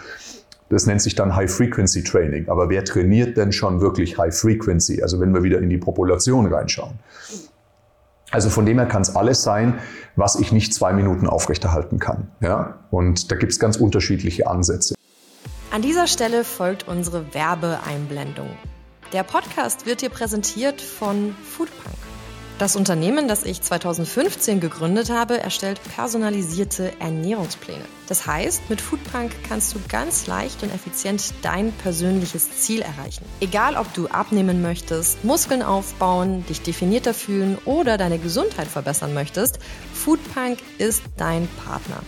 Das 0.71 0.87
nennt 0.87 1.03
sich 1.03 1.15
dann 1.15 1.37
High-Frequency-Training. 1.37 2.49
Aber 2.49 2.69
wer 2.71 2.85
trainiert 2.85 3.37
denn 3.37 3.53
schon 3.53 3.81
wirklich 3.81 4.19
High-Frequency? 4.19 5.03
Also 5.03 5.21
wenn 5.21 5.35
wir 5.35 5.43
wieder 5.43 5.59
in 5.61 5.69
die 5.69 5.79
Population 5.79 6.53
reinschauen. 6.53 6.99
Also 8.31 8.51
von 8.51 8.67
dem 8.67 8.79
her 8.79 8.87
kann 8.87 9.03
es 9.03 9.15
alles 9.15 9.43
sein, 9.43 9.79
was 10.17 10.37
ich 10.37 10.51
nicht 10.51 10.75
zwei 10.75 10.93
Minuten 10.93 11.29
aufrechterhalten 11.29 11.99
kann. 11.99 12.33
Ja? 12.41 12.81
Und 12.91 13.31
da 13.31 13.37
gibt 13.37 13.53
es 13.53 13.59
ganz 13.59 13.77
unterschiedliche 13.77 14.49
Ansätze. 14.49 14.95
An 15.71 15.83
dieser 15.83 16.07
Stelle 16.07 16.45
folgt 16.45 16.89
unsere 16.89 17.35
Werbeeinblendung. 17.35 18.49
Der 19.13 19.23
Podcast 19.23 19.87
wird 19.87 20.03
dir 20.03 20.11
präsentiert 20.11 20.81
von 20.81 21.35
Foodpunk. 21.45 22.04
Das 22.57 22.77
Unternehmen, 22.77 23.27
das 23.27 23.43
ich 23.43 23.63
2015 23.63 24.61
gegründet 24.61 25.11
habe, 25.11 25.41
erstellt 25.41 25.81
personalisierte 25.97 26.93
Ernährungspläne. 27.01 27.85
Das 28.07 28.29
heißt, 28.29 28.71
mit 28.71 28.81
Foodpunk 28.81 29.33
kannst 29.49 29.75
du 29.75 29.81
ganz 29.89 30.29
leicht 30.29 30.63
und 30.63 30.73
effizient 30.73 31.35
dein 31.43 31.73
persönliches 31.73 32.61
Ziel 32.61 32.83
erreichen. 32.83 33.25
Egal, 33.41 33.75
ob 33.75 33.93
du 33.95 34.07
abnehmen 34.07 34.63
möchtest, 34.63 35.25
Muskeln 35.25 35.63
aufbauen, 35.63 36.47
dich 36.47 36.63
definierter 36.63 37.13
fühlen 37.13 37.59
oder 37.65 37.99
deine 37.99 38.21
Gesundheit 38.21 38.69
verbessern 38.69 39.15
möchtest, 39.15 39.59
Foodpunk 39.93 40.59
ist 40.79 41.03
dein 41.17 41.49
Partner. 41.67 42.03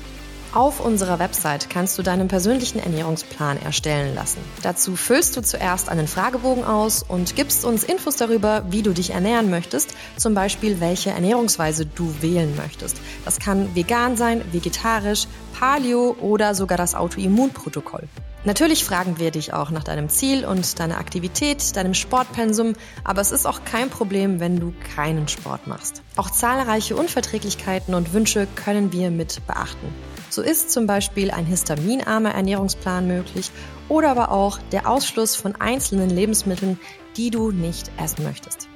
Auf 0.56 0.80
unserer 0.80 1.18
Website 1.18 1.68
kannst 1.68 1.98
du 1.98 2.02
deinen 2.02 2.28
persönlichen 2.28 2.78
Ernährungsplan 2.78 3.60
erstellen 3.60 4.14
lassen. 4.14 4.40
Dazu 4.62 4.96
füllst 4.96 5.36
du 5.36 5.42
zuerst 5.42 5.90
einen 5.90 6.08
Fragebogen 6.08 6.64
aus 6.64 7.02
und 7.02 7.36
gibst 7.36 7.66
uns 7.66 7.84
Infos 7.84 8.16
darüber, 8.16 8.64
wie 8.70 8.80
du 8.80 8.94
dich 8.94 9.10
ernähren 9.10 9.50
möchtest, 9.50 9.92
zum 10.16 10.32
Beispiel 10.32 10.80
welche 10.80 11.10
Ernährungsweise 11.10 11.84
du 11.84 12.10
wählen 12.22 12.56
möchtest. 12.56 12.96
Das 13.26 13.38
kann 13.38 13.74
vegan 13.74 14.16
sein, 14.16 14.40
vegetarisch, 14.50 15.26
Paleo 15.52 16.16
oder 16.22 16.54
sogar 16.54 16.78
das 16.78 16.94
Autoimmunprotokoll. 16.94 18.04
Natürlich 18.44 18.82
fragen 18.82 19.18
wir 19.18 19.32
dich 19.32 19.52
auch 19.52 19.70
nach 19.70 19.84
deinem 19.84 20.08
Ziel 20.08 20.46
und 20.46 20.80
deiner 20.80 20.96
Aktivität, 20.96 21.76
deinem 21.76 21.92
Sportpensum, 21.92 22.76
aber 23.04 23.20
es 23.20 23.30
ist 23.30 23.44
auch 23.44 23.60
kein 23.66 23.90
Problem, 23.90 24.40
wenn 24.40 24.58
du 24.58 24.72
keinen 24.94 25.28
Sport 25.28 25.66
machst. 25.66 26.00
Auch 26.16 26.30
zahlreiche 26.30 26.96
Unverträglichkeiten 26.96 27.94
und 27.94 28.14
Wünsche 28.14 28.48
können 28.54 28.90
wir 28.90 29.10
mit 29.10 29.46
beachten. 29.46 29.92
So 30.36 30.42
ist 30.42 30.70
zum 30.70 30.86
Beispiel 30.86 31.30
ein 31.30 31.46
histaminarmer 31.46 32.34
Ernährungsplan 32.34 33.08
möglich 33.08 33.50
oder 33.88 34.10
aber 34.10 34.30
auch 34.30 34.58
der 34.70 34.86
Ausschluss 34.86 35.34
von 35.34 35.56
einzelnen 35.56 36.10
Lebensmitteln, 36.10 36.78
die 37.16 37.30
du 37.30 37.52
nicht 37.52 37.90
essen 37.96 38.22
möchtest. 38.22 38.68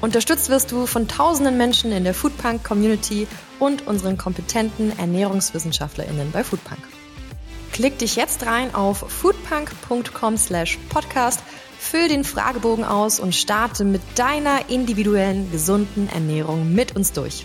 Unterstützt 0.00 0.48
wirst 0.48 0.70
du 0.70 0.86
von 0.86 1.08
tausenden 1.08 1.56
Menschen 1.56 1.90
in 1.90 2.04
der 2.04 2.14
Foodpunk 2.14 2.62
Community 2.62 3.26
und 3.58 3.88
unseren 3.88 4.16
kompetenten 4.16 4.96
Ernährungswissenschaftlerinnen 4.96 6.30
bei 6.30 6.44
Foodpunk. 6.44 6.78
Klick 7.72 7.98
dich 7.98 8.14
jetzt 8.14 8.46
rein 8.46 8.72
auf 8.72 8.98
foodpunk.com/podcast, 8.98 11.40
füll 11.80 12.06
den 12.06 12.22
Fragebogen 12.22 12.84
aus 12.84 13.18
und 13.18 13.34
starte 13.34 13.84
mit 13.84 14.02
deiner 14.14 14.70
individuellen 14.70 15.50
gesunden 15.50 16.08
Ernährung 16.08 16.72
mit 16.72 16.94
uns 16.94 17.10
durch. 17.10 17.44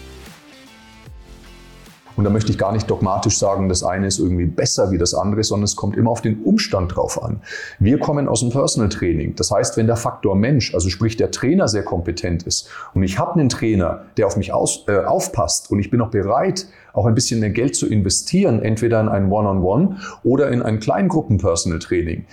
Und 2.15 2.23
da 2.23 2.29
möchte 2.29 2.51
ich 2.51 2.57
gar 2.57 2.71
nicht 2.71 2.89
dogmatisch 2.89 3.37
sagen, 3.37 3.69
das 3.69 3.83
eine 3.83 4.07
ist 4.07 4.19
irgendwie 4.19 4.45
besser 4.45 4.91
wie 4.91 4.97
das 4.97 5.13
andere, 5.13 5.43
sondern 5.43 5.65
es 5.65 5.75
kommt 5.75 5.97
immer 5.97 6.11
auf 6.11 6.21
den 6.21 6.43
Umstand 6.43 6.95
drauf 6.95 7.21
an. 7.21 7.41
Wir 7.79 7.99
kommen 7.99 8.27
aus 8.27 8.39
dem 8.39 8.49
Personal 8.49 8.89
Training. 8.89 9.35
Das 9.35 9.51
heißt, 9.51 9.77
wenn 9.77 9.87
der 9.87 9.97
Faktor 9.97 10.35
Mensch, 10.35 10.73
also 10.73 10.89
sprich 10.89 11.17
der 11.17 11.31
Trainer 11.31 11.67
sehr 11.67 11.83
kompetent 11.83 12.43
ist 12.43 12.69
und 12.93 13.03
ich 13.03 13.19
habe 13.19 13.33
einen 13.33 13.49
Trainer, 13.49 14.05
der 14.17 14.27
auf 14.27 14.37
mich 14.37 14.53
aus, 14.53 14.85
äh, 14.87 14.99
aufpasst 14.99 15.71
und 15.71 15.79
ich 15.79 15.91
bin 15.91 16.01
auch 16.01 16.09
bereit, 16.09 16.67
auch 16.93 17.05
ein 17.05 17.15
bisschen 17.15 17.41
mehr 17.41 17.49
Geld 17.49 17.75
zu 17.75 17.87
investieren, 17.87 18.61
entweder 18.61 19.01
in 19.01 19.09
ein 19.09 19.31
One-on-One 19.31 19.85
-on 19.85 19.89
-One 19.89 19.95
oder 20.23 20.49
in 20.49 20.61
ein 20.61 20.79
Kleingruppen-Personal 20.79 21.79
Training, 21.79 22.25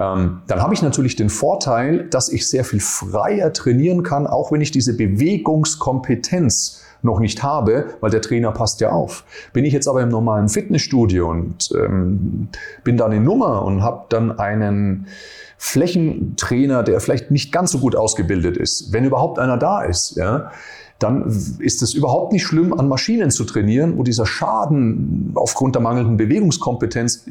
ähm, 0.00 0.40
dann 0.46 0.62
habe 0.62 0.72
ich 0.72 0.82
natürlich 0.82 1.14
den 1.14 1.28
Vorteil, 1.28 2.08
dass 2.08 2.30
ich 2.30 2.48
sehr 2.48 2.64
viel 2.64 2.80
freier 2.80 3.52
trainieren 3.52 4.02
kann, 4.02 4.26
auch 4.26 4.50
wenn 4.50 4.62
ich 4.62 4.70
diese 4.70 4.96
Bewegungskompetenz 4.96 6.82
noch 7.02 7.20
nicht 7.20 7.42
habe, 7.42 7.86
weil 8.00 8.10
der 8.10 8.22
Trainer 8.22 8.52
passt 8.52 8.80
ja 8.80 8.90
auf. 8.90 9.24
Bin 9.52 9.64
ich 9.64 9.72
jetzt 9.72 9.88
aber 9.88 10.02
im 10.02 10.08
normalen 10.08 10.48
Fitnessstudio 10.48 11.30
und 11.30 11.70
ähm, 11.76 12.48
bin 12.84 12.96
da 12.96 13.06
eine 13.06 13.20
Nummer 13.20 13.62
und 13.62 13.82
habe 13.82 14.06
dann 14.08 14.38
einen 14.38 15.06
Flächentrainer, 15.58 16.82
der 16.82 17.00
vielleicht 17.00 17.30
nicht 17.30 17.52
ganz 17.52 17.72
so 17.72 17.78
gut 17.78 17.94
ausgebildet 17.94 18.56
ist, 18.56 18.92
wenn 18.92 19.04
überhaupt 19.04 19.38
einer 19.38 19.58
da 19.58 19.82
ist, 19.82 20.16
ja, 20.16 20.50
dann 20.98 21.26
ist 21.58 21.82
es 21.82 21.94
überhaupt 21.94 22.32
nicht 22.32 22.44
schlimm, 22.44 22.72
an 22.78 22.88
Maschinen 22.88 23.30
zu 23.30 23.44
trainieren, 23.44 23.96
wo 23.98 24.02
dieser 24.02 24.26
Schaden 24.26 25.32
aufgrund 25.34 25.74
der 25.74 25.82
mangelnden 25.82 26.16
Bewegungskompetenz 26.16 27.26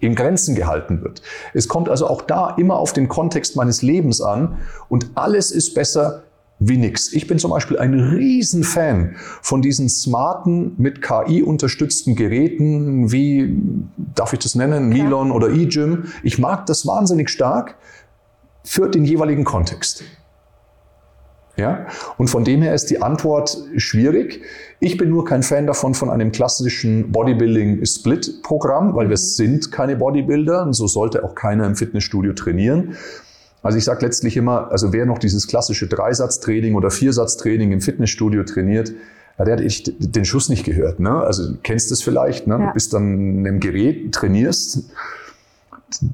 in 0.00 0.14
Grenzen 0.14 0.54
gehalten 0.54 1.02
wird. 1.02 1.22
Es 1.54 1.68
kommt 1.68 1.88
also 1.88 2.06
auch 2.06 2.22
da 2.22 2.50
immer 2.56 2.76
auf 2.76 2.92
den 2.92 3.08
Kontext 3.08 3.56
meines 3.56 3.82
Lebens 3.82 4.20
an 4.20 4.58
und 4.88 5.10
alles 5.14 5.50
ist 5.50 5.74
besser, 5.74 6.22
wie 6.68 6.76
nix. 6.76 7.12
Ich 7.12 7.26
bin 7.26 7.38
zum 7.38 7.50
Beispiel 7.50 7.78
ein 7.78 7.94
Riesenfan 7.94 9.16
von 9.42 9.62
diesen 9.62 9.88
smarten, 9.88 10.74
mit 10.78 11.02
KI 11.02 11.42
unterstützten 11.42 12.14
Geräten 12.14 13.12
wie, 13.12 13.56
darf 14.14 14.32
ich 14.32 14.38
das 14.38 14.54
nennen, 14.54 14.88
Milon 14.88 15.30
oder 15.30 15.50
eGym. 15.50 16.04
Ich 16.22 16.38
mag 16.38 16.66
das 16.66 16.86
wahnsinnig 16.86 17.28
stark 17.30 17.76
für 18.64 18.88
den 18.88 19.04
jeweiligen 19.04 19.44
Kontext. 19.44 20.04
Ja? 21.56 21.86
Und 22.16 22.28
von 22.28 22.44
dem 22.44 22.62
her 22.62 22.74
ist 22.74 22.90
die 22.90 23.00
Antwort 23.00 23.56
schwierig. 23.76 24.42
Ich 24.80 24.96
bin 24.96 25.10
nur 25.10 25.24
kein 25.24 25.42
Fan 25.42 25.66
davon 25.66 25.94
von 25.94 26.10
einem 26.10 26.32
klassischen 26.32 27.12
Bodybuilding-Split-Programm, 27.12 28.94
weil 28.94 29.08
wir 29.08 29.16
sind 29.16 29.70
keine 29.70 29.96
Bodybuilder 29.96 30.62
und 30.62 30.72
so 30.72 30.86
sollte 30.86 31.24
auch 31.24 31.34
keiner 31.34 31.66
im 31.66 31.76
Fitnessstudio 31.76 32.32
trainieren. 32.32 32.96
Also 33.64 33.78
ich 33.78 33.84
sage 33.84 34.04
letztlich 34.04 34.36
immer, 34.36 34.70
also 34.70 34.92
wer 34.92 35.06
noch 35.06 35.18
dieses 35.18 35.48
klassische 35.48 35.88
Dreisatztraining 35.88 36.74
oder 36.74 36.90
Viersatztraining 36.90 37.72
im 37.72 37.80
Fitnessstudio 37.80 38.44
trainiert, 38.44 38.92
ja, 39.38 39.44
der 39.44 39.54
hat 39.54 39.62
echt 39.62 39.92
den 39.98 40.24
Schuss 40.24 40.50
nicht 40.50 40.64
gehört. 40.64 41.00
Ne? 41.00 41.10
Also 41.10 41.54
kennst 41.62 41.90
du 41.90 41.94
es 41.94 42.02
vielleicht, 42.02 42.46
ne? 42.46 42.58
Ja. 42.60 42.66
du 42.66 42.72
bist 42.74 42.92
dann 42.92 43.44
im 43.44 43.60
Gerät, 43.60 44.12
trainierst, 44.12 44.84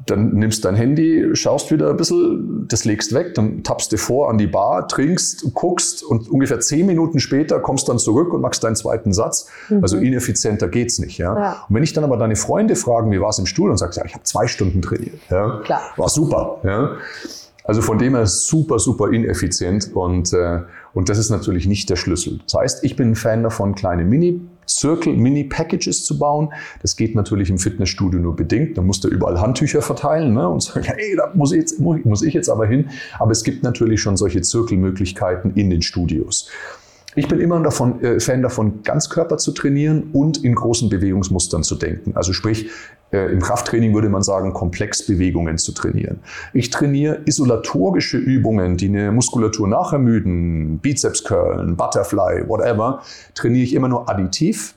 dann 0.06 0.34
nimmst 0.34 0.64
dein 0.64 0.74
Handy, 0.74 1.30
schaust 1.34 1.70
wieder 1.70 1.90
ein 1.90 1.96
bisschen, 1.96 2.66
das 2.68 2.84
legst 2.84 3.14
weg, 3.14 3.34
dann 3.34 3.62
tappst 3.62 3.92
du 3.92 3.96
vor 3.96 4.30
an 4.30 4.38
die 4.38 4.46
Bar, 4.46 4.88
trinkst, 4.88 5.52
guckst 5.54 6.02
und 6.02 6.28
ungefähr 6.28 6.60
zehn 6.60 6.86
Minuten 6.86 7.20
später 7.20 7.60
kommst 7.60 7.88
dann 7.88 7.98
zurück 7.98 8.32
und 8.32 8.42
machst 8.42 8.62
deinen 8.62 8.76
zweiten 8.76 9.12
Satz. 9.12 9.48
Mhm. 9.68 9.82
Also 9.82 9.96
ineffizienter 9.96 10.68
geht's 10.68 10.98
nicht. 10.98 11.18
Ja? 11.18 11.38
ja? 11.38 11.64
Und 11.68 11.74
wenn 11.74 11.82
ich 11.82 11.92
dann 11.92 12.04
aber 12.04 12.16
deine 12.16 12.36
Freunde 12.36 12.76
fragen, 12.76 13.10
wie 13.10 13.20
war 13.20 13.30
es 13.30 13.38
im 13.38 13.46
Stuhl, 13.46 13.70
und 13.70 13.76
sagst, 13.76 13.98
ja, 13.98 14.04
ich 14.04 14.14
habe 14.14 14.24
zwei 14.24 14.46
Stunden 14.46 14.82
trainiert. 14.82 15.20
Ja? 15.30 15.60
Klar. 15.64 15.82
War 15.96 16.08
super. 16.08 16.58
Ja? 16.62 16.96
Also 17.64 17.82
von 17.82 17.98
dem 17.98 18.14
her 18.14 18.26
super, 18.26 18.78
super 18.78 19.12
ineffizient 19.12 19.90
und, 19.94 20.32
äh, 20.32 20.60
und 20.94 21.08
das 21.08 21.18
ist 21.18 21.30
natürlich 21.30 21.66
nicht 21.66 21.90
der 21.90 21.96
Schlüssel. 21.96 22.40
Das 22.44 22.54
heißt, 22.54 22.84
ich 22.84 22.96
bin 22.96 23.10
ein 23.10 23.14
Fan 23.14 23.42
davon, 23.42 23.74
kleine 23.74 24.04
Mini-Circle, 24.04 25.12
Mini-Packages 25.12 26.04
zu 26.04 26.18
bauen. 26.18 26.52
Das 26.82 26.96
geht 26.96 27.14
natürlich 27.14 27.50
im 27.50 27.58
Fitnessstudio 27.58 28.18
nur 28.18 28.34
bedingt. 28.34 28.78
Da 28.78 28.82
muss 28.82 29.00
da 29.00 29.08
überall 29.08 29.40
Handtücher 29.40 29.82
verteilen 29.82 30.34
ne? 30.34 30.48
und 30.48 30.62
sagen, 30.62 30.84
hey, 30.84 31.14
da 31.16 31.30
muss 31.34 31.52
ich, 31.52 31.58
jetzt, 31.58 31.80
muss 31.80 32.22
ich 32.22 32.34
jetzt 32.34 32.48
aber 32.48 32.66
hin. 32.66 32.90
Aber 33.18 33.30
es 33.32 33.44
gibt 33.44 33.62
natürlich 33.62 34.00
schon 34.00 34.16
solche 34.16 34.40
Zirkelmöglichkeiten 34.40 35.54
in 35.54 35.70
den 35.70 35.82
Studios. 35.82 36.48
Ich 37.16 37.26
bin 37.26 37.40
immer 37.40 37.60
davon, 37.60 38.02
äh, 38.02 38.20
Fan 38.20 38.42
davon, 38.42 38.82
Ganzkörper 38.84 39.36
zu 39.38 39.52
trainieren 39.52 40.10
und 40.12 40.44
in 40.44 40.54
großen 40.54 40.88
Bewegungsmustern 40.88 41.64
zu 41.64 41.74
denken. 41.74 42.12
Also 42.14 42.32
sprich, 42.32 42.70
äh, 43.12 43.32
im 43.32 43.40
Krafttraining 43.40 43.92
würde 43.94 44.08
man 44.08 44.22
sagen, 44.22 44.52
Komplexbewegungen 44.52 45.58
zu 45.58 45.72
trainieren. 45.72 46.20
Ich 46.52 46.70
trainiere 46.70 47.20
isolatorische 47.24 48.16
Übungen, 48.16 48.76
die 48.76 48.86
eine 48.86 49.10
Muskulatur 49.10 49.66
nachermüden, 49.66 50.78
Bizeps 50.78 51.24
Curl, 51.24 51.72
Butterfly, 51.72 52.48
whatever, 52.48 53.02
trainiere 53.34 53.64
ich 53.64 53.74
immer 53.74 53.88
nur 53.88 54.08
additiv. 54.08 54.74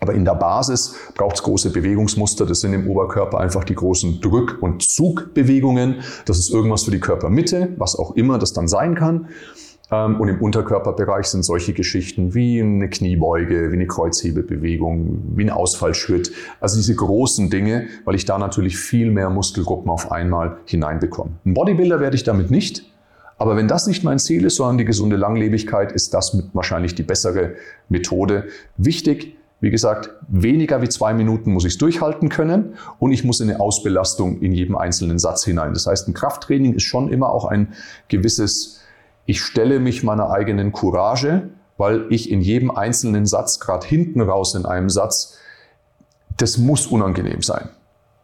Aber 0.00 0.14
in 0.14 0.24
der 0.24 0.34
Basis 0.34 0.94
braucht 1.14 1.36
es 1.36 1.42
große 1.42 1.70
Bewegungsmuster. 1.70 2.46
Das 2.46 2.60
sind 2.60 2.72
im 2.72 2.88
Oberkörper 2.88 3.38
einfach 3.38 3.64
die 3.64 3.74
großen 3.74 4.20
Drück- 4.20 4.58
und 4.60 4.82
Zugbewegungen. 4.82 5.96
Das 6.24 6.38
ist 6.38 6.50
irgendwas 6.50 6.84
für 6.84 6.90
die 6.90 7.00
Körpermitte, 7.00 7.74
was 7.76 7.96
auch 7.96 8.16
immer 8.16 8.38
das 8.38 8.54
dann 8.54 8.66
sein 8.66 8.94
kann. 8.94 9.28
Ähm, 9.90 10.20
und 10.20 10.28
im 10.28 10.40
Unterkörperbereich 10.40 11.26
sind 11.26 11.42
solche 11.42 11.72
Geschichten 11.72 12.34
wie 12.34 12.60
eine 12.60 12.88
Kniebeuge, 12.88 13.70
wie 13.70 13.76
eine 13.76 13.86
Kreuzhebebewegung, 13.86 15.22
wie 15.36 15.44
ein 15.44 15.50
Ausfallschritt. 15.50 16.32
Also 16.60 16.76
diese 16.76 16.94
großen 16.94 17.50
Dinge, 17.50 17.86
weil 18.04 18.14
ich 18.14 18.24
da 18.24 18.38
natürlich 18.38 18.76
viel 18.76 19.10
mehr 19.10 19.30
Muskelgruppen 19.30 19.90
auf 19.90 20.12
einmal 20.12 20.58
hineinbekomme. 20.66 21.32
Ein 21.44 21.54
Bodybuilder 21.54 22.00
werde 22.00 22.16
ich 22.16 22.24
damit 22.24 22.50
nicht. 22.50 22.84
Aber 23.38 23.56
wenn 23.56 23.68
das 23.68 23.86
nicht 23.86 24.04
mein 24.04 24.18
Ziel 24.18 24.44
ist, 24.44 24.56
sondern 24.56 24.76
die 24.76 24.84
gesunde 24.84 25.16
Langlebigkeit, 25.16 25.92
ist 25.92 26.12
das 26.12 26.36
wahrscheinlich 26.52 26.94
die 26.94 27.02
bessere 27.02 27.54
Methode. 27.88 28.48
Wichtig, 28.76 29.34
wie 29.62 29.70
gesagt, 29.70 30.10
weniger 30.28 30.82
wie 30.82 30.90
zwei 30.90 31.14
Minuten 31.14 31.52
muss 31.52 31.64
ich 31.64 31.72
es 31.72 31.78
durchhalten 31.78 32.28
können 32.28 32.74
und 32.98 33.12
ich 33.12 33.24
muss 33.24 33.40
in 33.40 33.48
eine 33.48 33.60
Ausbelastung 33.60 34.40
in 34.40 34.52
jedem 34.52 34.76
einzelnen 34.76 35.18
Satz 35.18 35.44
hinein. 35.44 35.72
Das 35.72 35.86
heißt, 35.86 36.06
ein 36.08 36.14
Krafttraining 36.14 36.74
ist 36.74 36.82
schon 36.82 37.10
immer 37.10 37.30
auch 37.30 37.46
ein 37.46 37.68
gewisses 38.08 38.80
ich 39.26 39.42
stelle 39.42 39.80
mich 39.80 40.02
meiner 40.02 40.30
eigenen 40.30 40.72
Courage, 40.72 41.50
weil 41.76 42.06
ich 42.10 42.30
in 42.30 42.40
jedem 42.40 42.70
einzelnen 42.70 43.26
Satz, 43.26 43.60
gerade 43.60 43.86
hinten 43.86 44.20
raus 44.20 44.54
in 44.54 44.66
einem 44.66 44.90
Satz, 44.90 45.38
das 46.36 46.58
muss 46.58 46.86
unangenehm 46.86 47.42
sein. 47.42 47.68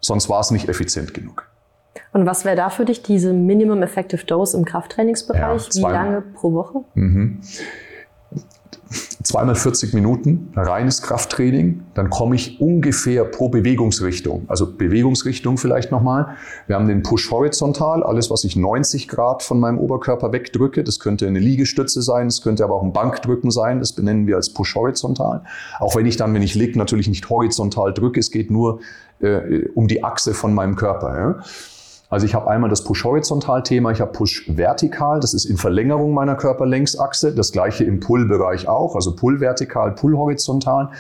Sonst 0.01 0.29
war 0.29 0.41
es 0.41 0.51
nicht 0.51 0.69
effizient 0.69 1.15
genug. 1.15 1.49
Und 2.13 2.27
was 2.27 2.45
wäre 2.45 2.57
da 2.57 2.71
für 2.71 2.85
dich 2.85 3.03
diese 3.03 3.33
Minimum 3.33 3.83
Effective 3.83 4.25
Dose 4.25 4.57
im 4.57 4.65
Krafttrainingsbereich? 4.65 5.69
Ja, 5.73 5.89
Wie 5.89 5.93
lange 5.93 6.21
pro 6.23 6.53
Woche? 6.53 6.85
Mhm 6.95 7.41
zweimal 9.27 9.57
40 9.57 9.93
Minuten 9.93 10.53
reines 10.55 11.03
Krafttraining, 11.03 11.83
dann 11.95 12.11
komme 12.11 12.37
ich 12.37 12.61
ungefähr 12.61 13.25
pro 13.25 13.49
Bewegungsrichtung, 13.49 14.45
also 14.47 14.73
Bewegungsrichtung 14.73 15.59
vielleicht 15.59 15.91
nochmal. 15.91 16.37
Wir 16.67 16.77
haben 16.77 16.87
den 16.87 17.03
Push 17.03 17.31
horizontal, 17.31 18.03
alles 18.03 18.31
was 18.31 18.45
ich 18.45 18.55
90 18.55 19.09
Grad 19.09 19.43
von 19.43 19.59
meinem 19.59 19.79
Oberkörper 19.79 20.33
wegdrücke, 20.33 20.85
das 20.85 21.01
könnte 21.01 21.27
eine 21.27 21.41
Liegestütze 21.41 22.03
sein, 22.03 22.29
das 22.29 22.41
könnte 22.41 22.63
aber 22.63 22.75
auch 22.75 22.83
ein 22.83 22.93
Bankdrücken 22.93 23.51
sein, 23.51 23.81
das 23.81 23.93
benennen 23.93 24.27
wir 24.27 24.37
als 24.37 24.51
Push 24.51 24.77
horizontal. 24.77 25.43
Auch 25.81 25.97
wenn 25.97 26.07
ich 26.07 26.17
dann, 26.17 26.33
wenn 26.33 26.43
ich 26.43 26.55
liege, 26.55 26.79
natürlich 26.79 27.09
nicht 27.09 27.29
horizontal 27.29 27.93
drücke, 27.93 28.21
es 28.21 28.31
geht 28.31 28.51
nur 28.51 28.81
äh, 29.21 29.67
um 29.75 29.89
die 29.89 30.05
Achse 30.05 30.35
von 30.35 30.55
meinem 30.55 30.77
Körper. 30.77 31.19
Ja. 31.19 31.43
Also 32.09 32.25
ich 32.25 32.35
habe 32.35 32.49
einmal 32.49 32.71
das 32.71 32.85
Push-Horizontal-Thema, 32.85 33.91
ich 33.91 34.01
habe 34.01 34.13
Push-Vertikal, 34.13 35.19
das 35.19 35.35
ist 35.35 35.45
in 35.45 35.57
Verlängerung 35.57 36.15
meiner 36.15 36.37
Körperlängsachse, 36.37 37.35
das 37.35 37.51
gleiche 37.51 37.83
im 37.83 37.99
Pull-Bereich 37.99 38.69
auch, 38.69 38.95
also 38.95 39.17
Pull-Vertikal, 39.17 39.93
Pull-Horizontal. 39.93 40.91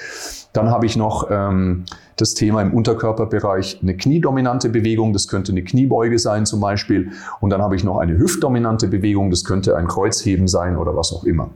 Dann 0.53 0.71
habe 0.71 0.87
ich 0.87 0.97
noch 0.97 1.29
ähm, 1.31 1.85
das 2.17 2.35
Thema 2.35 2.61
im 2.63 2.75
Unterkörperbereich 2.75 3.81
eine 3.83 3.97
kniedominante 3.97 4.69
Bewegung, 4.69 5.13
das 5.13 5.29
könnte 5.29 5.53
eine 5.53 5.63
Kniebeuge 5.63 6.19
sein 6.19 6.45
zum 6.45 6.61
Beispiel. 6.61 7.13
Und 7.41 7.51
dann 7.51 7.63
habe 7.63 7.77
ich 7.77 7.85
noch 7.85 7.99
eine 7.99 8.19
hüftdominante 8.19 8.89
Bewegung, 8.89 9.31
das 9.31 9.45
könnte 9.45 9.77
ein 9.77 9.87
Kreuzheben 9.87 10.49
sein 10.49 10.77
oder 10.77 10.97
was 10.97 11.13
auch 11.13 11.23
immer. 11.23 11.51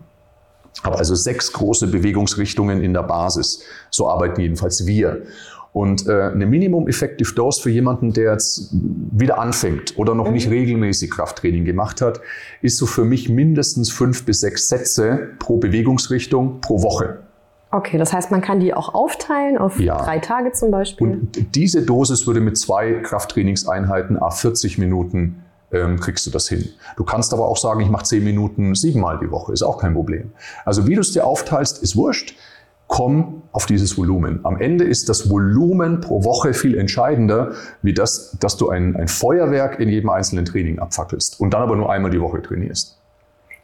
Aber 0.83 0.99
also 0.99 1.15
sechs 1.15 1.53
große 1.53 1.89
Bewegungsrichtungen 1.89 2.81
in 2.81 2.93
der 2.93 3.03
Basis. 3.03 3.63
So 3.91 4.09
arbeiten 4.09 4.41
jedenfalls 4.41 4.87
wir. 4.87 5.23
Und 5.73 6.09
äh, 6.09 6.23
eine 6.23 6.47
Minimum 6.47 6.89
Effective 6.89 7.33
Dose 7.35 7.62
für 7.62 7.71
jemanden, 7.71 8.12
der 8.12 8.33
jetzt 8.33 8.71
wieder 8.73 9.39
anfängt 9.39 9.97
oder 9.97 10.14
noch 10.14 10.31
nicht 10.31 10.47
mhm. 10.47 10.55
regelmäßig 10.55 11.11
Krafttraining 11.11 11.64
gemacht 11.64 12.01
hat, 12.01 12.21
ist 12.61 12.77
so 12.77 12.87
für 12.87 13.05
mich 13.05 13.29
mindestens 13.29 13.91
fünf 13.91 14.25
bis 14.25 14.41
sechs 14.41 14.68
Sätze 14.68 15.29
pro 15.39 15.59
Bewegungsrichtung 15.59 16.61
pro 16.61 16.83
Woche. 16.83 17.21
Okay, 17.73 17.99
das 17.99 18.12
heißt, 18.12 18.33
man 18.33 18.41
kann 18.41 18.59
die 18.59 18.75
auch 18.75 18.95
aufteilen 18.95 19.57
auf 19.57 19.79
ja. 19.79 20.03
drei 20.03 20.18
Tage 20.18 20.51
zum 20.51 20.73
Beispiel. 20.73 21.07
Und 21.07 21.55
diese 21.55 21.83
Dosis 21.83 22.27
würde 22.27 22.41
mit 22.41 22.59
zwei 22.59 22.95
Krafttrainingseinheiten 22.95 24.21
a 24.21 24.31
40 24.31 24.79
Minuten 24.79 25.45
ähm, 25.73 26.01
kriegst 26.01 26.27
du 26.27 26.33
das 26.33 26.49
hin. 26.49 26.68
Du 26.97 27.05
kannst 27.05 27.33
aber 27.33 27.47
auch 27.47 27.57
sagen, 27.57 27.81
ich 27.81 27.89
mache 27.89 28.05
zehn 28.05 28.25
Minuten 28.25 28.75
siebenmal 28.75 29.21
die 29.21 29.31
Woche, 29.31 29.53
ist 29.53 29.62
auch 29.62 29.79
kein 29.79 29.95
Problem. 29.95 30.33
Also 30.64 30.89
wie 30.89 30.97
du 30.97 31.01
es 31.01 31.12
dir 31.12 31.25
aufteilst, 31.25 31.81
ist 31.81 31.95
wurscht 31.95 32.35
komm 32.91 33.43
auf 33.53 33.66
dieses 33.66 33.97
Volumen. 33.97 34.41
Am 34.43 34.61
Ende 34.61 34.84
ist 34.84 35.09
das 35.09 35.30
Volumen 35.30 36.01
pro 36.01 36.24
Woche 36.24 36.53
viel 36.53 36.76
entscheidender, 36.76 37.53
wie 37.82 37.95
das, 37.95 38.36
dass 38.41 38.57
du 38.57 38.68
ein, 38.68 38.97
ein 38.97 39.07
Feuerwerk 39.07 39.78
in 39.78 39.88
jedem 39.88 40.11
einzelnen 40.11 40.45
Training 40.45 40.80
abfackelst 40.80 41.41
und 41.41 41.55
dann 41.55 41.62
aber 41.62 41.76
nur 41.76 41.91
einmal 41.91 42.11
die 42.11 42.20
Woche 42.20 42.43
trainierst. 42.43 42.99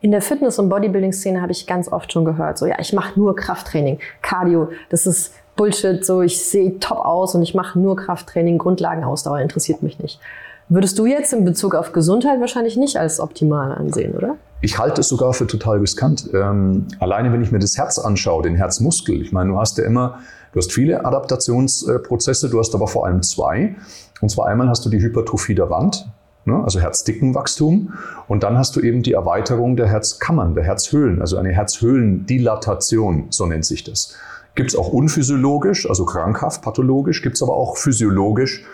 In 0.01 0.13
der 0.13 0.23
Fitness- 0.23 0.61
und 0.61 0.69
Bodybuilding-Szene 0.69 1.43
habe 1.43 1.51
ich 1.51 1.67
ganz 1.67 1.91
oft 1.91 2.13
schon 2.13 2.25
gehört, 2.25 2.57
so 2.57 2.67
ja, 2.67 2.77
ich 2.79 2.93
mache 2.93 3.19
nur 3.19 3.35
Krafttraining, 3.35 3.99
Cardio, 4.23 4.71
das 4.91 5.07
ist 5.09 5.35
Bullshit, 5.57 6.05
so 6.07 6.23
ich 6.23 6.45
sehe 6.45 6.79
top 6.79 6.99
aus 6.99 7.35
und 7.35 7.43
ich 7.43 7.55
mache 7.55 7.81
nur 7.81 7.97
Krafttraining, 7.97 8.59
Grundlagenausdauer 8.59 9.41
interessiert 9.41 9.83
mich 9.83 9.99
nicht. 9.99 10.21
Würdest 10.69 10.99
du 10.99 11.07
jetzt 11.07 11.33
in 11.33 11.45
Bezug 11.45 11.77
auf 11.77 11.93
Gesundheit 11.93 12.41
wahrscheinlich 12.41 12.77
nicht 12.77 12.97
als 12.97 13.21
optimal 13.21 13.73
ansehen, 13.73 14.15
oder? 14.15 14.37
Ich 14.63 14.79
halte 14.79 15.03
es 15.03 15.09
sogar 15.09 15.33
für 15.33 15.47
total 15.47 15.79
riskant. 15.79 16.29
Ähm, 16.35 16.87
alleine 16.99 17.33
wenn 17.33 17.41
ich 17.41 17.53
mir 17.53 17.61
das 17.61 17.77
Herz 17.79 17.99
anschaue, 17.99 18.43
den 18.43 18.57
Herzmuskel, 18.57 19.23
ich 19.23 19.31
meine, 19.31 19.51
du 19.51 19.59
hast 19.59 19.79
ja 19.79 19.85
immer, 19.85 20.19
du 20.53 20.59
hast 20.59 20.73
viele 20.73 21.05
Adaptationsprozesse, 21.05 22.51
du 22.51 22.59
hast 22.59 22.75
aber 22.75 22.89
vor 22.89 23.07
allem 23.07 23.23
zwei. 23.23 23.77
Und 24.21 24.31
zwar 24.31 24.49
einmal 24.49 24.69
hast 24.69 24.85
du 24.85 24.89
die 24.89 25.01
Hypertrophie 25.01 25.55
der 25.55 25.71
Wand, 25.71 26.09
ne, 26.47 26.61
also 26.65 26.81
Herzdickenwachstum, 26.81 27.93
und 28.27 28.43
dann 28.43 28.59
hast 28.59 28.75
du 28.75 28.81
eben 28.81 29.03
die 29.03 29.13
Erweiterung 29.13 29.77
der 29.77 29.87
Herzkammern, 29.87 30.55
der 30.55 30.65
Herzhöhlen, 30.65 31.21
also 31.21 31.37
eine 31.37 31.51
Herzhöhlendilatation, 31.51 33.27
so 33.31 33.47
nennt 33.47 33.67
sich 33.67 33.85
das. 33.85 34.17
Gibt 34.57 34.71
es 34.71 34.77
auch 34.77 34.89
unphysiologisch, 34.89 35.89
also 35.89 36.07
krankhaft, 36.07 36.63
pathologisch, 36.63 37.23
gibt 37.23 37.37
es 37.37 37.43
aber 37.43 37.55
auch 37.55 37.77
physiologisch 37.77 38.65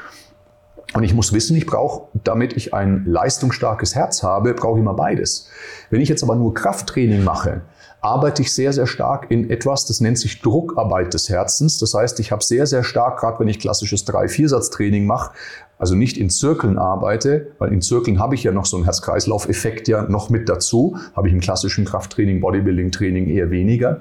und 0.94 1.04
ich 1.04 1.14
muss 1.14 1.32
wissen, 1.32 1.56
ich 1.56 1.66
brauche, 1.66 2.08
damit 2.24 2.56
ich 2.56 2.74
ein 2.74 3.04
leistungsstarkes 3.06 3.94
Herz 3.94 4.22
habe, 4.22 4.54
brauche 4.54 4.78
ich 4.78 4.82
immer 4.82 4.94
beides. 4.94 5.48
Wenn 5.90 6.00
ich 6.00 6.08
jetzt 6.08 6.22
aber 6.22 6.36
nur 6.36 6.54
Krafttraining 6.54 7.24
mache, 7.24 7.62
arbeite 8.02 8.42
ich 8.42 8.52
sehr, 8.52 8.72
sehr 8.72 8.86
stark 8.86 9.30
in 9.30 9.48
etwas, 9.48 9.86
das 9.86 10.00
nennt 10.00 10.18
sich 10.18 10.42
Druckarbeit 10.42 11.14
des 11.14 11.28
Herzens. 11.28 11.78
Das 11.78 11.94
heißt, 11.94 12.18
ich 12.20 12.32
habe 12.32 12.42
sehr, 12.42 12.66
sehr 12.66 12.82
stark, 12.82 13.20
gerade 13.20 13.38
wenn 13.38 13.48
ich 13.48 13.60
klassisches 13.60 14.06
3-4-Satz-Training 14.06 15.06
mache, 15.06 15.32
also 15.78 15.94
nicht 15.94 16.18
in 16.18 16.28
Zirkeln 16.28 16.78
arbeite, 16.78 17.52
weil 17.58 17.72
in 17.72 17.80
Zirkeln 17.80 18.18
habe 18.18 18.34
ich 18.34 18.42
ja 18.42 18.52
noch 18.52 18.66
so 18.66 18.76
einen 18.76 18.84
Herz-Kreislauf-Effekt 18.84 19.88
ja 19.88 20.02
noch 20.02 20.30
mit 20.30 20.48
dazu, 20.48 20.96
habe 21.14 21.28
ich 21.28 21.34
im 21.34 21.40
klassischen 21.40 21.84
Krafttraining, 21.84 22.40
Bodybuilding-Training 22.40 23.28
eher 23.28 23.50
weniger. 23.50 24.00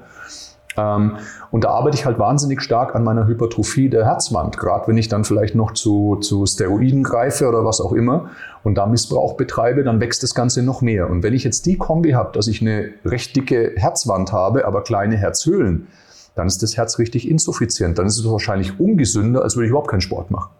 Ähm, 0.76 1.18
und 1.50 1.64
da 1.64 1.70
arbeite 1.70 1.96
ich 1.96 2.06
halt 2.06 2.18
wahnsinnig 2.18 2.62
stark 2.62 2.94
an 2.94 3.04
meiner 3.04 3.26
Hypertrophie 3.26 3.88
der 3.88 4.04
Herzwand, 4.04 4.56
gerade 4.56 4.88
wenn 4.88 4.96
ich 4.96 5.08
dann 5.08 5.24
vielleicht 5.24 5.54
noch 5.54 5.72
zu, 5.72 6.16
zu 6.16 6.46
Steroiden 6.46 7.02
greife 7.02 7.48
oder 7.48 7.64
was 7.64 7.80
auch 7.80 7.92
immer 7.92 8.30
und 8.64 8.76
da 8.76 8.86
Missbrauch 8.86 9.34
betreibe, 9.34 9.84
dann 9.84 10.00
wächst 10.00 10.22
das 10.22 10.34
Ganze 10.34 10.62
noch 10.62 10.80
mehr. 10.80 11.10
Und 11.10 11.22
wenn 11.22 11.34
ich 11.34 11.44
jetzt 11.44 11.66
die 11.66 11.76
Kombi 11.76 12.12
habe, 12.12 12.32
dass 12.32 12.46
ich 12.46 12.60
eine 12.60 12.90
recht 13.04 13.36
dicke 13.36 13.72
Herzwand 13.76 14.32
habe, 14.32 14.64
aber 14.66 14.82
kleine 14.82 15.16
Herzhöhlen, 15.16 15.88
dann 16.34 16.46
ist 16.46 16.62
das 16.62 16.76
Herz 16.76 16.98
richtig 16.98 17.28
insuffizient. 17.28 17.98
Dann 17.98 18.06
ist 18.06 18.18
es 18.18 18.30
wahrscheinlich 18.30 18.80
ungesünder, 18.80 19.42
als 19.42 19.56
würde 19.56 19.66
ich 19.66 19.70
überhaupt 19.70 19.90
keinen 19.90 20.00
Sport 20.00 20.30
machen. 20.30 20.50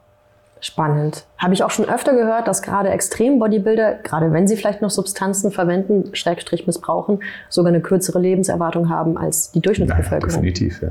Spannend. 0.64 1.26
Habe 1.38 1.54
ich 1.54 1.64
auch 1.64 1.70
schon 1.70 1.88
öfter 1.88 2.14
gehört, 2.14 2.46
dass 2.46 2.62
gerade 2.62 2.88
Extrem-Bodybuilder, 2.90 3.94
gerade 4.04 4.32
wenn 4.32 4.46
sie 4.46 4.56
vielleicht 4.56 4.80
noch 4.80 4.90
Substanzen 4.90 5.50
verwenden, 5.50 6.14
Schrägstrich 6.14 6.68
missbrauchen, 6.68 7.18
sogar 7.48 7.72
eine 7.72 7.82
kürzere 7.82 8.20
Lebenserwartung 8.20 8.88
haben 8.88 9.18
als 9.18 9.50
die 9.50 9.60
Durchschnittsbevölkerung. 9.60 10.20
Naja, 10.28 10.52
definitiv, 10.52 10.80
ja. 10.80 10.90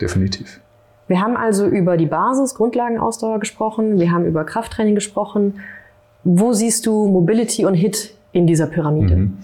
Definitiv. 0.00 0.60
Wir 1.08 1.20
haben 1.20 1.36
also 1.36 1.66
über 1.66 1.98
die 1.98 2.06
Basis, 2.06 2.54
Grundlagenausdauer 2.54 3.38
gesprochen. 3.38 4.00
Wir 4.00 4.10
haben 4.12 4.24
über 4.24 4.44
Krafttraining 4.44 4.94
gesprochen. 4.94 5.60
Wo 6.24 6.54
siehst 6.54 6.86
du 6.86 7.06
Mobility 7.06 7.66
und 7.66 7.74
HIT 7.74 8.14
in 8.32 8.46
dieser 8.46 8.66
Pyramide? 8.66 9.16
Mhm. 9.16 9.38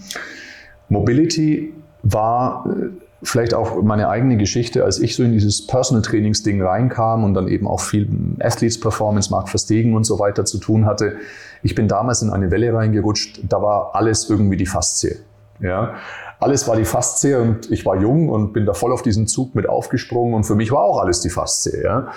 Mobility 0.89 1.75
war 2.01 2.65
äh, 2.67 2.89
vielleicht 3.21 3.53
auch 3.53 3.81
meine 3.81 4.09
eigene 4.09 4.37
Geschichte, 4.37 4.83
als 4.83 4.99
ich 4.99 5.15
so 5.15 5.23
in 5.23 5.33
dieses 5.33 5.67
Personal 5.67 6.01
Trainings 6.01 6.43
Ding 6.43 6.61
reinkam 6.61 7.23
und 7.23 7.33
dann 7.33 7.47
eben 7.47 7.67
auch 7.67 7.81
viel 7.81 8.07
Athletes 8.39 8.79
Performance, 8.79 9.29
Mark 9.31 9.49
Verstegen 9.49 9.95
und 9.95 10.05
so 10.05 10.19
weiter 10.19 10.45
zu 10.45 10.57
tun 10.57 10.85
hatte. 10.85 11.17
Ich 11.61 11.75
bin 11.75 11.87
damals 11.87 12.21
in 12.21 12.29
eine 12.29 12.51
Welle 12.51 12.73
reingerutscht, 12.73 13.41
da 13.43 13.61
war 13.61 13.95
alles 13.95 14.29
irgendwie 14.29 14.57
die 14.57 14.65
Faszie. 14.65 15.17
Ja, 15.59 15.95
alles 16.39 16.67
war 16.69 16.77
die 16.77 16.85
Faszie 16.85 17.35
und 17.35 17.69
ich 17.69 17.85
war 17.85 17.97
jung 17.97 18.29
und 18.29 18.53
bin 18.53 18.65
da 18.65 18.73
voll 18.73 18.93
auf 18.93 19.01
diesen 19.01 19.27
Zug 19.27 19.55
mit 19.55 19.67
aufgesprungen 19.67 20.33
und 20.33 20.45
für 20.45 20.55
mich 20.55 20.71
war 20.71 20.81
auch 20.81 21.01
alles 21.01 21.19
die 21.19 21.29
Faszie. 21.29 21.83
Ja. 21.83 22.07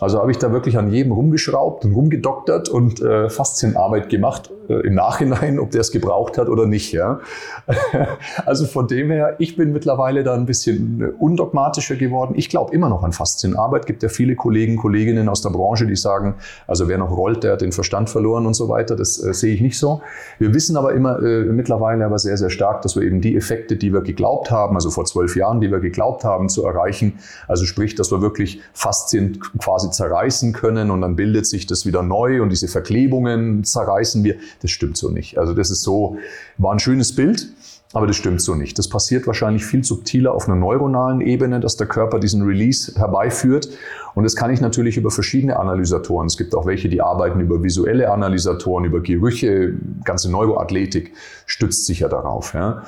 Also 0.00 0.18
habe 0.18 0.32
ich 0.32 0.38
da 0.38 0.50
wirklich 0.50 0.76
an 0.76 0.90
jedem 0.90 1.12
rumgeschraubt 1.12 1.84
und 1.84 1.92
rumgedoktert 1.92 2.68
und 2.68 3.00
äh, 3.00 3.30
Faszienarbeit 3.30 4.08
gemacht 4.08 4.50
äh, 4.68 4.86
im 4.86 4.94
Nachhinein, 4.94 5.60
ob 5.60 5.70
der 5.70 5.82
es 5.82 5.92
gebraucht 5.92 6.36
hat 6.36 6.48
oder 6.48 6.66
nicht. 6.66 6.92
Ja? 6.92 7.20
also 8.44 8.66
von 8.66 8.88
dem 8.88 9.10
her, 9.12 9.36
ich 9.38 9.56
bin 9.56 9.72
mittlerweile 9.72 10.24
da 10.24 10.34
ein 10.34 10.46
bisschen 10.46 11.00
äh, 11.00 11.04
undogmatischer 11.18 11.94
geworden. 11.94 12.34
Ich 12.36 12.48
glaube 12.48 12.74
immer 12.74 12.88
noch 12.88 13.04
an 13.04 13.12
Faszienarbeit. 13.12 13.86
Gibt 13.86 14.02
ja 14.02 14.08
viele 14.08 14.34
Kollegen, 14.34 14.76
Kolleginnen 14.76 15.28
aus 15.28 15.42
der 15.42 15.50
Branche, 15.50 15.86
die 15.86 15.94
sagen, 15.94 16.34
also 16.66 16.88
wer 16.88 16.98
noch 16.98 17.16
rollt, 17.16 17.44
der 17.44 17.52
hat 17.52 17.60
den 17.60 17.72
Verstand 17.72 18.10
verloren 18.10 18.46
und 18.46 18.54
so 18.54 18.68
weiter. 18.68 18.96
Das 18.96 19.22
äh, 19.22 19.32
sehe 19.32 19.54
ich 19.54 19.60
nicht 19.60 19.78
so. 19.78 20.02
Wir 20.40 20.52
wissen 20.54 20.76
aber 20.76 20.92
immer 20.92 21.22
äh, 21.22 21.44
mittlerweile 21.44 22.04
aber 22.04 22.18
sehr, 22.18 22.36
sehr 22.36 22.50
stark, 22.50 22.82
dass 22.82 22.96
wir 22.96 23.04
eben 23.04 23.20
die 23.20 23.36
Effekte, 23.36 23.76
die 23.76 23.92
wir 23.92 24.00
geglaubt 24.00 24.50
haben, 24.50 24.74
also 24.74 24.90
vor 24.90 25.04
zwölf 25.04 25.36
Jahren, 25.36 25.60
die 25.60 25.70
wir 25.70 25.78
geglaubt 25.78 26.24
haben 26.24 26.48
zu 26.48 26.64
erreichen, 26.64 27.20
also 27.46 27.64
sprich, 27.64 27.94
dass 27.94 28.10
wir 28.10 28.20
wirklich 28.20 28.60
Faszien 28.72 29.38
quasi 29.58 29.83
quasi 29.84 29.90
zerreißen 29.90 30.52
können 30.52 30.90
und 30.90 31.00
dann 31.00 31.16
bildet 31.16 31.46
sich 31.46 31.66
das 31.66 31.86
wieder 31.86 32.02
neu 32.02 32.42
und 32.42 32.50
diese 32.50 32.68
Verklebungen 32.68 33.64
zerreißen 33.64 34.24
wir. 34.24 34.36
Das 34.62 34.70
stimmt 34.70 34.96
so 34.96 35.10
nicht. 35.10 35.38
Also 35.38 35.54
das 35.54 35.70
ist 35.70 35.82
so, 35.82 36.16
war 36.58 36.72
ein 36.72 36.78
schönes 36.78 37.14
Bild. 37.14 37.48
Aber 37.92 38.08
das 38.08 38.16
stimmt 38.16 38.42
so 38.42 38.56
nicht. 38.56 38.76
Das 38.76 38.88
passiert 38.88 39.28
wahrscheinlich 39.28 39.64
viel 39.64 39.84
subtiler 39.84 40.34
auf 40.34 40.48
einer 40.48 40.56
neuronalen 40.56 41.20
Ebene, 41.20 41.60
dass 41.60 41.76
der 41.76 41.86
Körper 41.86 42.18
diesen 42.18 42.42
Release 42.42 42.92
herbeiführt. 42.98 43.68
Und 44.16 44.24
das 44.24 44.34
kann 44.34 44.52
ich 44.52 44.60
natürlich 44.60 44.96
über 44.96 45.12
verschiedene 45.12 45.60
Analysatoren. 45.60 46.26
Es 46.26 46.36
gibt 46.36 46.56
auch 46.56 46.66
welche, 46.66 46.88
die 46.88 47.00
arbeiten 47.00 47.38
über 47.38 47.62
visuelle 47.62 48.10
Analysatoren, 48.10 48.84
über 48.84 49.00
Gerüche. 49.00 49.74
Ganze 50.02 50.28
Neuroathletik 50.28 51.12
stützt 51.46 51.86
sich 51.86 52.00
ja 52.00 52.08
darauf. 52.08 52.52
Ja. 52.54 52.82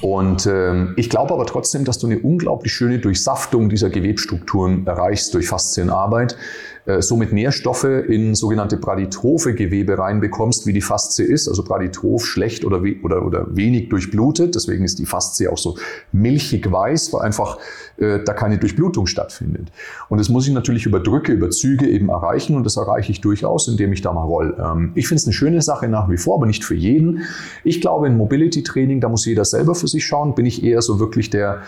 Und 0.00 0.46
ähm, 0.46 0.94
ich 0.96 1.10
glaube 1.10 1.34
aber 1.34 1.46
trotzdem, 1.46 1.84
dass 1.84 1.98
du 1.98 2.06
eine 2.06 2.18
unglaublich 2.18 2.72
schöne 2.72 2.98
Durchsaftung 2.98 3.68
dieser 3.68 3.90
Gewebstrukturen 3.90 4.86
erreichst 4.86 5.34
durch 5.34 5.48
Faszienarbeit 5.48 6.36
äh, 6.86 7.02
somit 7.02 7.32
Nährstoffe 7.32 7.84
in 7.84 8.34
sogenannte 8.34 8.76
Braditrophe 8.76 9.54
Gewebe 9.54 9.98
reinbekommst, 9.98 10.66
wie 10.66 10.72
die 10.72 10.80
Faszie 10.80 11.24
ist, 11.24 11.48
also 11.48 11.62
Braditroph 11.62 12.24
schlecht 12.24 12.64
oder, 12.64 12.82
oder, 13.02 13.24
oder 13.24 13.46
wenig 13.50 13.88
durchblutet. 13.88 14.54
Deswegen 14.54 14.84
ist 14.84 14.98
die 14.98 15.06
Faszie 15.06 15.48
auch 15.48 15.58
so 15.58 15.76
milchig 16.12 16.70
weiß, 16.70 17.12
weil 17.12 17.22
einfach 17.22 17.58
äh, 17.98 18.20
da 18.24 18.32
keine 18.32 18.58
Durchblutung 18.58 19.06
stattfindet. 19.06 19.70
Und 20.08 20.18
das 20.18 20.28
muss 20.28 20.46
ich 20.46 20.54
natürlich 20.54 20.86
über 20.86 21.00
Drücke, 21.00 21.32
über 21.32 21.50
Züge 21.50 21.86
eben 21.88 22.08
erreichen 22.08 22.56
und 22.56 22.64
das 22.64 22.76
erreiche 22.76 23.12
ich 23.12 23.20
durchaus, 23.20 23.68
indem 23.68 23.92
ich 23.92 24.00
da 24.00 24.12
mal 24.12 24.24
roll. 24.24 24.56
Ähm, 24.58 24.92
ich 24.94 25.06
finde 25.06 25.20
es 25.20 25.26
eine 25.26 25.34
schöne 25.34 25.62
Sache 25.62 25.88
nach 25.88 26.08
wie 26.08 26.16
vor, 26.16 26.36
aber 26.36 26.46
nicht 26.46 26.64
für 26.64 26.74
jeden. 26.74 27.22
Ich 27.64 27.80
glaube, 27.80 28.06
in 28.06 28.16
Mobility 28.16 28.62
Training, 28.62 29.00
da 29.00 29.08
muss 29.08 29.26
jeder 29.26 29.44
selber 29.44 29.74
für 29.74 29.88
sich 29.88 30.06
schauen, 30.06 30.34
bin 30.34 30.46
ich 30.46 30.64
eher 30.64 30.82
so 30.82 30.98
wirklich 30.98 31.30
der 31.30 31.62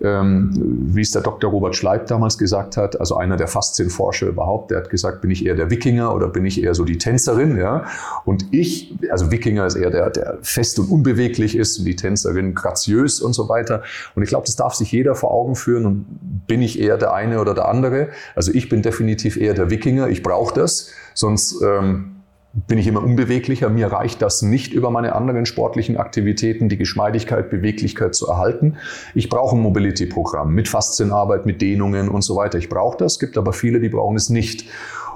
wie 0.00 1.00
es 1.00 1.10
der 1.10 1.22
Dr. 1.22 1.50
Robert 1.50 1.74
Schleib 1.74 2.06
damals 2.06 2.38
gesagt 2.38 2.76
hat, 2.76 3.00
also 3.00 3.16
einer 3.16 3.36
der 3.36 3.48
Faszienforscher 3.48 4.28
überhaupt, 4.28 4.70
der 4.70 4.78
hat 4.78 4.90
gesagt, 4.90 5.20
bin 5.20 5.30
ich 5.30 5.44
eher 5.44 5.56
der 5.56 5.70
Wikinger 5.70 6.14
oder 6.14 6.28
bin 6.28 6.46
ich 6.46 6.62
eher 6.62 6.74
so 6.74 6.84
die 6.84 6.98
Tänzerin, 6.98 7.56
ja? 7.56 7.84
Und 8.24 8.46
ich, 8.52 8.94
also 9.10 9.32
Wikinger 9.32 9.66
ist 9.66 9.74
eher 9.74 9.90
der, 9.90 10.10
der 10.10 10.38
fest 10.42 10.78
und 10.78 10.88
unbeweglich 10.88 11.56
ist 11.56 11.80
und 11.80 11.84
die 11.84 11.96
Tänzerin 11.96 12.54
graziös 12.54 13.20
und 13.20 13.32
so 13.32 13.48
weiter. 13.48 13.82
Und 14.14 14.22
ich 14.22 14.28
glaube, 14.28 14.46
das 14.46 14.54
darf 14.54 14.74
sich 14.74 14.92
jeder 14.92 15.16
vor 15.16 15.32
Augen 15.32 15.56
führen 15.56 15.84
und 15.84 16.06
bin 16.46 16.62
ich 16.62 16.78
eher 16.78 16.96
der 16.96 17.12
eine 17.12 17.40
oder 17.40 17.54
der 17.54 17.68
andere. 17.68 18.08
Also 18.36 18.52
ich 18.52 18.68
bin 18.68 18.82
definitiv 18.82 19.36
eher 19.36 19.54
der 19.54 19.70
Wikinger, 19.70 20.08
ich 20.08 20.22
brauche 20.22 20.54
das, 20.54 20.90
sonst 21.14 21.60
ähm, 21.60 22.17
bin 22.52 22.78
ich 22.78 22.86
immer 22.86 23.02
unbeweglicher. 23.02 23.68
Mir 23.68 23.92
reicht 23.92 24.22
das 24.22 24.42
nicht 24.42 24.72
über 24.72 24.90
meine 24.90 25.14
anderen 25.14 25.46
sportlichen 25.46 25.96
Aktivitäten, 25.96 26.68
die 26.68 26.78
Geschmeidigkeit, 26.78 27.50
Beweglichkeit 27.50 28.14
zu 28.14 28.26
erhalten. 28.26 28.76
Ich 29.14 29.28
brauche 29.28 29.54
ein 29.54 29.60
Mobility-Programm 29.60 30.54
mit 30.54 30.68
Faszienarbeit, 30.68 31.46
mit 31.46 31.60
Dehnungen 31.60 32.08
und 32.08 32.22
so 32.22 32.36
weiter. 32.36 32.58
Ich 32.58 32.68
brauche 32.68 32.96
das, 32.96 33.18
gibt 33.18 33.36
aber 33.36 33.52
viele, 33.52 33.80
die 33.80 33.90
brauchen 33.90 34.16
es 34.16 34.30
nicht. 34.30 34.66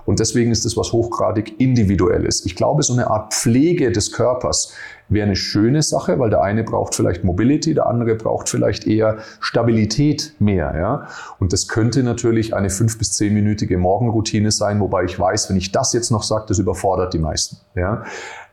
Und 0.05 0.21
deswegen 0.21 0.51
ist 0.51 0.65
es 0.65 0.77
was 0.77 0.93
hochgradig 0.93 1.61
Individuelles. 1.61 2.45
Ich 2.45 2.57
glaube, 2.57 2.83
so 2.83 2.93
eine 2.93 3.09
Art 3.09 3.33
Pflege 3.33 3.93
des 3.93 4.13
Körpers 4.13 4.75
wäre 5.09 5.27
eine 5.27 5.37
schöne 5.37 5.83
Sache, 5.83 6.19
weil 6.19 6.31
der 6.31 6.43
eine 6.43 6.65
braucht 6.65 6.95
vielleicht 6.95 7.25
Mobility, 7.25 7.75
der 7.75 7.87
andere 7.87 8.15
braucht 8.15 8.49
vielleicht 8.49 8.87
eher 8.87 9.19
Stabilität 9.41 10.35
mehr. 10.39 10.75
Ja? 10.77 11.09
Und 11.39 11.53
das 11.53 11.69
könnte 11.69 12.03
natürlich 12.03 12.55
eine 12.55 12.71
fünf- 12.71 12.99
bis 12.99 13.13
zehnminütige 13.13 13.79
Morgenroutine 13.79 14.51
sein, 14.51 14.81
wobei 14.81 15.05
ich 15.05 15.19
weiß, 15.19 15.51
wenn 15.51 15.57
ich 15.57 15.73
das 15.73 15.93
jetzt 15.93 16.11
noch 16.11 16.23
sage, 16.23 16.47
das 16.49 16.59
überfordert 16.59 17.15
die 17.15 17.19
meisten. 17.19 17.59
Ja? 17.75 18.05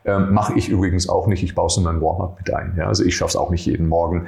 Ähm, 0.04 0.32
Mache 0.32 0.54
ich 0.56 0.68
übrigens 0.68 1.08
auch 1.08 1.26
nicht. 1.26 1.42
Ich 1.42 1.54
baue 1.54 1.66
es 1.66 1.76
in 1.76 1.82
mein 1.82 2.00
Warm-up 2.00 2.36
mit 2.38 2.52
ein. 2.54 2.74
Ja? 2.76 2.86
Also 2.86 3.04
ich 3.04 3.16
schaffe 3.16 3.30
es 3.30 3.36
auch 3.36 3.50
nicht 3.50 3.66
jeden 3.66 3.86
Morgen. 3.86 4.26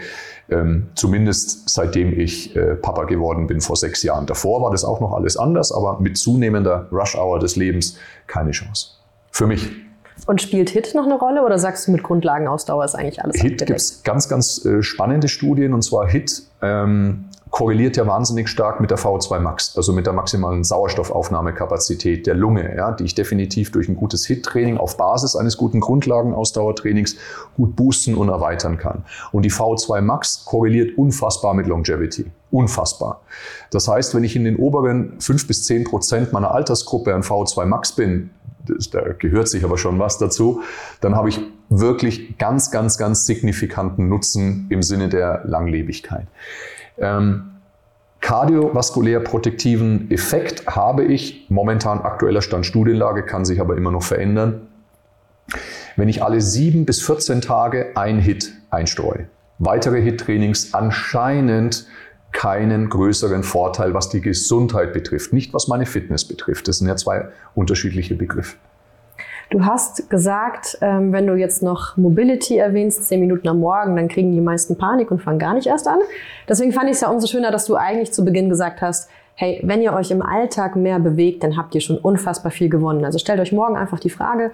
Ähm, 0.50 0.88
zumindest 0.94 1.70
seitdem 1.70 2.18
ich 2.18 2.54
äh, 2.56 2.74
Papa 2.74 3.04
geworden 3.04 3.46
bin 3.46 3.60
vor 3.60 3.76
sechs 3.76 4.02
Jahren. 4.02 4.26
Davor 4.26 4.62
war 4.62 4.70
das 4.70 4.84
auch 4.84 5.00
noch 5.00 5.12
alles 5.12 5.36
anders, 5.36 5.72
aber 5.72 5.98
mit 6.00 6.18
zunehmender 6.18 6.88
Rush-Hour 6.92 7.38
des 7.38 7.56
Lebens 7.56 7.96
keine 8.26 8.50
Chance. 8.50 8.88
Für 9.30 9.46
mich. 9.46 9.70
Und 10.26 10.42
spielt 10.42 10.70
HIT 10.70 10.94
noch 10.94 11.04
eine 11.04 11.18
Rolle 11.18 11.44
oder 11.44 11.58
sagst 11.58 11.88
du 11.88 11.92
mit 11.92 12.02
Grundlagenausdauer 12.02 12.84
ist 12.84 12.94
eigentlich 12.94 13.22
alles 13.22 13.40
HIT 13.40 13.66
gibt 13.66 13.70
es 13.70 14.02
ganz, 14.02 14.28
ganz 14.28 14.64
äh, 14.64 14.82
spannende 14.82 15.28
Studien 15.28 15.72
und 15.72 15.82
zwar 15.82 16.06
HIT 16.06 16.42
ähm, 16.60 17.24
korreliert 17.52 17.98
ja 17.98 18.06
wahnsinnig 18.06 18.48
stark 18.48 18.80
mit 18.80 18.90
der 18.90 18.98
VO2 18.98 19.38
Max, 19.38 19.76
also 19.76 19.92
mit 19.92 20.06
der 20.06 20.14
maximalen 20.14 20.64
Sauerstoffaufnahmekapazität 20.64 22.26
der 22.26 22.34
Lunge, 22.34 22.74
ja, 22.74 22.92
die 22.92 23.04
ich 23.04 23.14
definitiv 23.14 23.70
durch 23.70 23.90
ein 23.90 23.94
gutes 23.94 24.24
HIT-Training 24.24 24.78
auf 24.78 24.96
Basis 24.96 25.36
eines 25.36 25.58
guten 25.58 25.78
Grundlagenausdauertrainings 25.80 27.16
gut 27.54 27.76
boosten 27.76 28.14
und 28.14 28.30
erweitern 28.30 28.78
kann. 28.78 29.04
Und 29.32 29.42
die 29.42 29.52
VO2 29.52 30.00
Max 30.00 30.46
korreliert 30.46 30.96
unfassbar 30.96 31.52
mit 31.52 31.66
Longevity. 31.66 32.24
Unfassbar. 32.50 33.20
Das 33.70 33.86
heißt, 33.86 34.14
wenn 34.14 34.24
ich 34.24 34.34
in 34.34 34.44
den 34.44 34.56
oberen 34.56 35.20
fünf 35.20 35.46
bis 35.46 35.64
zehn 35.66 35.84
Prozent 35.84 36.32
meiner 36.32 36.52
Altersgruppe 36.54 37.14
an 37.14 37.22
VO2 37.22 37.66
Max 37.66 37.92
bin, 37.92 38.30
da 38.92 39.12
gehört 39.18 39.48
sich 39.48 39.62
aber 39.62 39.76
schon 39.76 39.98
was 39.98 40.16
dazu, 40.16 40.62
dann 41.02 41.16
habe 41.16 41.28
ich 41.28 41.38
wirklich 41.68 42.38
ganz, 42.38 42.70
ganz, 42.70 42.96
ganz 42.96 43.26
signifikanten 43.26 44.08
Nutzen 44.08 44.68
im 44.70 44.82
Sinne 44.82 45.10
der 45.10 45.42
Langlebigkeit. 45.44 46.26
Ähm, 46.98 47.50
kardiovaskulär 48.20 49.20
protektiven 49.20 50.10
Effekt 50.10 50.66
habe 50.66 51.04
ich, 51.04 51.46
momentan 51.48 52.00
aktueller 52.00 52.42
Stand 52.42 52.66
Studienlage, 52.66 53.24
kann 53.24 53.44
sich 53.44 53.60
aber 53.60 53.76
immer 53.76 53.90
noch 53.90 54.02
verändern, 54.02 54.68
wenn 55.96 56.08
ich 56.08 56.22
alle 56.22 56.40
sieben 56.40 56.86
bis 56.86 57.02
14 57.02 57.40
Tage 57.40 57.92
ein 57.96 58.18
Hit 58.18 58.52
einstreue. 58.70 59.26
Weitere 59.58 60.00
Hit-Trainings 60.00 60.72
anscheinend 60.72 61.86
keinen 62.32 62.88
größeren 62.88 63.42
Vorteil, 63.42 63.92
was 63.92 64.08
die 64.08 64.20
Gesundheit 64.20 64.92
betrifft, 64.92 65.32
nicht 65.32 65.52
was 65.52 65.68
meine 65.68 65.86
Fitness 65.86 66.26
betrifft. 66.26 66.66
Das 66.66 66.78
sind 66.78 66.88
ja 66.88 66.96
zwei 66.96 67.28
unterschiedliche 67.54 68.14
Begriffe. 68.14 68.56
Du 69.52 69.66
hast 69.66 70.08
gesagt, 70.08 70.78
ähm, 70.80 71.12
wenn 71.12 71.26
du 71.26 71.34
jetzt 71.34 71.62
noch 71.62 71.98
Mobility 71.98 72.56
erwähnst, 72.56 73.04
zehn 73.04 73.20
Minuten 73.20 73.46
am 73.48 73.60
Morgen, 73.60 73.96
dann 73.96 74.08
kriegen 74.08 74.32
die 74.32 74.40
meisten 74.40 74.78
Panik 74.78 75.10
und 75.10 75.20
fangen 75.20 75.38
gar 75.38 75.52
nicht 75.52 75.66
erst 75.66 75.86
an. 75.86 75.98
Deswegen 76.48 76.72
fand 76.72 76.86
ich 76.86 76.92
es 76.92 77.02
ja 77.02 77.10
umso 77.10 77.26
schöner, 77.26 77.50
dass 77.50 77.66
du 77.66 77.76
eigentlich 77.76 78.12
zu 78.12 78.24
Beginn 78.24 78.48
gesagt 78.48 78.80
hast, 78.80 79.10
hey, 79.34 79.60
wenn 79.62 79.82
ihr 79.82 79.92
euch 79.92 80.10
im 80.10 80.22
Alltag 80.22 80.74
mehr 80.74 80.98
bewegt, 80.98 81.42
dann 81.42 81.58
habt 81.58 81.74
ihr 81.74 81.82
schon 81.82 81.98
unfassbar 81.98 82.50
viel 82.50 82.70
gewonnen. 82.70 83.04
Also 83.04 83.18
stellt 83.18 83.40
euch 83.40 83.52
morgen 83.52 83.76
einfach 83.76 84.00
die 84.00 84.08
Frage, 84.08 84.52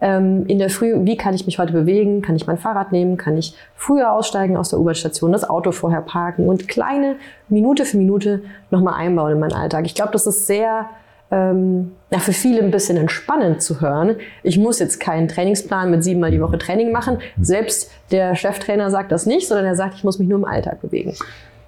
ähm, 0.00 0.46
in 0.46 0.58
der 0.58 0.70
Früh, 0.70 0.94
wie 1.04 1.16
kann 1.16 1.32
ich 1.34 1.46
mich 1.46 1.60
heute 1.60 1.72
bewegen? 1.72 2.20
Kann 2.20 2.34
ich 2.34 2.48
mein 2.48 2.58
Fahrrad 2.58 2.90
nehmen? 2.90 3.16
Kann 3.16 3.36
ich 3.36 3.54
früher 3.76 4.12
aussteigen 4.12 4.56
aus 4.56 4.70
der 4.70 4.80
U-Bahn-Station, 4.80 5.30
das 5.30 5.48
Auto 5.48 5.70
vorher 5.70 6.00
parken 6.00 6.48
und 6.48 6.66
kleine 6.66 7.16
Minute 7.48 7.84
für 7.84 7.98
Minute 7.98 8.42
nochmal 8.72 8.94
einbauen 8.94 9.32
in 9.32 9.38
meinen 9.38 9.52
Alltag? 9.52 9.86
Ich 9.86 9.94
glaube, 9.94 10.10
das 10.10 10.26
ist 10.26 10.48
sehr 10.48 10.86
ähm, 11.30 11.92
ja, 12.10 12.18
für 12.18 12.32
viele 12.32 12.60
ein 12.60 12.70
bisschen 12.70 12.96
entspannend 12.96 13.62
zu 13.62 13.80
hören. 13.80 14.16
Ich 14.42 14.58
muss 14.58 14.78
jetzt 14.78 14.98
keinen 14.98 15.28
Trainingsplan 15.28 15.90
mit 15.90 16.02
siebenmal 16.02 16.30
die 16.30 16.40
Woche 16.40 16.58
Training 16.58 16.92
machen. 16.92 17.18
Selbst 17.40 17.90
der 18.10 18.34
Cheftrainer 18.34 18.90
sagt 18.90 19.12
das 19.12 19.26
nicht, 19.26 19.46
sondern 19.46 19.66
er 19.66 19.76
sagt, 19.76 19.94
ich 19.94 20.04
muss 20.04 20.18
mich 20.18 20.28
nur 20.28 20.38
im 20.38 20.44
Alltag 20.44 20.80
bewegen. 20.82 21.14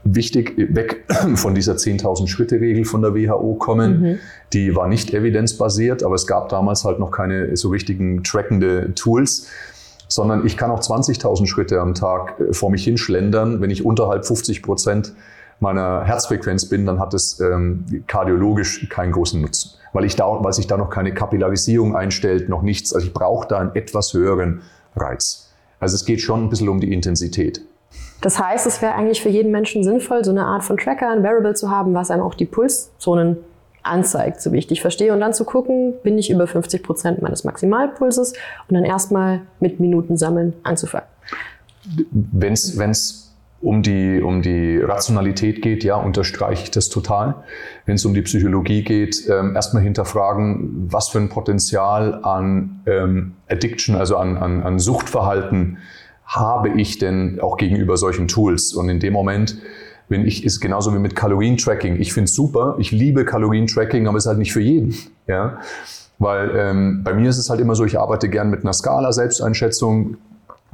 Wichtig, 0.04 0.54
weg 0.56 1.04
von 1.36 1.54
dieser 1.54 1.74
10.000 1.74 2.26
Schritte-Regel 2.26 2.84
von 2.84 3.02
der 3.02 3.14
WHO 3.14 3.54
kommen. 3.54 4.00
Mhm. 4.00 4.18
Die 4.52 4.74
war 4.74 4.88
nicht 4.88 5.14
evidenzbasiert, 5.14 6.02
aber 6.02 6.16
es 6.16 6.26
gab 6.26 6.48
damals 6.48 6.84
halt 6.84 6.98
noch 6.98 7.12
keine 7.12 7.56
so 7.56 7.68
richtigen 7.68 8.24
trackende 8.24 8.94
Tools 8.94 9.48
sondern 10.08 10.46
ich 10.46 10.56
kann 10.58 10.70
auch 10.70 10.80
20.000 10.80 11.46
Schritte 11.46 11.80
am 11.80 11.94
Tag 11.94 12.38
äh, 12.38 12.52
vor 12.52 12.70
mich 12.70 12.84
hinschlendern, 12.84 13.60
wenn 13.60 13.70
ich 13.70 13.84
unterhalb 13.84 14.26
50 14.26 14.62
Prozent 14.62 15.14
meiner 15.62 16.04
Herzfrequenz 16.04 16.68
bin, 16.68 16.84
dann 16.84 16.98
hat 16.98 17.14
es 17.14 17.40
ähm, 17.40 18.04
kardiologisch 18.06 18.88
keinen 18.90 19.12
großen 19.12 19.40
Nutzen, 19.40 19.70
weil, 19.92 20.04
ich 20.04 20.16
da, 20.16 20.26
weil 20.42 20.52
sich 20.52 20.66
da 20.66 20.76
noch 20.76 20.90
keine 20.90 21.14
Kapillarisierung 21.14 21.96
einstellt, 21.96 22.48
noch 22.48 22.62
nichts. 22.62 22.92
Also 22.92 23.06
ich 23.06 23.14
brauche 23.14 23.48
da 23.48 23.58
einen 23.58 23.74
etwas 23.74 24.12
höheren 24.12 24.62
Reiz. 24.96 25.50
Also 25.80 25.94
es 25.94 26.04
geht 26.04 26.20
schon 26.20 26.44
ein 26.44 26.48
bisschen 26.50 26.68
um 26.68 26.80
die 26.80 26.92
Intensität. 26.92 27.62
Das 28.20 28.38
heißt, 28.38 28.66
es 28.66 28.82
wäre 28.82 28.94
eigentlich 28.94 29.22
für 29.22 29.28
jeden 29.28 29.50
Menschen 29.50 29.82
sinnvoll, 29.82 30.24
so 30.24 30.30
eine 30.30 30.44
Art 30.44 30.64
von 30.64 30.76
Tracker, 30.76 31.08
ein 31.08 31.22
Variable 31.22 31.54
zu 31.54 31.70
haben, 31.70 31.94
was 31.94 32.10
einem 32.10 32.22
auch 32.22 32.34
die 32.34 32.44
Pulszonen 32.44 33.38
anzeigt, 33.82 34.40
so 34.40 34.52
wie 34.52 34.58
ich 34.58 34.66
dich 34.66 34.80
verstehe. 34.80 35.12
Und 35.12 35.20
dann 35.20 35.32
zu 35.32 35.44
gucken, 35.44 35.94
bin 36.02 36.18
ich 36.18 36.30
über 36.30 36.46
50 36.46 36.82
Prozent 36.82 37.22
meines 37.22 37.44
Maximalpulses 37.44 38.32
und 38.68 38.74
dann 38.74 38.84
erstmal 38.84 39.42
mit 39.60 39.80
Minuten 39.80 40.16
sammeln 40.16 40.54
anzufangen. 40.62 41.08
Wenn 42.10 42.52
es 42.52 43.21
um 43.62 43.82
die, 43.82 44.20
um 44.20 44.42
die 44.42 44.78
Rationalität 44.78 45.62
geht, 45.62 45.84
ja, 45.84 45.96
unterstreiche 45.96 46.64
ich 46.64 46.70
das 46.72 46.88
total. 46.88 47.44
Wenn 47.86 47.94
es 47.94 48.04
um 48.04 48.12
die 48.12 48.22
Psychologie 48.22 48.82
geht, 48.82 49.28
ähm, 49.30 49.54
erstmal 49.54 49.82
hinterfragen, 49.82 50.88
was 50.90 51.08
für 51.08 51.18
ein 51.18 51.28
Potenzial 51.28 52.20
an 52.24 52.82
ähm, 52.86 53.34
Addiction, 53.48 53.94
also 53.94 54.16
an, 54.16 54.36
an, 54.36 54.62
an 54.62 54.78
Suchtverhalten 54.78 55.78
habe 56.24 56.70
ich 56.80 56.98
denn 56.98 57.40
auch 57.40 57.56
gegenüber 57.56 57.96
solchen 57.96 58.26
Tools? 58.26 58.72
Und 58.72 58.88
in 58.88 58.98
dem 58.98 59.12
Moment, 59.12 59.58
wenn 60.08 60.26
ich, 60.26 60.44
ist 60.44 60.60
genauso 60.60 60.92
wie 60.92 60.98
mit 60.98 61.14
Kalorientracking. 61.14 62.00
Ich 62.00 62.12
finde 62.12 62.24
es 62.24 62.34
super, 62.34 62.76
ich 62.78 62.90
liebe 62.90 63.24
Kalorientracking, 63.24 64.08
aber 64.08 64.18
es 64.18 64.24
ist 64.24 64.28
halt 64.28 64.38
nicht 64.38 64.52
für 64.52 64.60
jeden. 64.60 64.94
Ja? 65.28 65.58
Weil 66.18 66.50
ähm, 66.56 67.02
bei 67.04 67.14
mir 67.14 67.30
ist 67.30 67.38
es 67.38 67.48
halt 67.48 67.60
immer 67.60 67.74
so, 67.74 67.84
ich 67.84 67.98
arbeite 67.98 68.28
gern 68.28 68.50
mit 68.50 68.62
einer 68.62 68.72
Skala, 68.72 69.12
Selbsteinschätzung, 69.12 70.16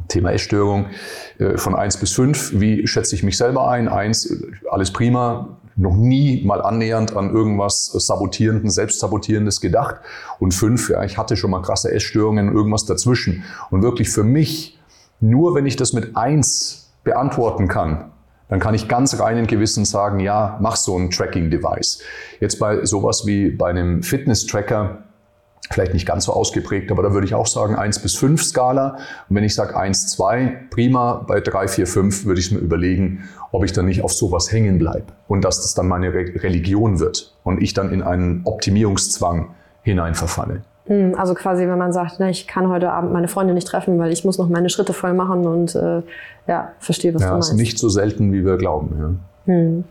Thema 0.08 0.32
Essstörung 0.32 0.86
äh, 1.38 1.56
von 1.56 1.74
eins 1.74 1.96
bis 1.96 2.12
fünf. 2.12 2.52
Wie 2.58 2.86
schätze 2.86 3.14
ich 3.14 3.22
mich 3.22 3.36
selber 3.36 3.68
ein? 3.70 3.88
Eins, 3.88 4.34
alles 4.70 4.92
prima, 4.92 5.58
noch 5.76 5.96
nie 5.96 6.44
mal 6.44 6.60
annähernd 6.60 7.16
an 7.16 7.32
irgendwas 7.32 7.86
Sabotierendes, 7.86 8.74
Selbstsabotierendes 8.74 9.60
gedacht. 9.60 9.96
Und 10.40 10.52
fünf, 10.52 10.90
ja, 10.90 11.04
ich 11.04 11.16
hatte 11.16 11.36
schon 11.36 11.50
mal 11.50 11.62
krasse 11.62 11.92
Essstörungen, 11.92 12.52
irgendwas 12.52 12.84
dazwischen. 12.84 13.44
Und 13.70 13.82
wirklich 13.82 14.10
für 14.10 14.24
mich, 14.24 14.78
nur 15.20 15.54
wenn 15.54 15.66
ich 15.66 15.76
das 15.76 15.92
mit 15.92 16.16
eins 16.16 16.90
beantworten 17.04 17.68
kann, 17.68 18.10
dann 18.48 18.60
kann 18.60 18.74
ich 18.74 18.88
ganz 18.88 19.20
reinen 19.20 19.46
Gewissen 19.46 19.84
sagen, 19.84 20.20
ja, 20.20 20.58
mach 20.60 20.76
so 20.76 20.98
ein 20.98 21.10
Tracking-Device. 21.10 22.00
Jetzt 22.40 22.58
bei 22.58 22.84
sowas 22.84 23.26
wie 23.26 23.50
bei 23.50 23.68
einem 23.68 24.02
Fitness-Tracker, 24.02 25.04
vielleicht 25.70 25.94
nicht 25.94 26.06
ganz 26.06 26.24
so 26.24 26.32
ausgeprägt, 26.32 26.90
aber 26.90 27.02
da 27.02 27.12
würde 27.12 27.26
ich 27.26 27.34
auch 27.34 27.46
sagen 27.46 27.76
1 27.76 28.00
bis 28.00 28.14
5 28.16 28.42
Skala. 28.42 28.96
Und 29.28 29.36
wenn 29.36 29.44
ich 29.44 29.54
sage 29.54 29.76
1, 29.76 30.08
2, 30.08 30.66
prima, 30.70 31.24
bei 31.26 31.40
3, 31.40 31.68
4, 31.68 31.86
5 31.86 32.24
würde 32.24 32.40
ich 32.40 32.52
mir 32.52 32.58
überlegen, 32.58 33.28
ob 33.52 33.64
ich 33.64 33.72
dann 33.72 33.86
nicht 33.86 34.02
auf 34.02 34.12
sowas 34.12 34.50
hängen 34.52 34.78
bleibe 34.78 35.06
und 35.26 35.44
dass 35.44 35.60
das 35.60 35.74
dann 35.74 35.88
meine 35.88 36.12
Re 36.12 36.26
Religion 36.42 37.00
wird 37.00 37.34
und 37.44 37.62
ich 37.62 37.74
dann 37.74 37.92
in 37.92 38.02
einen 38.02 38.42
Optimierungszwang 38.44 39.50
hineinverfalle. 39.82 40.62
Hm, 40.86 41.14
also 41.16 41.34
quasi, 41.34 41.68
wenn 41.68 41.78
man 41.78 41.92
sagt, 41.92 42.18
ne, 42.18 42.30
ich 42.30 42.46
kann 42.46 42.68
heute 42.68 42.90
Abend 42.92 43.12
meine 43.12 43.28
Freunde 43.28 43.52
nicht 43.52 43.66
treffen, 43.66 43.98
weil 43.98 44.10
ich 44.10 44.24
muss 44.24 44.38
noch 44.38 44.48
meine 44.48 44.70
Schritte 44.70 44.94
voll 44.94 45.12
machen 45.12 45.46
und 45.46 45.74
äh, 45.74 46.02
ja, 46.46 46.72
verstehe, 46.78 47.14
was 47.14 47.22
ja, 47.22 47.28
du 47.28 47.34
meinst. 47.34 47.50
Ja, 47.50 47.54
ist 47.54 47.60
nicht 47.60 47.78
so 47.78 47.88
selten, 47.88 48.32
wie 48.32 48.44
wir 48.44 48.56
glauben. 48.56 48.96
Ja. 49.46 49.52
Hm. 49.52 49.84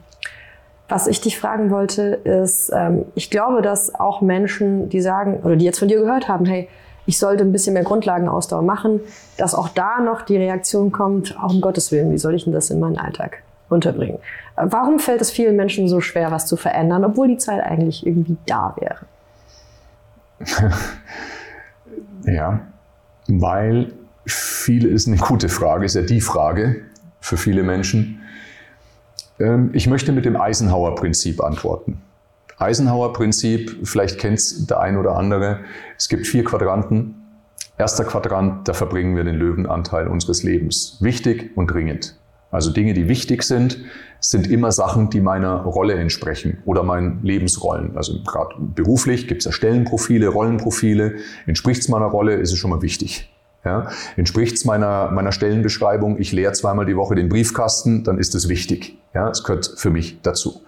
Was 0.89 1.07
ich 1.07 1.19
dich 1.19 1.37
fragen 1.37 1.69
wollte, 1.69 2.01
ist, 2.23 2.71
ähm, 2.73 3.05
ich 3.15 3.29
glaube, 3.29 3.61
dass 3.61 3.93
auch 3.93 4.21
Menschen, 4.21 4.89
die 4.89 5.01
sagen, 5.01 5.41
oder 5.43 5.55
die 5.55 5.65
jetzt 5.65 5.79
von 5.79 5.87
dir 5.87 5.99
gehört 5.99 6.27
haben, 6.29 6.45
hey, 6.45 6.69
ich 7.05 7.19
sollte 7.19 7.43
ein 7.43 7.51
bisschen 7.51 7.73
mehr 7.73 7.83
Grundlagenausdauer 7.83 8.61
machen, 8.61 8.99
dass 9.37 9.55
auch 9.55 9.69
da 9.69 9.99
noch 9.99 10.21
die 10.21 10.37
Reaktion 10.37 10.91
kommt, 10.91 11.37
auch 11.41 11.53
um 11.53 11.61
Gottes 11.61 11.91
Willen, 11.91 12.11
wie 12.11 12.17
soll 12.17 12.35
ich 12.35 12.43
denn 12.43 12.53
das 12.53 12.69
in 12.69 12.79
meinen 12.79 12.97
Alltag 12.97 13.43
unterbringen? 13.69 14.19
Äh, 14.55 14.67
warum 14.69 14.99
fällt 14.99 15.21
es 15.21 15.31
vielen 15.31 15.55
Menschen 15.55 15.87
so 15.87 15.99
schwer, 16.01 16.31
was 16.31 16.45
zu 16.45 16.55
verändern, 16.55 17.03
obwohl 17.03 17.27
die 17.27 17.37
Zeit 17.37 17.63
eigentlich 17.63 18.05
irgendwie 18.05 18.37
da 18.45 18.75
wäre? 18.79 18.99
ja, 22.23 22.59
weil 23.27 23.93
viele 24.25 24.89
ist 24.89 25.07
eine 25.07 25.17
gute 25.17 25.49
Frage, 25.49 25.85
ist 25.85 25.95
ja 25.95 26.01
die 26.01 26.21
Frage 26.21 26.81
für 27.19 27.37
viele 27.37 27.63
Menschen. 27.63 28.21
Ähm, 29.39 29.71
ich 29.73 29.87
möchte 29.87 30.11
mit 30.11 30.25
dem 30.25 30.35
Eisenhower-Prinzip 30.35 31.43
antworten. 31.43 32.01
Eisenhower-Prinzip, 32.57 33.79
vielleicht 33.83 34.19
kennt 34.19 34.39
es 34.39 34.65
der 34.65 34.79
ein 34.79 34.97
oder 34.97 35.15
andere. 35.15 35.59
Es 35.97 36.09
gibt 36.09 36.25
vier 36.25 36.43
Quadranten. 36.43 37.15
Erster 37.77 38.03
Quadrant, 38.03 38.67
da 38.67 38.73
verbringen 38.73 39.15
wir 39.15 39.23
den 39.23 39.35
Löwenanteil 39.35 40.07
unseres 40.07 40.41
Lebens. 40.41 40.97
Wichtig 40.99 41.55
und 41.55 41.67
dringend. 41.67 42.17
Also 42.49 42.71
Dinge, 42.71 42.93
die 42.93 43.07
wichtig 43.07 43.43
sind, 43.43 43.77
sind 44.19 44.49
immer 44.49 44.71
Sachen, 44.71 45.09
die 45.11 45.19
meiner 45.19 45.61
Rolle 45.61 45.93
entsprechen 45.93 46.57
oder 46.65 46.81
meinen 46.81 47.21
Lebensrollen. 47.21 47.95
Also 47.95 48.23
gerade 48.23 48.55
beruflich 48.59 49.27
gibt 49.27 49.41
es 49.41 49.45
ja 49.45 49.51
Stellenprofile, 49.51 50.29
Rollenprofile. 50.29 51.17
Entspricht 51.45 51.81
es 51.81 51.89
meiner 51.89 52.07
Rolle, 52.07 52.35
ist 52.35 52.51
es 52.51 52.57
schon 52.57 52.71
mal 52.71 52.81
wichtig. 52.81 53.29
Ja, 53.67 53.89
Entspricht 54.15 54.55
es 54.55 54.63
meiner, 54.63 55.11
meiner 55.11 55.33
Stellenbeschreibung, 55.33 56.17
ich 56.19 56.31
leere 56.31 56.53
zweimal 56.53 56.85
die 56.85 56.95
Woche 56.95 57.15
den 57.15 57.27
Briefkasten, 57.27 58.05
dann 58.05 58.17
ist 58.17 58.33
es 58.33 58.47
wichtig. 58.47 58.97
Ja, 59.13 59.29
es 59.29 59.43
gehört 59.43 59.73
für 59.75 59.89
mich 59.89 60.21
dazu. 60.21 60.61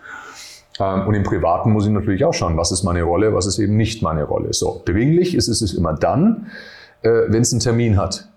Ähm, 0.81 1.07
und 1.07 1.13
im 1.13 1.23
Privaten 1.23 1.71
muss 1.71 1.85
ich 1.85 1.93
natürlich 1.93 2.25
auch 2.25 2.33
schauen, 2.33 2.57
was 2.57 2.73
ist 2.73 2.83
meine 2.83 3.03
Rolle, 3.03 3.33
was 3.33 3.45
ist 3.45 3.57
eben 3.57 3.77
nicht 3.77 4.01
meine 4.01 4.25
Rolle. 4.25 4.51
So, 4.51 4.81
dringlich 4.83 5.33
ist 5.33 5.47
es 5.47 5.73
immer 5.73 5.93
dann, 5.93 6.47
äh, 7.01 7.09
wenn 7.29 7.41
es 7.41 7.53
einen 7.53 7.61
Termin 7.61 7.97
hat. 7.97 8.27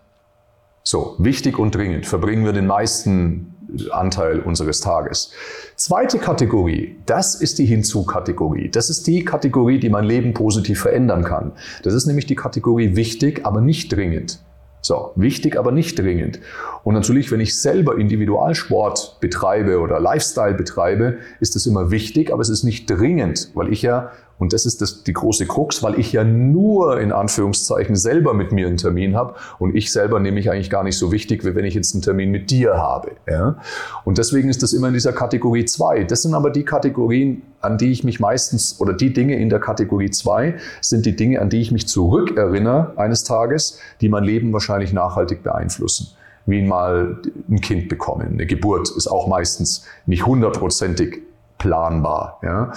So, 0.85 1.17
wichtig 1.19 1.59
und 1.59 1.75
dringend 1.75 2.07
verbringen 2.07 2.45
wir 2.45 2.53
den 2.53 2.69
meisten 2.69 3.57
Anteil 3.91 4.39
unseres 4.39 4.81
Tages. 4.81 5.33
Zweite 5.75 6.19
Kategorie, 6.19 6.99
das 7.07 7.35
ist 7.35 7.59
die 7.59 7.65
Hinzu-Kategorie. 7.65 8.69
Das 8.71 8.91
ist 8.91 9.09
die 9.09 9.25
Kategorie, 9.25 9.81
die 9.81 9.89
mein 9.89 10.05
Leben 10.05 10.35
positiv 10.35 10.83
verändern 10.83 11.25
kann. 11.25 11.53
Das 11.83 11.95
ist 11.95 12.07
nämlich 12.07 12.27
die 12.27 12.37
Kategorie 12.37 12.95
wichtig, 12.95 13.45
aber 13.45 13.61
nicht 13.61 13.93
dringend. 13.93 14.39
So, 14.85 15.13
wichtig, 15.15 15.57
aber 15.57 15.71
nicht 15.71 15.97
dringend. 15.97 16.41
Und 16.83 16.95
natürlich, 16.95 17.31
wenn 17.31 17.39
ich 17.39 17.57
selber 17.59 17.97
Individualsport 17.97 19.19
betreibe 19.21 19.79
oder 19.79 20.01
Lifestyle 20.01 20.55
betreibe, 20.55 21.19
ist 21.39 21.55
das 21.55 21.67
immer 21.67 21.93
wichtig, 21.93 22.33
aber 22.33 22.43
es 22.43 22.49
ist 22.49 22.65
nicht 22.65 22.91
dringend, 22.91 23.51
weil 23.55 23.73
ich 23.73 23.83
ja 23.83 24.11
und 24.43 24.53
das 24.53 24.67
ist 24.67 24.83
das, 24.83 25.05
die 25.05 25.13
große 25.13 25.47
Krux, 25.47 25.85
weil 25.85 26.01
ich 26.01 26.13
ja 26.13 26.25
nur 26.25 26.99
in 26.99 27.13
Anführungszeichen 27.13 27.95
selber 27.95 28.35
mit 28.35 28.51
mir 28.51 28.67
einen 28.67 28.77
Termin 28.77 29.15
habe 29.15 29.37
und 29.61 29.77
ich 29.77 29.93
selber 29.93 30.19
nehme 30.19 30.41
ich 30.41 30.51
eigentlich 30.51 30.69
gar 30.69 30.83
nicht 30.83 30.99
so 30.99 31.13
wichtig, 31.13 31.45
wie 31.45 31.55
wenn 31.55 31.65
ich 31.65 31.75
jetzt 31.75 31.95
einen 31.95 32.03
Termin 32.03 32.33
mit 32.33 32.51
dir 32.51 32.75
habe. 32.75 33.13
Ja? 33.31 33.59
Und 34.05 34.19
deswegen 34.19 34.49
ist 34.49 34.65
das 34.65 34.73
immer 34.73 34.89
in 34.89 34.95
dieser 34.95 35.13
Kategorie 35.13 35.65
2. 35.65 36.03
Das 36.03 36.23
sind 36.23 36.35
aber 36.35 36.51
die 36.51 36.65
Kategorien, 36.65 37.43
an 37.61 37.79
die 37.79 37.93
ich 37.93 38.03
mich 38.03 38.19
meistens, 38.19 38.81
oder 38.81 38.95
die 38.95 39.13
Dinge 39.13 39.37
in 39.37 39.49
der 39.49 39.61
Kategorie 39.61 40.11
2 40.11 40.57
sind 40.81 41.07
die 41.07 41.15
Dinge, 41.15 41.41
an 41.41 41.49
die 41.49 41.61
ich 41.61 41.71
mich 41.71 41.87
zurückerinnere 41.87 42.95
eines 42.97 43.23
Tages, 43.23 43.79
die 44.01 44.09
mein 44.09 44.25
Leben 44.25 44.53
wahrscheinlich 44.53 44.93
nachhaltig 44.93 45.45
beeinflussen 45.45 46.09
wie 46.47 46.63
mal 46.63 47.23
ein 47.49 47.61
Kind 47.61 47.89
bekommen. 47.89 48.31
Eine 48.33 48.47
Geburt 48.47 48.91
ist 48.97 49.07
auch 49.07 49.29
meistens 49.29 49.87
nicht 50.07 50.27
hundertprozentig 50.27 51.21
planbar. 51.59 52.41
Ja 52.43 52.73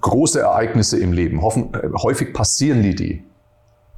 große 0.00 0.40
Ereignisse 0.40 0.98
im 0.98 1.12
Leben. 1.12 1.42
Hoffen, 1.42 1.74
äh, 1.74 1.88
häufig 2.02 2.32
passieren 2.32 2.82
die 2.82 2.94
die 2.94 3.24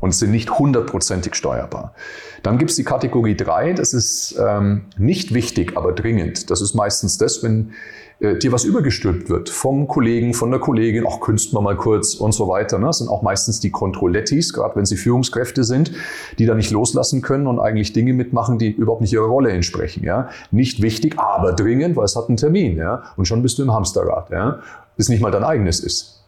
und 0.01 0.15
sind 0.15 0.31
nicht 0.31 0.59
hundertprozentig 0.59 1.35
steuerbar. 1.35 1.95
Dann 2.43 2.59
gibt 2.59 2.71
es 2.71 2.77
die 2.77 2.85
Kategorie 2.85 3.37
3, 3.37 3.73
das 3.73 3.93
ist 3.95 4.39
ähm, 4.39 4.87
nicht 4.97 5.35
wichtig, 5.35 5.77
aber 5.77 5.93
dringend. 5.93 6.51
Das 6.51 6.61
ist 6.61 6.75
meistens 6.75 7.19
das, 7.19 7.43
wenn 7.43 7.73
äh, 8.21 8.37
dir 8.37 8.53
was 8.53 8.65
übergestülpt 8.65 9.29
wird 9.29 9.49
vom 9.49 9.87
Kollegen, 9.89 10.35
von 10.35 10.51
der 10.51 10.61
Kollegin, 10.61 11.07
auch 11.07 11.21
künsten 11.21 11.57
wir 11.57 11.63
mal 11.63 11.77
kurz 11.77 12.15
und 12.15 12.33
so 12.33 12.49
weiter. 12.49 12.79
Ne? 12.79 12.87
Das 12.87 12.99
sind 12.99 13.09
auch 13.09 13.23
meistens 13.23 13.61
die 13.61 13.71
Controlettis, 13.71 14.53
gerade 14.53 14.77
wenn 14.77 14.87
sie 14.87 14.97
Führungskräfte 14.97 15.65
sind, 15.65 15.93
die 16.39 16.47
da 16.47 16.55
nicht 16.55 16.71
loslassen 16.71 17.23
können 17.23 17.47
und 17.47 17.61
eigentlich 17.61 17.93
Dinge 17.93 18.13
mitmachen, 18.13 18.59
die 18.59 18.71
überhaupt 18.71 19.03
nicht 19.03 19.13
ihrer 19.13 19.27
Rolle 19.27 19.51
entsprechen. 19.51 20.05
Ja? 20.05 20.31
Nicht 20.51 20.83
wichtig, 20.83 21.19
aber 21.19 21.53
dringend, 21.53 21.97
weil 21.97 22.05
es 22.05 22.17
hat 22.17 22.29
einen 22.29 22.37
Termin. 22.37 22.77
Ja? 22.77 23.05
Und 23.17 23.27
schon 23.27 23.43
bist 23.43 23.59
du 23.59 23.63
im 23.63 23.73
Hamsterrad. 23.73 24.31
Ja? 24.31 24.61
Das 24.99 25.09
nicht 25.09 25.23
mal 25.23 25.31
dein 25.31 25.45
eigenes 25.45 25.81
ist. 25.81 26.19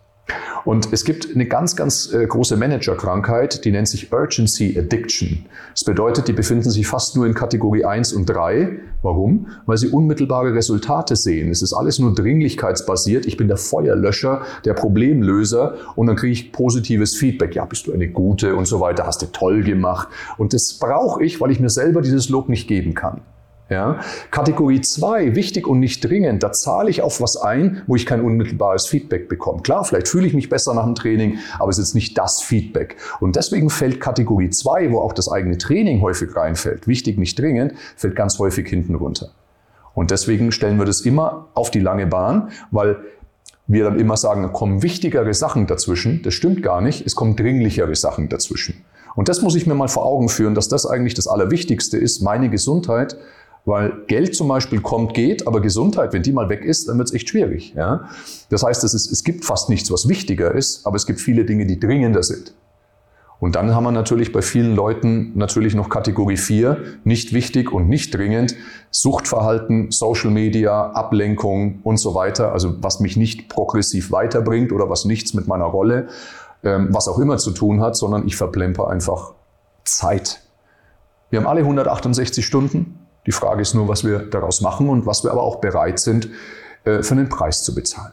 Und 0.64 0.93
es 0.93 1.05
gibt 1.05 1.29
eine 1.35 1.47
ganz, 1.47 1.75
ganz 1.75 2.12
äh, 2.12 2.27
große 2.27 2.57
Managerkrankheit, 2.57 3.64
die 3.64 3.73
nennt 3.73 3.89
sich 3.89 4.12
Urgency 4.12 4.79
Addiction. 4.79 5.47
Das 5.73 5.85
bedeutet, 5.85 6.29
die 6.29 6.33
befinden 6.33 6.71
sich 6.71 6.87
fast 6.87 7.16
nur 7.16 7.27
in 7.27 7.35
Kategorie 7.35 7.85
1 7.85 8.12
und 8.12 8.27
3. 8.27 8.79
Warum? 9.03 9.49
Weil 9.66 9.79
sie 9.79 9.89
unmittelbare 9.89 10.55
Resultate 10.55 11.16
sehen. 11.16 11.51
Es 11.51 11.62
ist 11.62 11.73
alles 11.73 11.99
nur 11.99 12.14
dringlichkeitsbasiert. 12.14 13.27
Ich 13.27 13.37
bin 13.39 13.49
der 13.49 13.57
Feuerlöscher, 13.57 14.43
der 14.64 14.75
Problemlöser 14.75 15.75
und 15.97 16.07
dann 16.07 16.16
kriege 16.16 16.33
ich 16.33 16.53
positives 16.53 17.16
Feedback. 17.16 17.55
Ja, 17.55 17.64
bist 17.64 17.87
du 17.87 17.93
eine 17.93 18.09
gute 18.09 18.55
und 18.55 18.66
so 18.66 18.81
weiter, 18.81 19.07
hast 19.07 19.23
du 19.23 19.27
toll 19.27 19.62
gemacht. 19.62 20.09
Und 20.37 20.53
das 20.53 20.75
brauche 20.75 21.25
ich, 21.25 21.41
weil 21.41 21.51
ich 21.51 21.61
mir 21.61 21.71
selber 21.71 22.03
dieses 22.03 22.29
Lob 22.29 22.49
nicht 22.49 22.68
geben 22.68 22.95
kann. 22.95 23.23
Ja? 23.71 24.01
Kategorie 24.33 24.81
2, 24.81 25.37
wichtig 25.37 25.66
und 25.66 25.79
nicht 25.79 26.05
dringend, 26.05 26.43
da 26.43 26.53
zahle 26.53 26.91
ich 26.91 27.03
auf 27.03 27.21
was 27.21 27.37
ein, 27.37 27.83
wo 27.87 27.95
ich 27.95 28.05
kein 28.05 28.21
unmittelbares 28.21 28.87
Feedback 28.87 29.29
bekomme. 29.29 29.62
Klar, 29.62 29.85
vielleicht 29.85 30.09
fühle 30.09 30.27
ich 30.27 30.35
mich 30.35 30.49
besser 30.49 30.75
nach 30.75 30.85
dem 30.85 30.97
Training, 30.97 31.39
aber 31.59 31.71
es 31.71 31.79
ist 31.79 31.95
nicht 31.95 32.18
das 32.18 32.43
Feedback. 32.43 32.97
Und 33.21 33.37
deswegen 33.37 33.71
fällt 33.71 34.01
Kategorie 34.01 34.51
2, 34.51 34.91
wo 34.91 34.99
auch 34.99 35.12
das 35.12 35.31
eigene 35.31 35.57
Training 35.57 36.03
häufig 36.03 36.35
reinfällt, 36.35 36.89
wichtig, 36.89 37.16
nicht 37.16 37.39
dringend, 37.39 37.75
fällt 37.97 38.16
ganz 38.16 38.39
häufig 38.41 38.68
hinten 38.68 38.97
runter. 38.97 39.31
Und 39.95 40.11
deswegen 40.11 40.51
stellen 40.51 40.79
wir 40.79 40.85
das 40.85 41.03
immer 41.03 41.49
auf 41.55 41.71
die 41.71 41.81
lange 41.81 42.07
Bahn, 42.07 42.51
weil 42.73 42.97
wir 43.68 43.85
dann 43.85 44.01
immer 44.01 44.16
sagen, 44.16 44.43
es 44.43 44.53
kommen 44.53 44.83
wichtigere 44.83 45.33
Sachen 45.33 45.68
dazwischen. 45.68 46.23
Das 46.23 46.35
stimmt 46.35 46.62
gar 46.62 46.81
nicht, 46.81 47.07
es 47.07 47.14
kommen 47.14 47.37
dringlichere 47.37 47.95
Sachen 47.95 48.29
dazwischen. 48.29 48.85
Und 49.14 49.29
das 49.29 49.43
muss 49.43 49.55
ich 49.55 49.66
mir 49.66 49.75
mal 49.75 49.89
vor 49.89 50.05
Augen 50.05 50.29
führen, 50.29 50.55
dass 50.55 50.68
das 50.68 50.87
eigentlich 50.87 51.14
das 51.14 51.27
Allerwichtigste 51.27 51.99
ist, 51.99 52.21
meine 52.21 52.49
Gesundheit 52.49 53.16
weil 53.64 53.92
Geld 54.06 54.34
zum 54.34 54.48
Beispiel 54.48 54.80
kommt, 54.80 55.14
geht, 55.14 55.46
aber 55.46 55.61
Gesundheit, 55.61 56.12
wenn 56.12 56.22
die 56.22 56.32
mal 56.32 56.48
weg 56.48 56.64
ist, 56.64 56.88
dann 56.88 56.98
wird 56.98 57.08
es 57.08 57.14
echt 57.14 57.28
schwierig. 57.28 57.74
Ja? 57.76 58.08
Das 58.48 58.62
heißt, 58.62 58.84
es, 58.84 58.94
ist, 58.94 59.11
es 59.11 59.24
gibt 59.24 59.44
fast 59.44 59.68
nichts, 59.68 59.90
was 59.90 60.08
wichtiger 60.08 60.54
ist, 60.54 60.86
aber 60.86 60.96
es 60.96 61.06
gibt 61.06 61.20
viele 61.20 61.44
Dinge, 61.44 61.66
die 61.66 61.78
dringender 61.78 62.22
sind. 62.22 62.54
Und 63.40 63.56
dann 63.56 63.74
haben 63.74 63.84
wir 63.84 63.90
natürlich 63.90 64.32
bei 64.32 64.42
vielen 64.42 64.76
Leuten 64.76 65.32
natürlich 65.34 65.74
noch 65.74 65.88
Kategorie 65.88 66.36
4, 66.36 66.76
nicht 67.04 67.32
wichtig 67.32 67.72
und 67.72 67.88
nicht 67.88 68.14
dringend, 68.14 68.54
Suchtverhalten, 68.90 69.90
Social 69.90 70.30
Media, 70.30 70.90
Ablenkung 70.90 71.80
und 71.82 71.96
so 71.96 72.14
weiter, 72.14 72.52
also 72.52 72.82
was 72.82 73.00
mich 73.00 73.16
nicht 73.16 73.48
progressiv 73.48 74.12
weiterbringt 74.12 74.72
oder 74.72 74.90
was 74.90 75.06
nichts 75.06 75.32
mit 75.32 75.48
meiner 75.48 75.64
Rolle, 75.64 76.08
ähm, 76.62 76.88
was 76.90 77.08
auch 77.08 77.18
immer 77.18 77.38
zu 77.38 77.52
tun 77.52 77.80
hat, 77.80 77.96
sondern 77.96 78.26
ich 78.26 78.36
verplemper 78.36 78.88
einfach 78.88 79.32
Zeit. 79.84 80.42
Wir 81.30 81.40
haben 81.40 81.46
alle 81.46 81.61
168 81.61 82.44
Stunden, 82.44 82.98
die 83.27 83.33
Frage 83.33 83.62
ist 83.62 83.75
nur, 83.75 83.89
was 83.89 84.05
wir 84.05 84.21
daraus 84.21 84.61
machen 84.61 84.89
und 84.89 85.07
was 85.07 85.25
wir 85.25 85.31
aber 85.31 85.43
auch 85.43 85.57
bereit 85.57 85.99
sind, 85.99 86.29
äh, 86.85 87.03
für 87.03 87.12
einen 87.12 87.29
Preis 87.29 87.62
zu 87.62 87.75
bezahlen. 87.75 88.12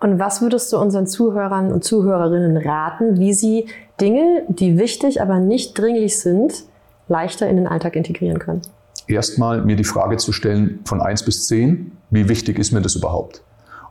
Und 0.00 0.18
was 0.18 0.42
würdest 0.42 0.72
du 0.72 0.78
unseren 0.78 1.06
Zuhörern 1.06 1.72
und 1.72 1.84
Zuhörerinnen 1.84 2.56
raten, 2.56 3.18
wie 3.18 3.32
sie 3.32 3.66
Dinge, 4.00 4.42
die 4.48 4.76
wichtig, 4.76 5.22
aber 5.22 5.38
nicht 5.38 5.78
dringlich 5.78 6.18
sind, 6.18 6.64
leichter 7.08 7.48
in 7.48 7.56
den 7.56 7.68
Alltag 7.68 7.94
integrieren 7.94 8.40
können? 8.40 8.62
Erstmal 9.06 9.64
mir 9.64 9.76
die 9.76 9.84
Frage 9.84 10.16
zu 10.16 10.32
stellen 10.32 10.80
von 10.84 11.00
1 11.00 11.24
bis 11.24 11.46
10, 11.46 11.92
wie 12.10 12.28
wichtig 12.28 12.58
ist 12.58 12.72
mir 12.72 12.80
das 12.80 12.96
überhaupt? 12.96 13.42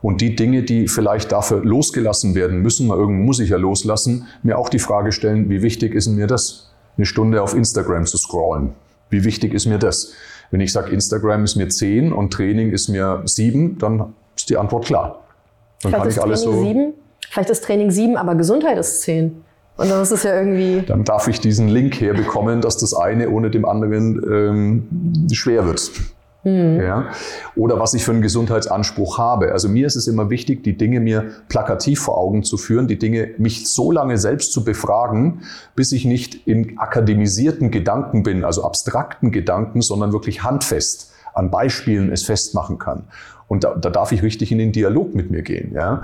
Und 0.02 0.20
die 0.20 0.34
Dinge, 0.34 0.64
die 0.64 0.88
vielleicht 0.88 1.32
dafür 1.32 1.64
losgelassen 1.64 2.34
werden 2.34 2.58
müssen, 2.60 2.88
mal 2.88 2.98
irgendwo 2.98 3.22
muss 3.22 3.38
ich 3.38 3.50
ja 3.50 3.56
loslassen, 3.56 4.26
mir 4.42 4.58
auch 4.58 4.68
die 4.68 4.80
Frage 4.80 5.12
stellen, 5.12 5.48
wie 5.48 5.62
wichtig 5.62 5.94
ist 5.94 6.08
mir 6.08 6.26
das? 6.26 6.72
Eine 6.96 7.06
Stunde 7.06 7.40
auf 7.40 7.54
Instagram 7.54 8.04
zu 8.04 8.18
scrollen. 8.18 8.74
Wie 9.08 9.24
wichtig 9.24 9.54
ist 9.54 9.66
mir 9.66 9.78
das? 9.78 10.12
Wenn 10.52 10.60
ich 10.60 10.70
sage, 10.70 10.90
Instagram 10.90 11.44
ist 11.44 11.56
mir 11.56 11.68
10 11.68 12.12
und 12.12 12.32
Training 12.32 12.70
ist 12.70 12.88
mir 12.88 13.22
7, 13.24 13.78
dann 13.78 14.12
ist 14.36 14.50
die 14.50 14.58
Antwort 14.58 14.84
klar. 14.84 15.24
Dann 15.80 15.90
Vielleicht 15.90 16.02
kann 16.02 16.10
ich 16.10 16.22
alles 16.22 16.42
so. 16.42 16.62
7? 16.62 16.92
Vielleicht 17.30 17.50
ist 17.50 17.64
Training 17.64 17.90
7, 17.90 18.16
aber 18.18 18.34
Gesundheit 18.34 18.76
ist 18.76 19.00
10. 19.00 19.42
Und 19.78 19.90
dann 19.90 20.02
ist 20.02 20.10
es 20.10 20.22
ja 20.22 20.36
irgendwie. 20.38 20.82
Dann 20.86 21.04
darf 21.04 21.26
ich 21.26 21.40
diesen 21.40 21.68
Link 21.68 21.98
herbekommen, 21.98 22.60
dass 22.60 22.76
das 22.76 22.92
eine 22.92 23.30
ohne 23.30 23.50
dem 23.50 23.64
anderen 23.64 24.22
ähm, 24.30 25.28
schwer 25.32 25.64
wird. 25.64 25.90
Mhm. 26.44 26.80
Ja? 26.80 27.10
Oder 27.56 27.78
was 27.78 27.94
ich 27.94 28.04
für 28.04 28.12
einen 28.12 28.22
Gesundheitsanspruch 28.22 29.18
habe. 29.18 29.52
Also 29.52 29.68
mir 29.68 29.86
ist 29.86 29.96
es 29.96 30.08
immer 30.08 30.30
wichtig, 30.30 30.64
die 30.64 30.76
Dinge 30.76 31.00
mir 31.00 31.30
plakativ 31.48 32.00
vor 32.00 32.18
Augen 32.18 32.42
zu 32.42 32.56
führen, 32.56 32.88
die 32.88 32.98
Dinge 32.98 33.30
mich 33.38 33.68
so 33.68 33.92
lange 33.92 34.18
selbst 34.18 34.52
zu 34.52 34.64
befragen, 34.64 35.42
bis 35.76 35.92
ich 35.92 36.04
nicht 36.04 36.46
in 36.46 36.78
akademisierten 36.78 37.70
Gedanken 37.70 38.22
bin, 38.22 38.44
also 38.44 38.64
abstrakten 38.64 39.30
Gedanken, 39.30 39.82
sondern 39.82 40.12
wirklich 40.12 40.42
handfest 40.42 41.12
an 41.34 41.50
Beispielen 41.50 42.12
es 42.12 42.24
festmachen 42.24 42.78
kann. 42.78 43.04
Und 43.48 43.64
da, 43.64 43.74
da 43.74 43.90
darf 43.90 44.12
ich 44.12 44.22
richtig 44.22 44.52
in 44.52 44.58
den 44.58 44.72
Dialog 44.72 45.14
mit 45.14 45.30
mir 45.30 45.42
gehen. 45.42 45.72
Ja? 45.74 46.02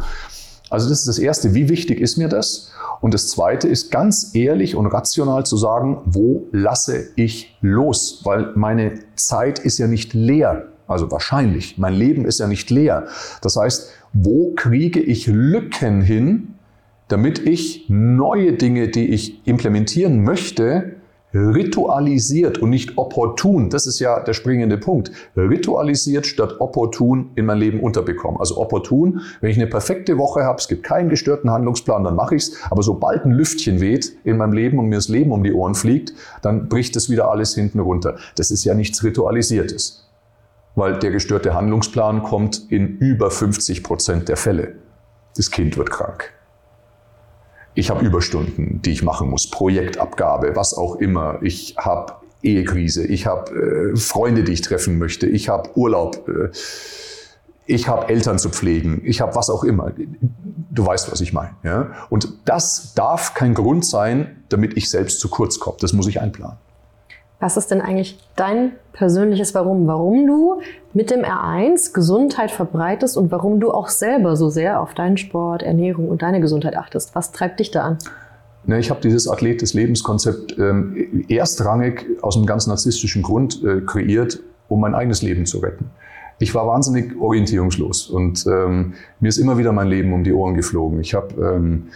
Also 0.71 0.89
das 0.89 1.01
ist 1.01 1.09
das 1.09 1.19
Erste. 1.19 1.55
Wie 1.55 1.69
wichtig 1.69 2.01
ist 2.01 2.17
mir 2.17 2.29
das? 2.29 2.71
Und 3.01 3.15
das 3.15 3.29
Zweite 3.29 3.69
ist 3.69 3.91
ganz 3.91 4.35
ehrlich 4.35 4.75
und 4.75 4.87
rational 4.87 5.47
zu 5.47 5.57
sagen, 5.57 5.99
wo 6.05 6.47
lasse 6.53 7.09
ich 7.17 7.57
los? 7.61 8.21
Weil 8.25 8.53
meine 8.55 8.95
Zeit 9.15 9.59
ist 9.59 9.79
ja 9.79 9.87
nicht 9.87 10.15
leer. 10.15 10.67
Also 10.87 11.11
wahrscheinlich. 11.11 11.79
Mein 11.79 11.95
Leben 11.95 12.25
ist 12.25 12.41
ja 12.41 12.47
nicht 12.47 12.71
leer. 12.71 13.07
Das 13.43 13.57
heißt, 13.57 13.91
wo 14.13 14.55
kriege 14.55 15.01
ich 15.01 15.27
Lücken 15.27 16.01
hin, 16.01 16.55
damit 17.09 17.39
ich 17.39 17.87
neue 17.89 18.55
Dinge, 18.55 18.89
die 18.89 19.09
ich 19.09 19.47
implementieren 19.47 20.23
möchte, 20.23 20.97
ritualisiert 21.35 22.59
und 22.59 22.71
nicht 22.71 22.97
opportun, 22.97 23.71
das 23.71 23.87
ist 23.87 23.99
ja 23.99 24.21
der 24.21 24.33
springende 24.33 24.79
Punkt, 24.79 25.11
ritualisiert 25.37 26.27
statt 26.27 26.57
opportun 26.61 27.31
in 27.35 27.47
mein 27.47 27.59
Leben 27.59 27.81
unterbekommen. 27.81 28.41
Also 28.41 28.59
opportun, 28.59 29.21
wenn 29.41 29.51
ich 29.51 29.57
eine 29.57 29.67
perfekte 29.67 30.17
Woche 30.17 30.45
habe, 30.45 30.59
es 30.59 30.69
gibt 30.69 30.85
keinen 30.85 31.09
gestörten 31.09 31.51
Handlungsplan, 31.51 32.05
dann 32.05 32.17
mache 32.17 32.37
ich's. 32.37 32.57
aber 32.71 32.83
sobald 32.83 33.25
ein 33.25 33.33
Lüftchen 33.33 33.81
weht 33.81 34.13
in 34.25 34.39
meinem 34.39 34.53
Leben 34.53 34.79
und 34.79 34.87
mir 34.87 34.97
das 34.97 35.09
Leben 35.09 35.33
um 35.33 35.45
die 35.45 35.53
Ohren 35.53 35.75
fliegt, 35.75 36.15
dann 36.43 36.69
bricht 36.69 36.97
das 36.97 37.11
wieder 37.11 37.31
alles 37.31 37.55
hinten 37.55 37.81
runter. 37.81 38.17
Das 38.37 38.51
ist 38.51 38.65
ja 38.65 38.75
nichts 38.75 39.05
Ritualisiertes, 39.05 40.09
weil 40.77 40.99
der 40.99 41.11
gestörte 41.11 41.55
Handlungsplan 41.55 42.23
kommt 42.23 42.71
in 42.71 42.97
über 42.99 43.31
50 43.31 43.83
Prozent 43.83 44.29
der 44.29 44.37
Fälle. 44.37 44.77
Das 45.37 45.51
Kind 45.51 45.77
wird 45.77 45.91
krank 45.91 46.38
ich 47.79 47.91
habe 47.91 48.05
Überstunden, 48.05 48.83
die 48.83 48.91
ich 48.91 49.05
machen 49.05 49.31
muss, 49.31 49.49
Projektabgabe, 49.49 50.57
was 50.57 50.75
auch 50.75 50.97
immer. 50.97 51.39
Ich 51.43 51.77
habe 51.79 52.15
Ehekrise, 52.43 53.07
ich 53.07 53.27
habe 53.27 53.93
äh, 53.95 53.97
Freunde, 53.97 54.43
die 54.43 54.53
ich 54.53 54.63
treffen 54.63 54.99
möchte, 54.99 55.27
ich 55.29 55.49
habe 55.49 55.71
Urlaub, 55.77 56.29
äh, 56.29 56.51
ich 57.67 57.87
habe 57.87 58.09
Eltern 58.09 58.39
zu 58.41 58.51
pflegen, 58.51 59.03
ich 59.05 59.21
habe 59.21 59.37
was 59.37 59.49
auch 59.49 59.63
immer. 59.63 59.93
Du 60.71 60.87
weißt, 60.87 61.13
was 61.13 61.21
ich 61.21 61.33
meine. 61.33 61.55
Ja? 61.63 61.93
Und 62.11 62.29
das 62.47 62.95
darf 62.95 63.35
kein 63.35 63.55
Grund 63.55 63.87
sein, 63.87 64.43
damit 64.49 64.77
ich 64.77 64.91
selbst 64.91 65.21
zu 65.21 65.29
kurz 65.29 65.61
komme. 65.61 65.77
Das 65.81 65.93
muss 65.93 66.09
ich 66.09 66.21
einplanen. 66.21 66.57
Was 67.41 67.57
ist 67.57 67.71
denn 67.71 67.81
eigentlich 67.81 68.19
dein 68.35 68.73
persönliches 68.93 69.55
Warum? 69.55 69.87
Warum 69.87 70.27
du 70.27 70.61
mit 70.93 71.11
dem 71.11 71.21
R1 71.21 71.93
Gesundheit 71.93 72.51
verbreitest 72.51 73.17
und 73.17 73.31
warum 73.31 73.61
du 73.61 73.71
auch 73.71 73.89
selber 73.89 74.35
so 74.35 74.49
sehr 74.51 74.81
auf 74.81 74.93
deinen 74.95 75.17
Sport, 75.17 75.63
Ernährung 75.63 76.09
und 76.09 76.23
deine 76.23 76.41
Gesundheit 76.41 76.77
achtest? 76.77 77.15
Was 77.15 77.31
treibt 77.31 77.61
dich 77.61 77.71
da 77.71 77.83
an? 77.83 77.99
Ich 78.77 78.91
habe 78.91 79.01
dieses 79.01 79.29
Athlet 79.29 79.63
des 79.63 79.73
Lebenskonzept 79.73 80.59
ähm, 80.59 81.25
erstrangig 81.29 82.07
aus 82.23 82.37
einem 82.37 82.45
ganz 82.45 82.67
narzisstischen 82.67 83.23
Grund 83.23 83.63
äh, 83.65 83.81
kreiert, 83.83 84.41
um 84.69 84.81
mein 84.81 84.95
eigenes 84.95 85.23
Leben 85.23 85.47
zu 85.47 85.59
retten. 85.59 85.91
Ich 86.41 86.55
war 86.55 86.67
wahnsinnig 86.67 87.19
orientierungslos 87.19 88.09
und 88.11 88.47
ähm, 88.47 88.95
mir 89.21 89.29
ist 89.29 89.39
immer 89.39 89.59
wieder 89.59 89.73
mein 89.73 89.89
Leben 89.89 90.13
um 90.13 90.23
die 90.23 90.33
Ohren 90.33 90.55
geflogen. 90.55 91.01
Ich 91.01 91.15
habe 91.15 91.35
ähm, 91.41 91.89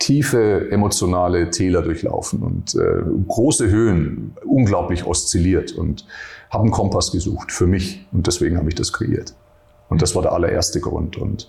tiefe 0.00 0.70
emotionale 0.70 1.50
Täler 1.50 1.82
durchlaufen 1.82 2.42
und 2.42 2.74
äh, 2.74 3.02
große 3.28 3.68
Höhen 3.68 4.34
unglaublich 4.44 5.06
oszilliert 5.06 5.72
und 5.72 6.06
habe 6.48 6.64
einen 6.64 6.72
Kompass 6.72 7.12
gesucht 7.12 7.52
für 7.52 7.68
mich 7.68 8.06
und 8.10 8.26
deswegen 8.26 8.56
habe 8.56 8.68
ich 8.68 8.74
das 8.74 8.92
kreiert. 8.92 9.34
Und 9.88 10.02
das 10.02 10.14
war 10.14 10.22
der 10.22 10.32
allererste 10.32 10.80
Grund. 10.80 11.16
Und 11.16 11.48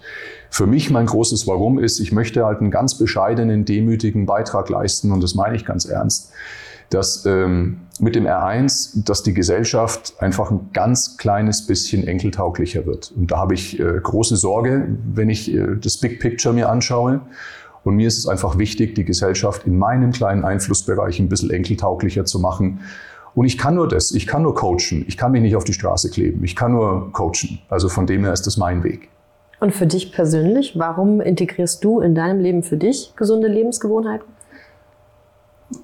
für 0.50 0.66
mich 0.66 0.90
mein 0.90 1.06
großes 1.06 1.48
Warum 1.48 1.80
ist, 1.80 2.00
ich 2.00 2.12
möchte 2.12 2.44
halt 2.44 2.60
einen 2.60 2.72
ganz 2.72 2.98
bescheidenen, 2.98 3.66
demütigen 3.66 4.26
Beitrag 4.26 4.70
leisten 4.70 5.12
und 5.12 5.24
das 5.24 5.34
meine 5.36 5.56
ich 5.56 5.66
ganz 5.66 5.86
ernst, 5.86 6.32
dass 6.90 7.26
ähm, 7.26 7.82
mit 8.00 8.16
dem 8.16 8.26
R1, 8.26 9.06
dass 9.06 9.24
die 9.24 9.34
Gesellschaft 9.34 10.16
einfach 10.20 10.52
ein 10.52 10.72
ganz 10.74 11.18
kleines 11.18 11.66
bisschen 11.68 12.06
enkeltauglicher 12.06 12.86
wird. 12.86 13.14
Und 13.16 13.32
da 13.32 13.38
habe 13.38 13.54
ich 13.54 13.80
äh, 13.80 14.00
große 14.02 14.36
Sorge, 14.36 14.88
wenn 15.14 15.30
ich 15.30 15.54
äh, 15.54 15.78
das 15.80 15.98
Big 15.98 16.20
Picture 16.20 16.54
mir 16.54 16.70
anschaue. 16.70 17.22
Und 17.84 17.96
mir 17.96 18.08
ist 18.08 18.18
es 18.18 18.28
einfach 18.28 18.58
wichtig, 18.58 18.96
die 18.96 19.06
Gesellschaft 19.06 19.66
in 19.66 19.78
meinem 19.78 20.12
kleinen 20.12 20.46
Einflussbereich 20.46 21.20
ein 21.20 21.30
bisschen 21.30 21.50
enkeltauglicher 21.50 22.26
zu 22.26 22.40
machen. 22.40 22.82
Und 23.34 23.46
ich 23.46 23.58
kann 23.58 23.76
nur 23.76 23.88
das, 23.88 24.12
ich 24.12 24.28
kann 24.28 24.44
nur 24.44 24.54
coachen, 24.56 25.06
ich 25.08 25.18
kann 25.18 25.32
mich 25.32 25.42
nicht 25.42 25.56
auf 25.56 25.64
die 25.64 25.74
Straße 25.74 26.10
kleben, 26.10 26.44
ich 26.44 26.56
kann 26.56 26.74
nur 26.74 27.12
coachen. 27.14 27.60
Also 27.70 27.88
von 27.88 28.06
dem 28.06 28.24
her 28.24 28.34
ist 28.34 28.46
das 28.46 28.58
mein 28.58 28.84
Weg. 28.84 29.10
Und 29.60 29.74
für 29.74 29.86
dich 29.86 30.12
persönlich, 30.12 30.74
warum 30.76 31.22
integrierst 31.22 31.84
du 31.84 32.02
in 32.02 32.16
deinem 32.16 32.40
Leben 32.40 32.64
für 32.64 32.78
dich 32.78 33.14
gesunde 33.16 33.48
Lebensgewohnheiten? 33.48 34.28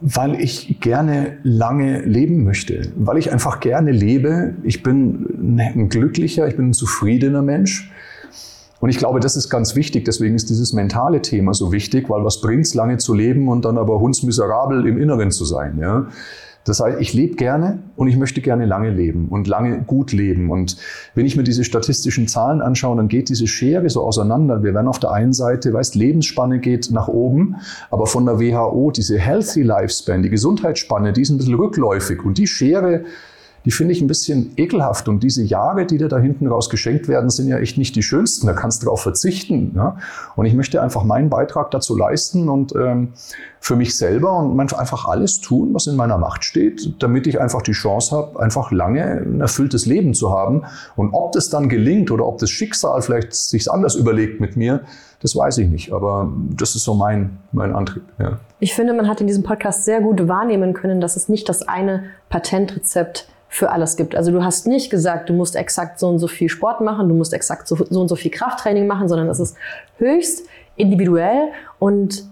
Weil 0.01 0.41
ich 0.41 0.81
gerne 0.81 1.37
lange 1.43 2.01
leben 2.01 2.43
möchte, 2.43 2.91
weil 2.97 3.17
ich 3.17 3.31
einfach 3.31 3.59
gerne 3.61 3.91
lebe. 3.91 4.55
Ich 4.63 4.83
bin 4.83 5.57
ein 5.57 5.89
glücklicher, 5.89 6.47
ich 6.47 6.57
bin 6.57 6.69
ein 6.69 6.73
zufriedener 6.73 7.41
Mensch. 7.41 7.89
Und 8.79 8.89
ich 8.89 8.97
glaube, 8.97 9.19
das 9.19 9.35
ist 9.35 9.49
ganz 9.49 9.75
wichtig. 9.75 10.05
Deswegen 10.05 10.35
ist 10.35 10.49
dieses 10.49 10.73
mentale 10.73 11.21
Thema 11.21 11.53
so 11.53 11.71
wichtig, 11.71 12.09
weil 12.09 12.23
was 12.23 12.41
bringt's, 12.41 12.73
lange 12.73 12.97
zu 12.97 13.13
leben 13.13 13.47
und 13.47 13.65
dann 13.65 13.77
aber 13.77 13.99
hundsmiserabel 13.99 14.85
im 14.85 14.97
Inneren 14.97 15.31
zu 15.31 15.45
sein. 15.45 15.79
Ja? 15.79 16.07
Das 16.67 16.81
heißt, 16.81 16.99
ich 16.99 17.13
lebe 17.13 17.35
gerne 17.35 17.79
und 17.95 18.09
ich 18.09 18.17
möchte 18.17 18.41
gerne 18.41 18.65
lange 18.65 18.89
leben 18.89 19.29
und 19.29 19.47
lange 19.47 19.83
gut 19.83 20.11
leben. 20.11 20.51
Und 20.51 20.75
wenn 21.15 21.25
ich 21.25 21.37
mir 21.37 21.43
diese 21.43 21.63
statistischen 21.63 22.27
Zahlen 22.27 22.61
anschaue, 22.61 22.97
dann 22.97 23.07
geht 23.07 23.29
diese 23.29 23.47
Schere 23.47 23.89
so 23.89 24.03
auseinander. 24.03 24.61
Wir 24.63 24.73
werden 24.73 24.89
auf 24.89 24.99
der 24.99 25.11
einen 25.11 25.31
Seite, 25.31 25.71
weißt, 25.71 25.95
Lebensspanne 25.95 26.59
geht 26.59 26.91
nach 26.91 27.07
oben, 27.07 27.55
aber 27.89 28.05
von 28.05 28.25
der 28.25 28.41
WHO 28.41 28.91
diese 28.91 29.17
Healthy 29.17 29.63
Lifespan, 29.63 30.23
die 30.23 30.29
Gesundheitsspanne, 30.29 31.13
die 31.13 31.21
ist 31.21 31.29
ein 31.29 31.37
bisschen 31.37 31.55
rückläufig. 31.55 32.25
Und 32.25 32.37
die 32.37 32.47
Schere 32.47 33.05
die 33.67 33.71
finde 33.71 33.91
ich 33.91 33.99
ein 33.99 34.07
bisschen 34.07 34.53
ekelhaft. 34.55 35.09
Und 35.09 35.23
diese 35.23 35.43
Jahre, 35.43 35.85
die 35.85 35.97
dir 35.97 36.07
da 36.07 36.17
hinten 36.17 36.47
raus 36.47 36.69
geschenkt 36.69 37.09
werden, 37.09 37.29
sind 37.29 37.49
ja 37.49 37.57
echt 37.57 37.77
nicht 37.77 37.97
die 37.97 38.01
schönsten. 38.01 38.47
Da 38.47 38.53
kannst 38.53 38.81
du 38.81 38.85
darauf 38.85 39.01
verzichten. 39.01 39.73
Ja? 39.75 39.97
Und 40.37 40.45
ich 40.45 40.53
möchte 40.53 40.81
einfach 40.81 41.03
meinen 41.03 41.29
Beitrag 41.29 41.69
dazu 41.71 41.97
leisten 41.97 42.47
und 42.47 42.73
ähm, 42.75 43.09
für 43.59 43.75
mich 43.75 43.97
selber 43.97 44.37
und 44.37 44.57
einfach 44.73 45.05
alles 45.09 45.41
tun, 45.41 45.73
was 45.73 45.85
in 45.85 45.97
meiner 45.97 46.17
Macht 46.17 46.45
steht, 46.45 46.93
damit 46.99 47.27
ich 47.27 47.41
einfach 47.41 47.61
die 47.61 47.73
Chance 47.73 48.15
habe, 48.15 48.39
einfach 48.39 48.71
lange 48.71 49.03
ein 49.03 49.41
erfülltes 49.41 49.85
Leben 49.85 50.13
zu 50.13 50.31
haben. 50.31 50.63
Und 50.95 51.13
ob 51.13 51.33
das 51.33 51.49
dann 51.49 51.67
gelingt 51.67 52.09
oder 52.09 52.25
ob 52.25 52.37
das 52.37 52.49
Schicksal 52.49 53.01
vielleicht 53.01 53.33
sich 53.33 53.69
anders 53.69 53.95
überlegt 53.95 54.39
mit 54.39 54.55
mir, 54.55 54.83
das 55.21 55.35
weiß 55.35 55.57
ich 55.57 55.67
nicht. 55.67 55.91
Aber 55.91 56.31
das 56.55 56.73
ist 56.75 56.85
so 56.85 56.93
mein, 56.93 57.39
mein 57.51 57.75
Antrieb. 57.75 58.03
Ja. 58.17 58.39
Ich 58.61 58.73
finde, 58.73 58.93
man 58.93 59.09
hat 59.09 59.19
in 59.19 59.27
diesem 59.27 59.43
Podcast 59.43 59.83
sehr 59.83 59.99
gut 59.99 60.29
wahrnehmen 60.29 60.73
können, 60.73 61.01
dass 61.01 61.17
es 61.17 61.27
nicht 61.27 61.49
das 61.49 61.67
eine 61.67 62.03
Patentrezept 62.29 63.27
für 63.57 63.71
alles 63.71 63.97
gibt. 63.97 64.15
Also 64.15 64.31
du 64.31 64.43
hast 64.43 64.67
nicht 64.67 64.91
gesagt, 64.91 65.29
du 65.29 65.33
musst 65.33 65.55
exakt 65.55 65.99
so 65.99 66.07
und 66.07 66.19
so 66.19 66.27
viel 66.27 66.47
Sport 66.47 66.81
machen, 66.81 67.09
du 67.09 67.15
musst 67.15 67.33
exakt 67.33 67.67
so, 67.67 67.75
so 67.75 68.01
und 68.01 68.07
so 68.07 68.15
viel 68.15 68.29
Krafttraining 68.29 68.85
machen, 68.85 69.09
sondern 69.09 69.29
es 69.29 69.39
ist 69.39 69.57
höchst 69.97 70.45
individuell 70.75 71.49
und 71.79 72.23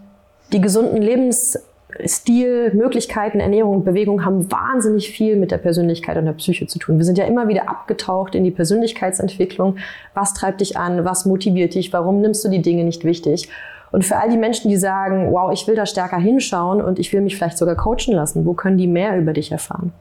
die 0.54 0.62
gesunden 0.62 1.02
Lebensstil, 1.02 2.72
Möglichkeiten, 2.76 3.40
Ernährung 3.40 3.78
und 3.78 3.86
Bewegung 3.86 4.24
haben 4.24 4.52
wahnsinnig 4.52 5.10
viel 5.10 5.36
mit 5.36 5.50
der 5.50 5.58
Persönlichkeit 5.58 6.16
und 6.18 6.26
der 6.26 6.34
Psyche 6.34 6.68
zu 6.68 6.78
tun. 6.78 7.00
Wir 7.00 7.06
sind 7.06 7.18
ja 7.18 7.26
immer 7.26 7.48
wieder 7.48 7.68
abgetaucht 7.70 8.36
in 8.36 8.44
die 8.44 8.52
Persönlichkeitsentwicklung. 8.52 9.78
Was 10.14 10.36
treibt 10.36 10.62
dich 10.62 10.78
an? 10.78 11.06
Was 11.06 11.26
motiviert 11.26 11.74
dich? 11.74 11.92
Warum 11.92 12.22
nimmst 12.22 12.46
du 12.46 12.50
die 12.50 12.62
Dinge 12.62 12.84
nicht 12.84 13.04
wichtig? 13.04 13.50
Und 13.96 14.04
für 14.04 14.18
all 14.18 14.30
die 14.30 14.36
Menschen, 14.36 14.68
die 14.68 14.76
sagen, 14.76 15.32
wow, 15.32 15.54
ich 15.54 15.66
will 15.68 15.76
da 15.76 15.86
stärker 15.86 16.18
hinschauen 16.18 16.82
und 16.82 17.00
ich 17.00 17.14
will 17.14 17.22
mich 17.22 17.38
vielleicht 17.38 17.58
sogar 17.58 17.76
coachen 17.76 18.14
lassen, 18.14 18.46
wo 18.46 18.54
können 18.54 18.78
die 18.78 18.88
mehr 18.88 19.18
über 19.18 19.32
dich 19.32 19.54
erfahren? 19.54 19.94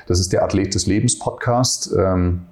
Das 0.06 0.20
ist 0.20 0.34
der 0.34 0.42
Athlet 0.42 0.74
des 0.74 0.84
Lebens 0.84 1.18
Podcast, 1.18 1.90
ähm, 1.98 2.42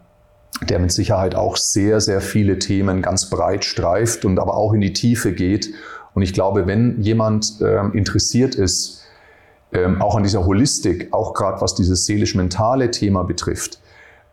der 0.66 0.78
mit 0.78 0.92
Sicherheit 0.92 1.34
auch 1.34 1.58
sehr, 1.58 2.00
sehr 2.00 2.22
viele 2.22 2.58
Themen 2.58 3.02
ganz 3.02 3.28
breit 3.28 3.66
streift 3.66 4.24
und 4.24 4.38
aber 4.38 4.56
auch 4.56 4.72
in 4.72 4.80
die 4.80 4.94
Tiefe 4.94 5.34
geht. 5.34 5.68
Und 6.14 6.22
ich 6.22 6.32
glaube, 6.32 6.66
wenn 6.66 7.02
jemand 7.02 7.60
ähm, 7.60 7.92
interessiert 7.92 8.54
ist, 8.54 9.02
auch 9.98 10.16
an 10.16 10.22
dieser 10.22 10.46
Holistik, 10.46 11.08
auch 11.12 11.34
gerade 11.34 11.60
was 11.60 11.74
dieses 11.74 12.06
seelisch-mentale 12.06 12.90
Thema 12.90 13.24
betrifft, 13.24 13.80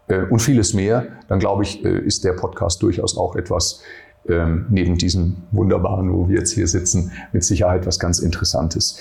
äh, 0.07 0.23
und 0.29 0.41
vieles 0.41 0.73
mehr, 0.73 1.07
dann 1.27 1.39
glaube 1.39 1.63
ich, 1.63 1.83
äh, 1.85 1.99
ist 1.99 2.23
der 2.23 2.33
Podcast 2.33 2.81
durchaus 2.81 3.17
auch 3.17 3.35
etwas, 3.35 3.81
ähm, 4.27 4.65
neben 4.69 4.97
diesem 4.97 5.35
wunderbaren, 5.51 6.13
wo 6.13 6.29
wir 6.29 6.39
jetzt 6.39 6.51
hier 6.51 6.67
sitzen, 6.67 7.11
mit 7.33 7.43
Sicherheit 7.43 7.85
was 7.85 7.99
ganz 7.99 8.19
Interessantes. 8.19 8.97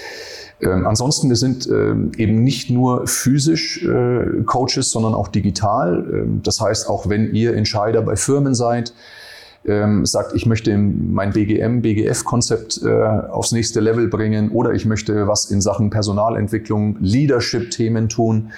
Ähm, 0.61 0.87
ansonsten, 0.87 1.29
wir 1.29 1.37
sind 1.37 1.69
ähm, 1.69 2.11
eben 2.17 2.43
nicht 2.43 2.71
nur 2.71 3.07
physisch 3.07 3.85
äh, 3.85 4.43
Coaches, 4.47 4.91
sondern 4.91 5.15
auch 5.15 5.29
digital. 5.29 6.27
das 6.43 6.61
heißt, 6.61 6.89
auch 6.89 7.09
wenn 7.09 7.35
ihr 7.35 7.55
Entscheider 7.55 8.03
bei 8.03 8.17
Firmen 8.17 8.55
seid, 8.55 8.93
sagt, 9.65 10.35
ich 10.35 10.45
möchte 10.45 10.77
mein 10.77 11.33
BGM, 11.33 11.83
BGF-Konzept 11.83 12.85
aufs 12.85 13.53
nächste 13.53 13.79
Level 13.79 14.09
bringen 14.09 14.51
oder 14.51 14.73
ich 14.73 14.87
möchte 14.87 15.29
was 15.29 15.53
in 15.53 15.61
Sachen 15.61 15.89
Personalentwicklung, 15.89 16.97
Leadership-Themen 16.99 18.09
tun, 18.09 18.51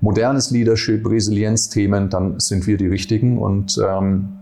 modernes 0.00 0.50
Leadership, 0.50 1.08
Resilienzthemen, 1.08 2.08
dann 2.08 2.40
sind 2.40 2.66
wir 2.66 2.76
die 2.76 2.86
Richtigen 2.86 3.38
und 3.38 3.78
ähm, 3.78 4.38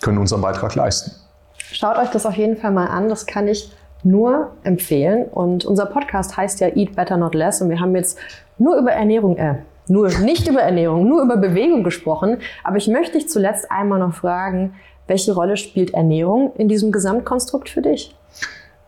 können 0.00 0.18
unseren 0.18 0.42
Beitrag 0.42 0.74
leisten. 0.74 1.12
Schaut 1.56 1.96
euch 1.96 2.10
das 2.10 2.26
auf 2.26 2.34
jeden 2.34 2.56
Fall 2.56 2.72
mal 2.72 2.86
an. 2.86 3.08
Das 3.08 3.26
kann 3.26 3.48
ich 3.48 3.72
nur 4.04 4.52
empfehlen. 4.64 5.24
Und 5.24 5.64
unser 5.64 5.86
Podcast 5.86 6.36
heißt 6.36 6.60
ja 6.60 6.68
Eat 6.68 6.94
Better 6.94 7.16
Not 7.16 7.34
Less. 7.34 7.62
Und 7.62 7.70
wir 7.70 7.80
haben 7.80 7.94
jetzt 7.94 8.18
nur 8.58 8.76
über 8.76 8.92
Ernährung, 8.92 9.36
äh, 9.36 9.56
nur 9.88 10.08
nicht 10.20 10.48
über 10.48 10.60
Ernährung, 10.60 11.08
nur 11.08 11.22
über 11.22 11.36
Bewegung 11.36 11.84
gesprochen. 11.84 12.38
Aber 12.64 12.76
ich 12.76 12.88
möchte 12.88 13.18
dich 13.18 13.28
zuletzt 13.28 13.70
einmal 13.70 14.00
noch 14.00 14.14
fragen, 14.14 14.74
welche 15.06 15.32
Rolle 15.34 15.56
spielt 15.56 15.94
Ernährung 15.94 16.52
in 16.56 16.68
diesem 16.68 16.92
Gesamtkonstrukt 16.92 17.68
für 17.68 17.82
dich? 17.82 18.14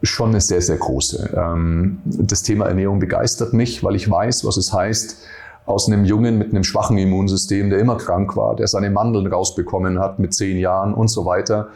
Schon 0.03 0.31
eine 0.31 0.41
sehr, 0.41 0.61
sehr 0.61 0.77
große. 0.77 1.35
Ähm, 1.37 2.01
das 2.05 2.43
Thema 2.43 2.67
Ernährung 2.67 2.99
begeistert 2.99 3.53
mich, 3.53 3.83
weil 3.83 3.97
ich 3.97 4.11
weiß, 4.11 4.45
was 4.45 4.57
es 4.57 4.73
heißt, 4.73 5.25
aus 5.67 5.89
einem 5.89 6.05
Jungen 6.05 6.37
mit 6.37 6.51
einem 6.51 6.65
schwachen 6.65 6.99
Immunsystem, 6.99 7.71
der 7.71 7.79
immer 7.79 7.97
krank 7.97 8.37
war, 8.37 8.55
der 8.55 8.67
seine 8.67 8.91
Mandeln 8.91 9.27
rausbekommen 9.27 9.99
hat 9.99 10.19
mit 10.19 10.35
zehn 10.35 10.59
Jahren 10.59 10.93
und 10.93 11.09
so 11.09 11.25
weiter, 11.25 11.69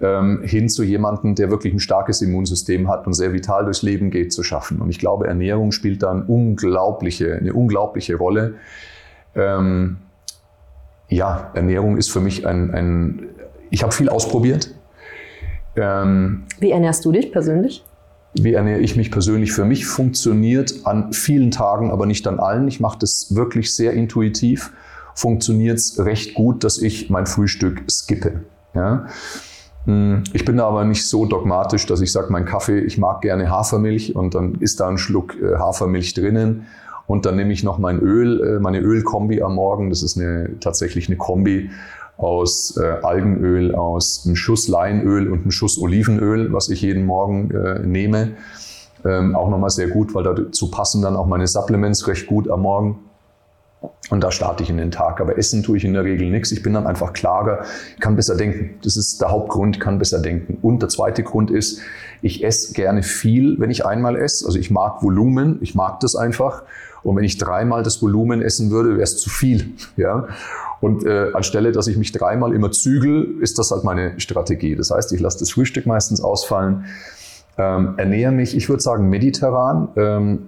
ähm, 0.00 0.42
hin 0.42 0.68
zu 0.68 0.82
jemandem, 0.82 1.34
der 1.34 1.50
wirklich 1.50 1.72
ein 1.72 1.80
starkes 1.80 2.20
Immunsystem 2.22 2.88
hat 2.88 3.06
und 3.06 3.14
sehr 3.14 3.32
vital 3.32 3.64
durchs 3.64 3.82
Leben 3.82 4.10
geht, 4.10 4.32
zu 4.32 4.42
schaffen. 4.42 4.80
Und 4.80 4.90
ich 4.90 4.98
glaube, 4.98 5.26
Ernährung 5.26 5.72
spielt 5.72 6.02
da 6.02 6.10
eine 6.10 6.24
unglaubliche, 6.24 7.34
eine 7.34 7.52
unglaubliche 7.52 8.16
Rolle. 8.16 8.54
Ähm, 9.34 9.98
ja, 11.08 11.50
Ernährung 11.54 11.96
ist 11.96 12.10
für 12.10 12.20
mich 12.20 12.46
ein, 12.46 12.72
ein 12.74 13.28
ich 13.70 13.82
habe 13.82 13.92
viel 13.92 14.08
ausprobiert. 14.08 14.74
Ähm, 15.76 16.44
Wie 16.58 16.70
ernährst 16.70 17.04
du 17.04 17.12
dich 17.12 17.32
persönlich? 17.32 17.84
Wie 18.34 18.52
ernähre 18.52 18.80
ich 18.80 18.96
mich 18.96 19.10
persönlich? 19.10 19.52
Für 19.52 19.64
mich 19.64 19.86
funktioniert 19.86 20.74
an 20.84 21.12
vielen 21.12 21.50
Tagen, 21.50 21.90
aber 21.90 22.06
nicht 22.06 22.26
an 22.26 22.38
allen. 22.38 22.68
Ich 22.68 22.80
mache 22.80 22.98
das 22.98 23.34
wirklich 23.34 23.74
sehr 23.74 23.94
intuitiv. 23.94 24.72
Funktioniert 25.14 25.78
es 25.78 26.04
recht 26.04 26.34
gut, 26.34 26.62
dass 26.62 26.78
ich 26.78 27.10
mein 27.10 27.26
Frühstück 27.26 27.82
skippe. 27.90 28.44
Ja? 28.74 29.06
Hm, 29.86 30.24
ich 30.32 30.44
bin 30.44 30.58
da 30.58 30.68
aber 30.68 30.84
nicht 30.84 31.06
so 31.06 31.24
dogmatisch, 31.24 31.86
dass 31.86 32.00
ich 32.00 32.12
sage, 32.12 32.30
mein 32.30 32.44
Kaffee, 32.44 32.80
ich 32.80 32.98
mag 32.98 33.22
gerne 33.22 33.50
Hafermilch 33.50 34.14
und 34.14 34.34
dann 34.34 34.56
ist 34.56 34.80
da 34.80 34.88
ein 34.88 34.98
Schluck 34.98 35.34
äh, 35.40 35.56
Hafermilch 35.56 36.14
drinnen 36.14 36.66
und 37.06 37.24
dann 37.24 37.36
nehme 37.36 37.52
ich 37.52 37.64
noch 37.64 37.78
mein 37.78 37.98
Öl, 37.98 38.56
äh, 38.56 38.60
meine 38.60 38.80
Ölkombi 38.80 39.40
am 39.40 39.54
Morgen. 39.54 39.88
Das 39.88 40.02
ist 40.02 40.18
eine, 40.18 40.60
tatsächlich 40.60 41.08
eine 41.08 41.16
Kombi 41.16 41.70
aus 42.18 42.76
äh, 42.76 42.84
Algenöl, 43.02 43.74
aus 43.74 44.24
einem 44.26 44.36
Schuss 44.36 44.68
Leinöl 44.68 45.30
und 45.30 45.42
einem 45.42 45.50
Schuss 45.50 45.80
Olivenöl, 45.80 46.52
was 46.52 46.68
ich 46.68 46.82
jeden 46.82 47.06
Morgen 47.06 47.50
äh, 47.52 47.78
nehme. 47.78 48.32
Ähm, 49.04 49.36
auch 49.36 49.48
nochmal 49.48 49.70
sehr 49.70 49.88
gut, 49.88 50.14
weil 50.14 50.24
dazu 50.24 50.70
passen 50.70 51.00
dann 51.00 51.16
auch 51.16 51.26
meine 51.26 51.46
Supplements 51.46 52.06
recht 52.08 52.26
gut 52.26 52.50
am 52.50 52.62
Morgen. 52.62 52.98
Und 54.10 54.24
da 54.24 54.32
starte 54.32 54.64
ich 54.64 54.70
in 54.70 54.78
den 54.78 54.90
Tag. 54.90 55.20
Aber 55.20 55.38
essen 55.38 55.62
tue 55.62 55.76
ich 55.76 55.84
in 55.84 55.92
der 55.92 56.02
Regel 56.02 56.30
nichts. 56.30 56.50
Ich 56.50 56.62
bin 56.62 56.72
dann 56.72 56.86
einfach 56.86 57.12
klarer, 57.12 57.64
kann 58.00 58.16
besser 58.16 58.36
denken. 58.36 58.74
Das 58.82 58.96
ist 58.96 59.20
der 59.20 59.30
Hauptgrund, 59.30 59.78
kann 59.78 59.98
besser 59.98 60.20
denken. 60.20 60.58
Und 60.62 60.82
der 60.82 60.88
zweite 60.88 61.22
Grund 61.22 61.52
ist, 61.52 61.80
ich 62.20 62.42
esse 62.42 62.72
gerne 62.72 63.04
viel, 63.04 63.60
wenn 63.60 63.70
ich 63.70 63.86
einmal 63.86 64.16
esse. 64.16 64.46
Also 64.46 64.58
ich 64.58 64.72
mag 64.72 65.02
Volumen, 65.02 65.58
ich 65.60 65.76
mag 65.76 66.00
das 66.00 66.16
einfach. 66.16 66.64
Und 67.04 67.16
wenn 67.16 67.24
ich 67.24 67.38
dreimal 67.38 67.84
das 67.84 68.02
Volumen 68.02 68.42
essen 68.42 68.70
würde, 68.70 68.92
wäre 68.92 69.02
es 69.02 69.18
zu 69.18 69.30
viel. 69.30 69.74
Ja? 69.96 70.26
Und 70.80 71.04
äh, 71.04 71.32
anstelle, 71.32 71.72
dass 71.72 71.86
ich 71.88 71.96
mich 71.96 72.12
dreimal 72.12 72.54
immer 72.54 72.70
zügel, 72.70 73.40
ist 73.40 73.58
das 73.58 73.70
halt 73.70 73.84
meine 73.84 74.18
Strategie. 74.20 74.76
Das 74.76 74.90
heißt, 74.90 75.12
ich 75.12 75.20
lasse 75.20 75.40
das 75.40 75.50
Frühstück 75.50 75.86
meistens 75.86 76.20
ausfallen, 76.20 76.84
ähm, 77.58 77.94
ernähre 77.96 78.30
mich, 78.30 78.56
ich 78.56 78.68
würde 78.68 78.82
sagen, 78.82 79.08
mediterran, 79.08 79.88
ähm, 79.96 80.38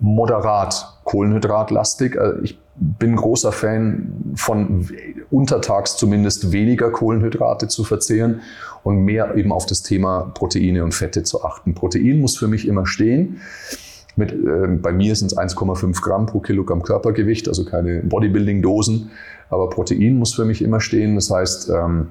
moderat 0.00 0.98
kohlenhydratlastig. 1.04 2.20
Also 2.20 2.42
ich 2.42 2.58
bin 2.74 3.14
großer 3.14 3.52
Fan 3.52 4.32
von 4.34 4.88
untertags 5.30 5.96
zumindest 5.96 6.50
weniger 6.50 6.90
Kohlenhydrate 6.90 7.68
zu 7.68 7.84
verzehren 7.84 8.40
und 8.82 9.04
mehr 9.04 9.36
eben 9.36 9.52
auf 9.52 9.66
das 9.66 9.82
Thema 9.82 10.32
Proteine 10.34 10.82
und 10.82 10.92
Fette 10.92 11.22
zu 11.22 11.44
achten. 11.44 11.74
Protein 11.74 12.20
muss 12.20 12.36
für 12.36 12.48
mich 12.48 12.66
immer 12.66 12.86
stehen. 12.86 13.40
Mit, 14.16 14.32
äh, 14.32 14.66
bei 14.66 14.92
mir 14.92 15.14
sind 15.14 15.30
es 15.30 15.38
1,5 15.38 16.00
Gramm 16.02 16.26
pro 16.26 16.40
Kilogramm 16.40 16.82
Körpergewicht, 16.82 17.46
also 17.48 17.64
keine 17.64 18.02
Bodybuilding-Dosen. 18.02 19.10
Aber 19.50 19.68
Protein 19.68 20.16
muss 20.16 20.34
für 20.34 20.44
mich 20.44 20.62
immer 20.62 20.80
stehen. 20.80 21.16
Das 21.16 21.30
heißt, 21.30 21.70
ähm, 21.70 22.08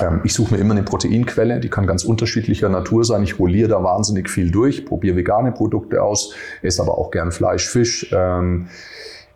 ähm, 0.00 0.20
ich 0.24 0.32
suche 0.32 0.54
mir 0.54 0.60
immer 0.60 0.74
eine 0.74 0.82
Proteinquelle, 0.82 1.60
die 1.60 1.68
kann 1.68 1.86
ganz 1.86 2.04
unterschiedlicher 2.04 2.68
Natur 2.68 3.04
sein. 3.04 3.22
Ich 3.22 3.38
rolliere 3.38 3.68
da 3.68 3.82
wahnsinnig 3.82 4.30
viel 4.30 4.50
durch, 4.50 4.86
probiere 4.86 5.16
vegane 5.16 5.52
Produkte 5.52 6.02
aus, 6.02 6.34
esse 6.62 6.82
aber 6.82 6.96
auch 6.98 7.10
gern 7.10 7.32
Fleisch, 7.32 7.68
Fisch. 7.68 8.10
Ähm, 8.12 8.68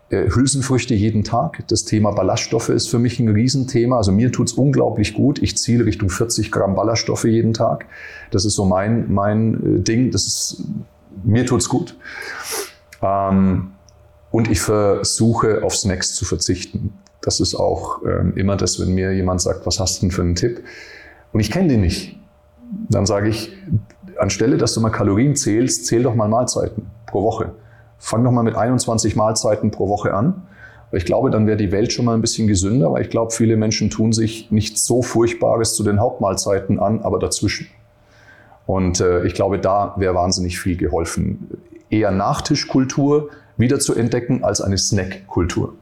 äh, 0.08 0.30
Hülsenfrüchte 0.30 0.94
jeden 0.94 1.24
Tag. 1.24 1.64
Das 1.66 1.84
Thema 1.84 2.12
Ballaststoffe 2.12 2.68
ist 2.68 2.88
für 2.88 3.00
mich 3.00 3.18
ein 3.18 3.28
Riesenthema. 3.28 3.96
Also 3.96 4.12
mir 4.12 4.30
tut's 4.30 4.52
unglaublich 4.52 5.14
gut. 5.14 5.42
Ich 5.42 5.58
ziele 5.58 5.84
Richtung 5.84 6.10
40 6.10 6.52
Gramm 6.52 6.76
Ballaststoffe 6.76 7.24
jeden 7.24 7.52
Tag. 7.52 7.86
Das 8.30 8.44
ist 8.44 8.54
so 8.54 8.64
mein, 8.64 9.12
mein 9.12 9.78
äh, 9.78 9.80
Ding. 9.80 10.12
Das 10.12 10.26
ist, 10.26 10.62
mir 11.24 11.44
tut's 11.44 11.68
gut. 11.68 11.96
Ähm, 13.02 13.72
und 14.36 14.50
ich 14.50 14.60
versuche 14.60 15.62
auf 15.64 15.74
Snacks 15.74 16.14
zu 16.14 16.26
verzichten. 16.26 16.92
Das 17.22 17.40
ist 17.40 17.54
auch 17.54 18.02
ähm, 18.04 18.34
immer 18.36 18.56
das, 18.56 18.78
wenn 18.78 18.94
mir 18.94 19.14
jemand 19.14 19.40
sagt, 19.40 19.64
was 19.64 19.80
hast 19.80 19.96
du 19.96 20.00
denn 20.02 20.10
für 20.10 20.20
einen 20.20 20.34
Tipp? 20.34 20.62
Und 21.32 21.40
ich 21.40 21.50
kenne 21.50 21.68
den 21.68 21.80
nicht. 21.80 22.20
Dann 22.90 23.06
sage 23.06 23.30
ich, 23.30 23.56
anstelle, 24.18 24.58
dass 24.58 24.74
du 24.74 24.82
mal 24.82 24.90
Kalorien 24.90 25.36
zählst, 25.36 25.86
zähl 25.86 26.02
doch 26.02 26.14
mal 26.14 26.28
Mahlzeiten 26.28 26.90
pro 27.06 27.22
Woche. 27.22 27.54
Fang 27.96 28.24
doch 28.24 28.30
mal 28.30 28.42
mit 28.42 28.56
21 28.56 29.16
Mahlzeiten 29.16 29.70
pro 29.70 29.88
Woche 29.88 30.12
an. 30.12 30.42
Ich 30.92 31.06
glaube, 31.06 31.30
dann 31.30 31.46
wäre 31.46 31.56
die 31.56 31.72
Welt 31.72 31.90
schon 31.90 32.04
mal 32.04 32.12
ein 32.12 32.20
bisschen 32.20 32.46
gesünder, 32.46 32.92
weil 32.92 33.00
ich 33.00 33.08
glaube, 33.08 33.30
viele 33.30 33.56
Menschen 33.56 33.88
tun 33.88 34.12
sich 34.12 34.50
nicht 34.50 34.76
so 34.76 35.00
Furchtbares 35.00 35.74
zu 35.74 35.82
den 35.82 35.98
Hauptmahlzeiten 35.98 36.78
an, 36.78 37.00
aber 37.00 37.18
dazwischen. 37.18 37.68
Und 38.66 39.00
äh, 39.00 39.24
ich 39.24 39.32
glaube, 39.32 39.58
da 39.58 39.94
wäre 39.96 40.14
wahnsinnig 40.14 40.58
viel 40.58 40.76
geholfen. 40.76 41.58
Eher 41.88 42.10
Nachtischkultur, 42.10 43.30
wieder 43.56 43.78
zu 43.78 43.94
entdecken 43.94 44.44
als 44.44 44.60
eine 44.60 44.78
Snackkultur. 44.78 45.74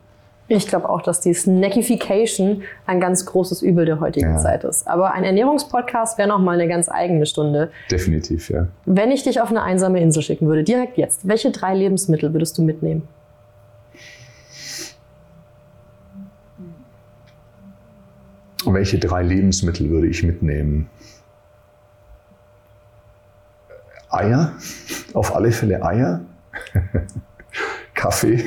Ich 0.46 0.66
glaube 0.66 0.90
auch, 0.90 1.00
dass 1.00 1.20
die 1.20 1.32
Snackification 1.32 2.62
ein 2.86 3.00
ganz 3.00 3.24
großes 3.24 3.62
Übel 3.62 3.86
der 3.86 4.00
heutigen 4.00 4.32
ja. 4.32 4.38
Zeit 4.38 4.64
ist. 4.64 4.86
Aber 4.86 5.12
ein 5.12 5.24
Ernährungspodcast 5.24 6.18
wäre 6.18 6.28
noch 6.28 6.38
mal 6.38 6.52
eine 6.52 6.68
ganz 6.68 6.90
eigene 6.90 7.24
Stunde. 7.24 7.70
Definitiv, 7.90 8.50
ja. 8.50 8.68
Wenn 8.84 9.10
ich 9.10 9.22
dich 9.22 9.40
auf 9.40 9.48
eine 9.48 9.62
einsame 9.62 10.00
Insel 10.00 10.22
schicken 10.22 10.46
würde, 10.46 10.62
direkt 10.62 10.98
jetzt, 10.98 11.26
welche 11.26 11.50
drei 11.50 11.74
Lebensmittel 11.74 12.32
würdest 12.34 12.58
du 12.58 12.62
mitnehmen? 12.62 13.08
Welche 18.66 18.98
drei 18.98 19.22
Lebensmittel 19.22 19.88
würde 19.88 20.08
ich 20.08 20.22
mitnehmen? 20.22 20.88
Eier, 24.10 24.52
auf 25.14 25.34
alle 25.34 25.52
Fälle 25.52 25.82
Eier. 25.82 26.20
Kaffee. 28.04 28.44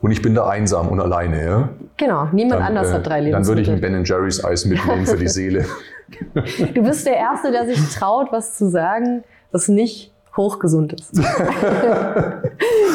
Und 0.00 0.10
ich 0.10 0.22
bin 0.22 0.34
da 0.34 0.48
einsam 0.48 0.88
und 0.88 1.00
alleine, 1.00 1.44
ja? 1.44 1.68
Genau, 1.98 2.28
niemand 2.32 2.62
dann, 2.62 2.68
anders 2.68 2.88
äh, 2.88 2.94
hat 2.94 3.06
drei 3.06 3.20
Lebensmittel. 3.20 3.32
Dann 3.32 3.46
würde 3.46 3.60
ich 3.60 3.70
ein 3.70 3.78
Ben 3.82 4.04
Jerry's 4.04 4.42
Eis 4.42 4.64
mitnehmen 4.64 5.04
für 5.04 5.18
die 5.18 5.28
Seele. 5.38 5.66
Du 6.32 6.82
bist 6.82 7.06
der 7.06 7.16
Erste, 7.16 7.52
der 7.52 7.66
sich 7.66 7.94
traut, 7.94 8.32
was 8.32 8.56
zu 8.56 8.70
sagen, 8.70 9.22
was 9.52 9.68
nicht 9.68 10.14
hochgesund 10.34 10.94
ist. 10.94 11.18
dann 11.18 12.42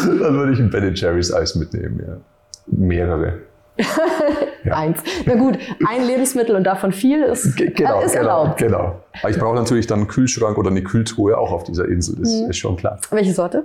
würde 0.08 0.54
ich 0.54 0.60
ein 0.60 0.72
Ben 0.72 0.96
Jerry's 0.96 1.32
Eis 1.32 1.54
mitnehmen, 1.54 2.04
ja. 2.04 2.18
Mehrere. 2.66 3.42
Eins. 4.72 5.00
Na 5.26 5.36
gut, 5.36 5.58
ein 5.88 6.06
Lebensmittel 6.06 6.56
und 6.56 6.64
davon 6.64 6.92
viel 6.92 7.24
ist, 7.24 7.56
genau, 7.58 8.02
ist 8.02 8.14
genau, 8.14 8.44
erlaubt. 8.44 8.58
Genau. 8.58 9.02
Aber 9.22 9.30
ich 9.30 9.38
brauche 9.38 9.56
natürlich 9.56 9.88
dann 9.88 10.00
einen 10.00 10.08
Kühlschrank 10.08 10.58
oder 10.58 10.70
eine 10.70 10.84
Kühltruhe 10.84 11.38
auch 11.38 11.52
auf 11.52 11.64
dieser 11.64 11.88
Insel, 11.88 12.16
das 12.20 12.30
mhm. 12.30 12.50
ist 12.50 12.58
schon 12.58 12.78
klar. 12.78 13.00
Welche 13.12 13.34
Sorte? 13.34 13.64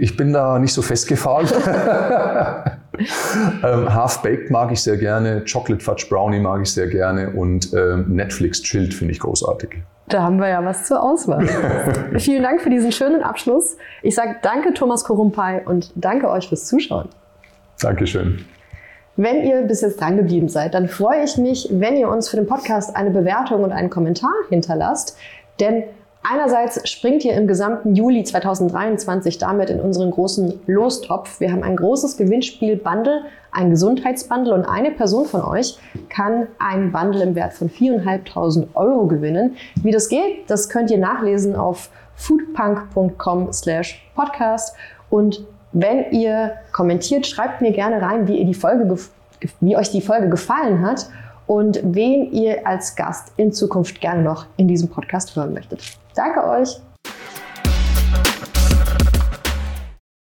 Ich 0.00 0.16
bin 0.16 0.32
da 0.32 0.58
nicht 0.58 0.72
so 0.72 0.82
festgefahren. 0.82 1.46
ähm, 3.64 3.94
Half-Baked 3.94 4.50
mag 4.50 4.72
ich 4.72 4.82
sehr 4.82 4.96
gerne, 4.96 5.44
Chocolate 5.50 5.84
Fudge 5.84 6.06
Brownie 6.08 6.40
mag 6.40 6.62
ich 6.62 6.72
sehr 6.72 6.88
gerne 6.88 7.30
und 7.30 7.72
ähm, 7.72 8.06
Netflix 8.08 8.62
Chilled 8.62 8.92
finde 8.92 9.12
ich 9.12 9.20
großartig. 9.20 9.82
Da 10.08 10.22
haben 10.22 10.40
wir 10.40 10.48
ja 10.48 10.64
was 10.64 10.86
zur 10.86 11.02
Auswahl. 11.02 11.46
Vielen 12.18 12.42
Dank 12.42 12.60
für 12.60 12.70
diesen 12.70 12.92
schönen 12.92 13.22
Abschluss. 13.22 13.76
Ich 14.02 14.14
sage 14.14 14.36
danke 14.42 14.74
Thomas 14.74 15.04
Korumpai 15.04 15.62
und 15.64 15.92
danke 15.94 16.28
euch 16.28 16.48
fürs 16.48 16.66
Zuschauen. 16.66 17.08
Dankeschön. 17.80 18.44
Wenn 19.16 19.44
ihr 19.44 19.62
bis 19.62 19.82
jetzt 19.82 20.00
dran 20.00 20.16
geblieben 20.16 20.48
seid, 20.48 20.72
dann 20.72 20.88
freue 20.88 21.24
ich 21.24 21.36
mich, 21.36 21.68
wenn 21.70 21.96
ihr 21.96 22.08
uns 22.08 22.30
für 22.30 22.36
den 22.36 22.46
Podcast 22.46 22.96
eine 22.96 23.10
Bewertung 23.10 23.62
und 23.62 23.70
einen 23.70 23.90
Kommentar 23.90 24.32
hinterlasst. 24.48 25.18
Denn 25.60 25.84
einerseits 26.22 26.88
springt 26.88 27.22
ihr 27.24 27.34
im 27.34 27.46
gesamten 27.46 27.94
Juli 27.94 28.24
2023 28.24 29.36
damit 29.36 29.68
in 29.68 29.80
unseren 29.80 30.10
großen 30.10 30.60
Lostopf. 30.66 31.40
Wir 31.40 31.52
haben 31.52 31.62
ein 31.62 31.76
großes 31.76 32.16
Gewinnspiel-Bundle, 32.16 33.24
ein 33.50 33.68
Gesundheitsbundle 33.68 34.54
und 34.54 34.64
eine 34.64 34.92
Person 34.92 35.26
von 35.26 35.42
euch 35.42 35.78
kann 36.08 36.46
ein 36.58 36.90
Bundle 36.90 37.22
im 37.22 37.34
Wert 37.34 37.52
von 37.52 37.68
4.500 37.68 38.68
Euro 38.74 39.06
gewinnen. 39.08 39.56
Wie 39.82 39.90
das 39.90 40.08
geht, 40.08 40.48
das 40.48 40.70
könnt 40.70 40.90
ihr 40.90 40.98
nachlesen 40.98 41.54
auf 41.54 41.90
foodpunk.com 42.14 43.52
slash 43.52 44.10
podcast 44.14 44.74
und 45.10 45.44
wenn 45.72 46.10
ihr 46.12 46.52
kommentiert, 46.72 47.26
schreibt 47.26 47.60
mir 47.60 47.72
gerne 47.72 48.00
rein, 48.02 48.28
wie, 48.28 48.38
ihr 48.38 48.46
die 48.46 48.54
Folge 48.54 48.98
wie 49.60 49.76
euch 49.76 49.90
die 49.90 50.00
Folge 50.00 50.28
gefallen 50.28 50.86
hat 50.86 51.08
und 51.46 51.80
wen 51.82 52.32
ihr 52.32 52.66
als 52.66 52.94
Gast 52.94 53.32
in 53.36 53.52
Zukunft 53.52 54.00
gerne 54.00 54.22
noch 54.22 54.46
in 54.56 54.68
diesem 54.68 54.88
Podcast 54.88 55.34
hören 55.34 55.52
möchtet. 55.52 55.80
Danke 56.14 56.46
euch! 56.46 56.80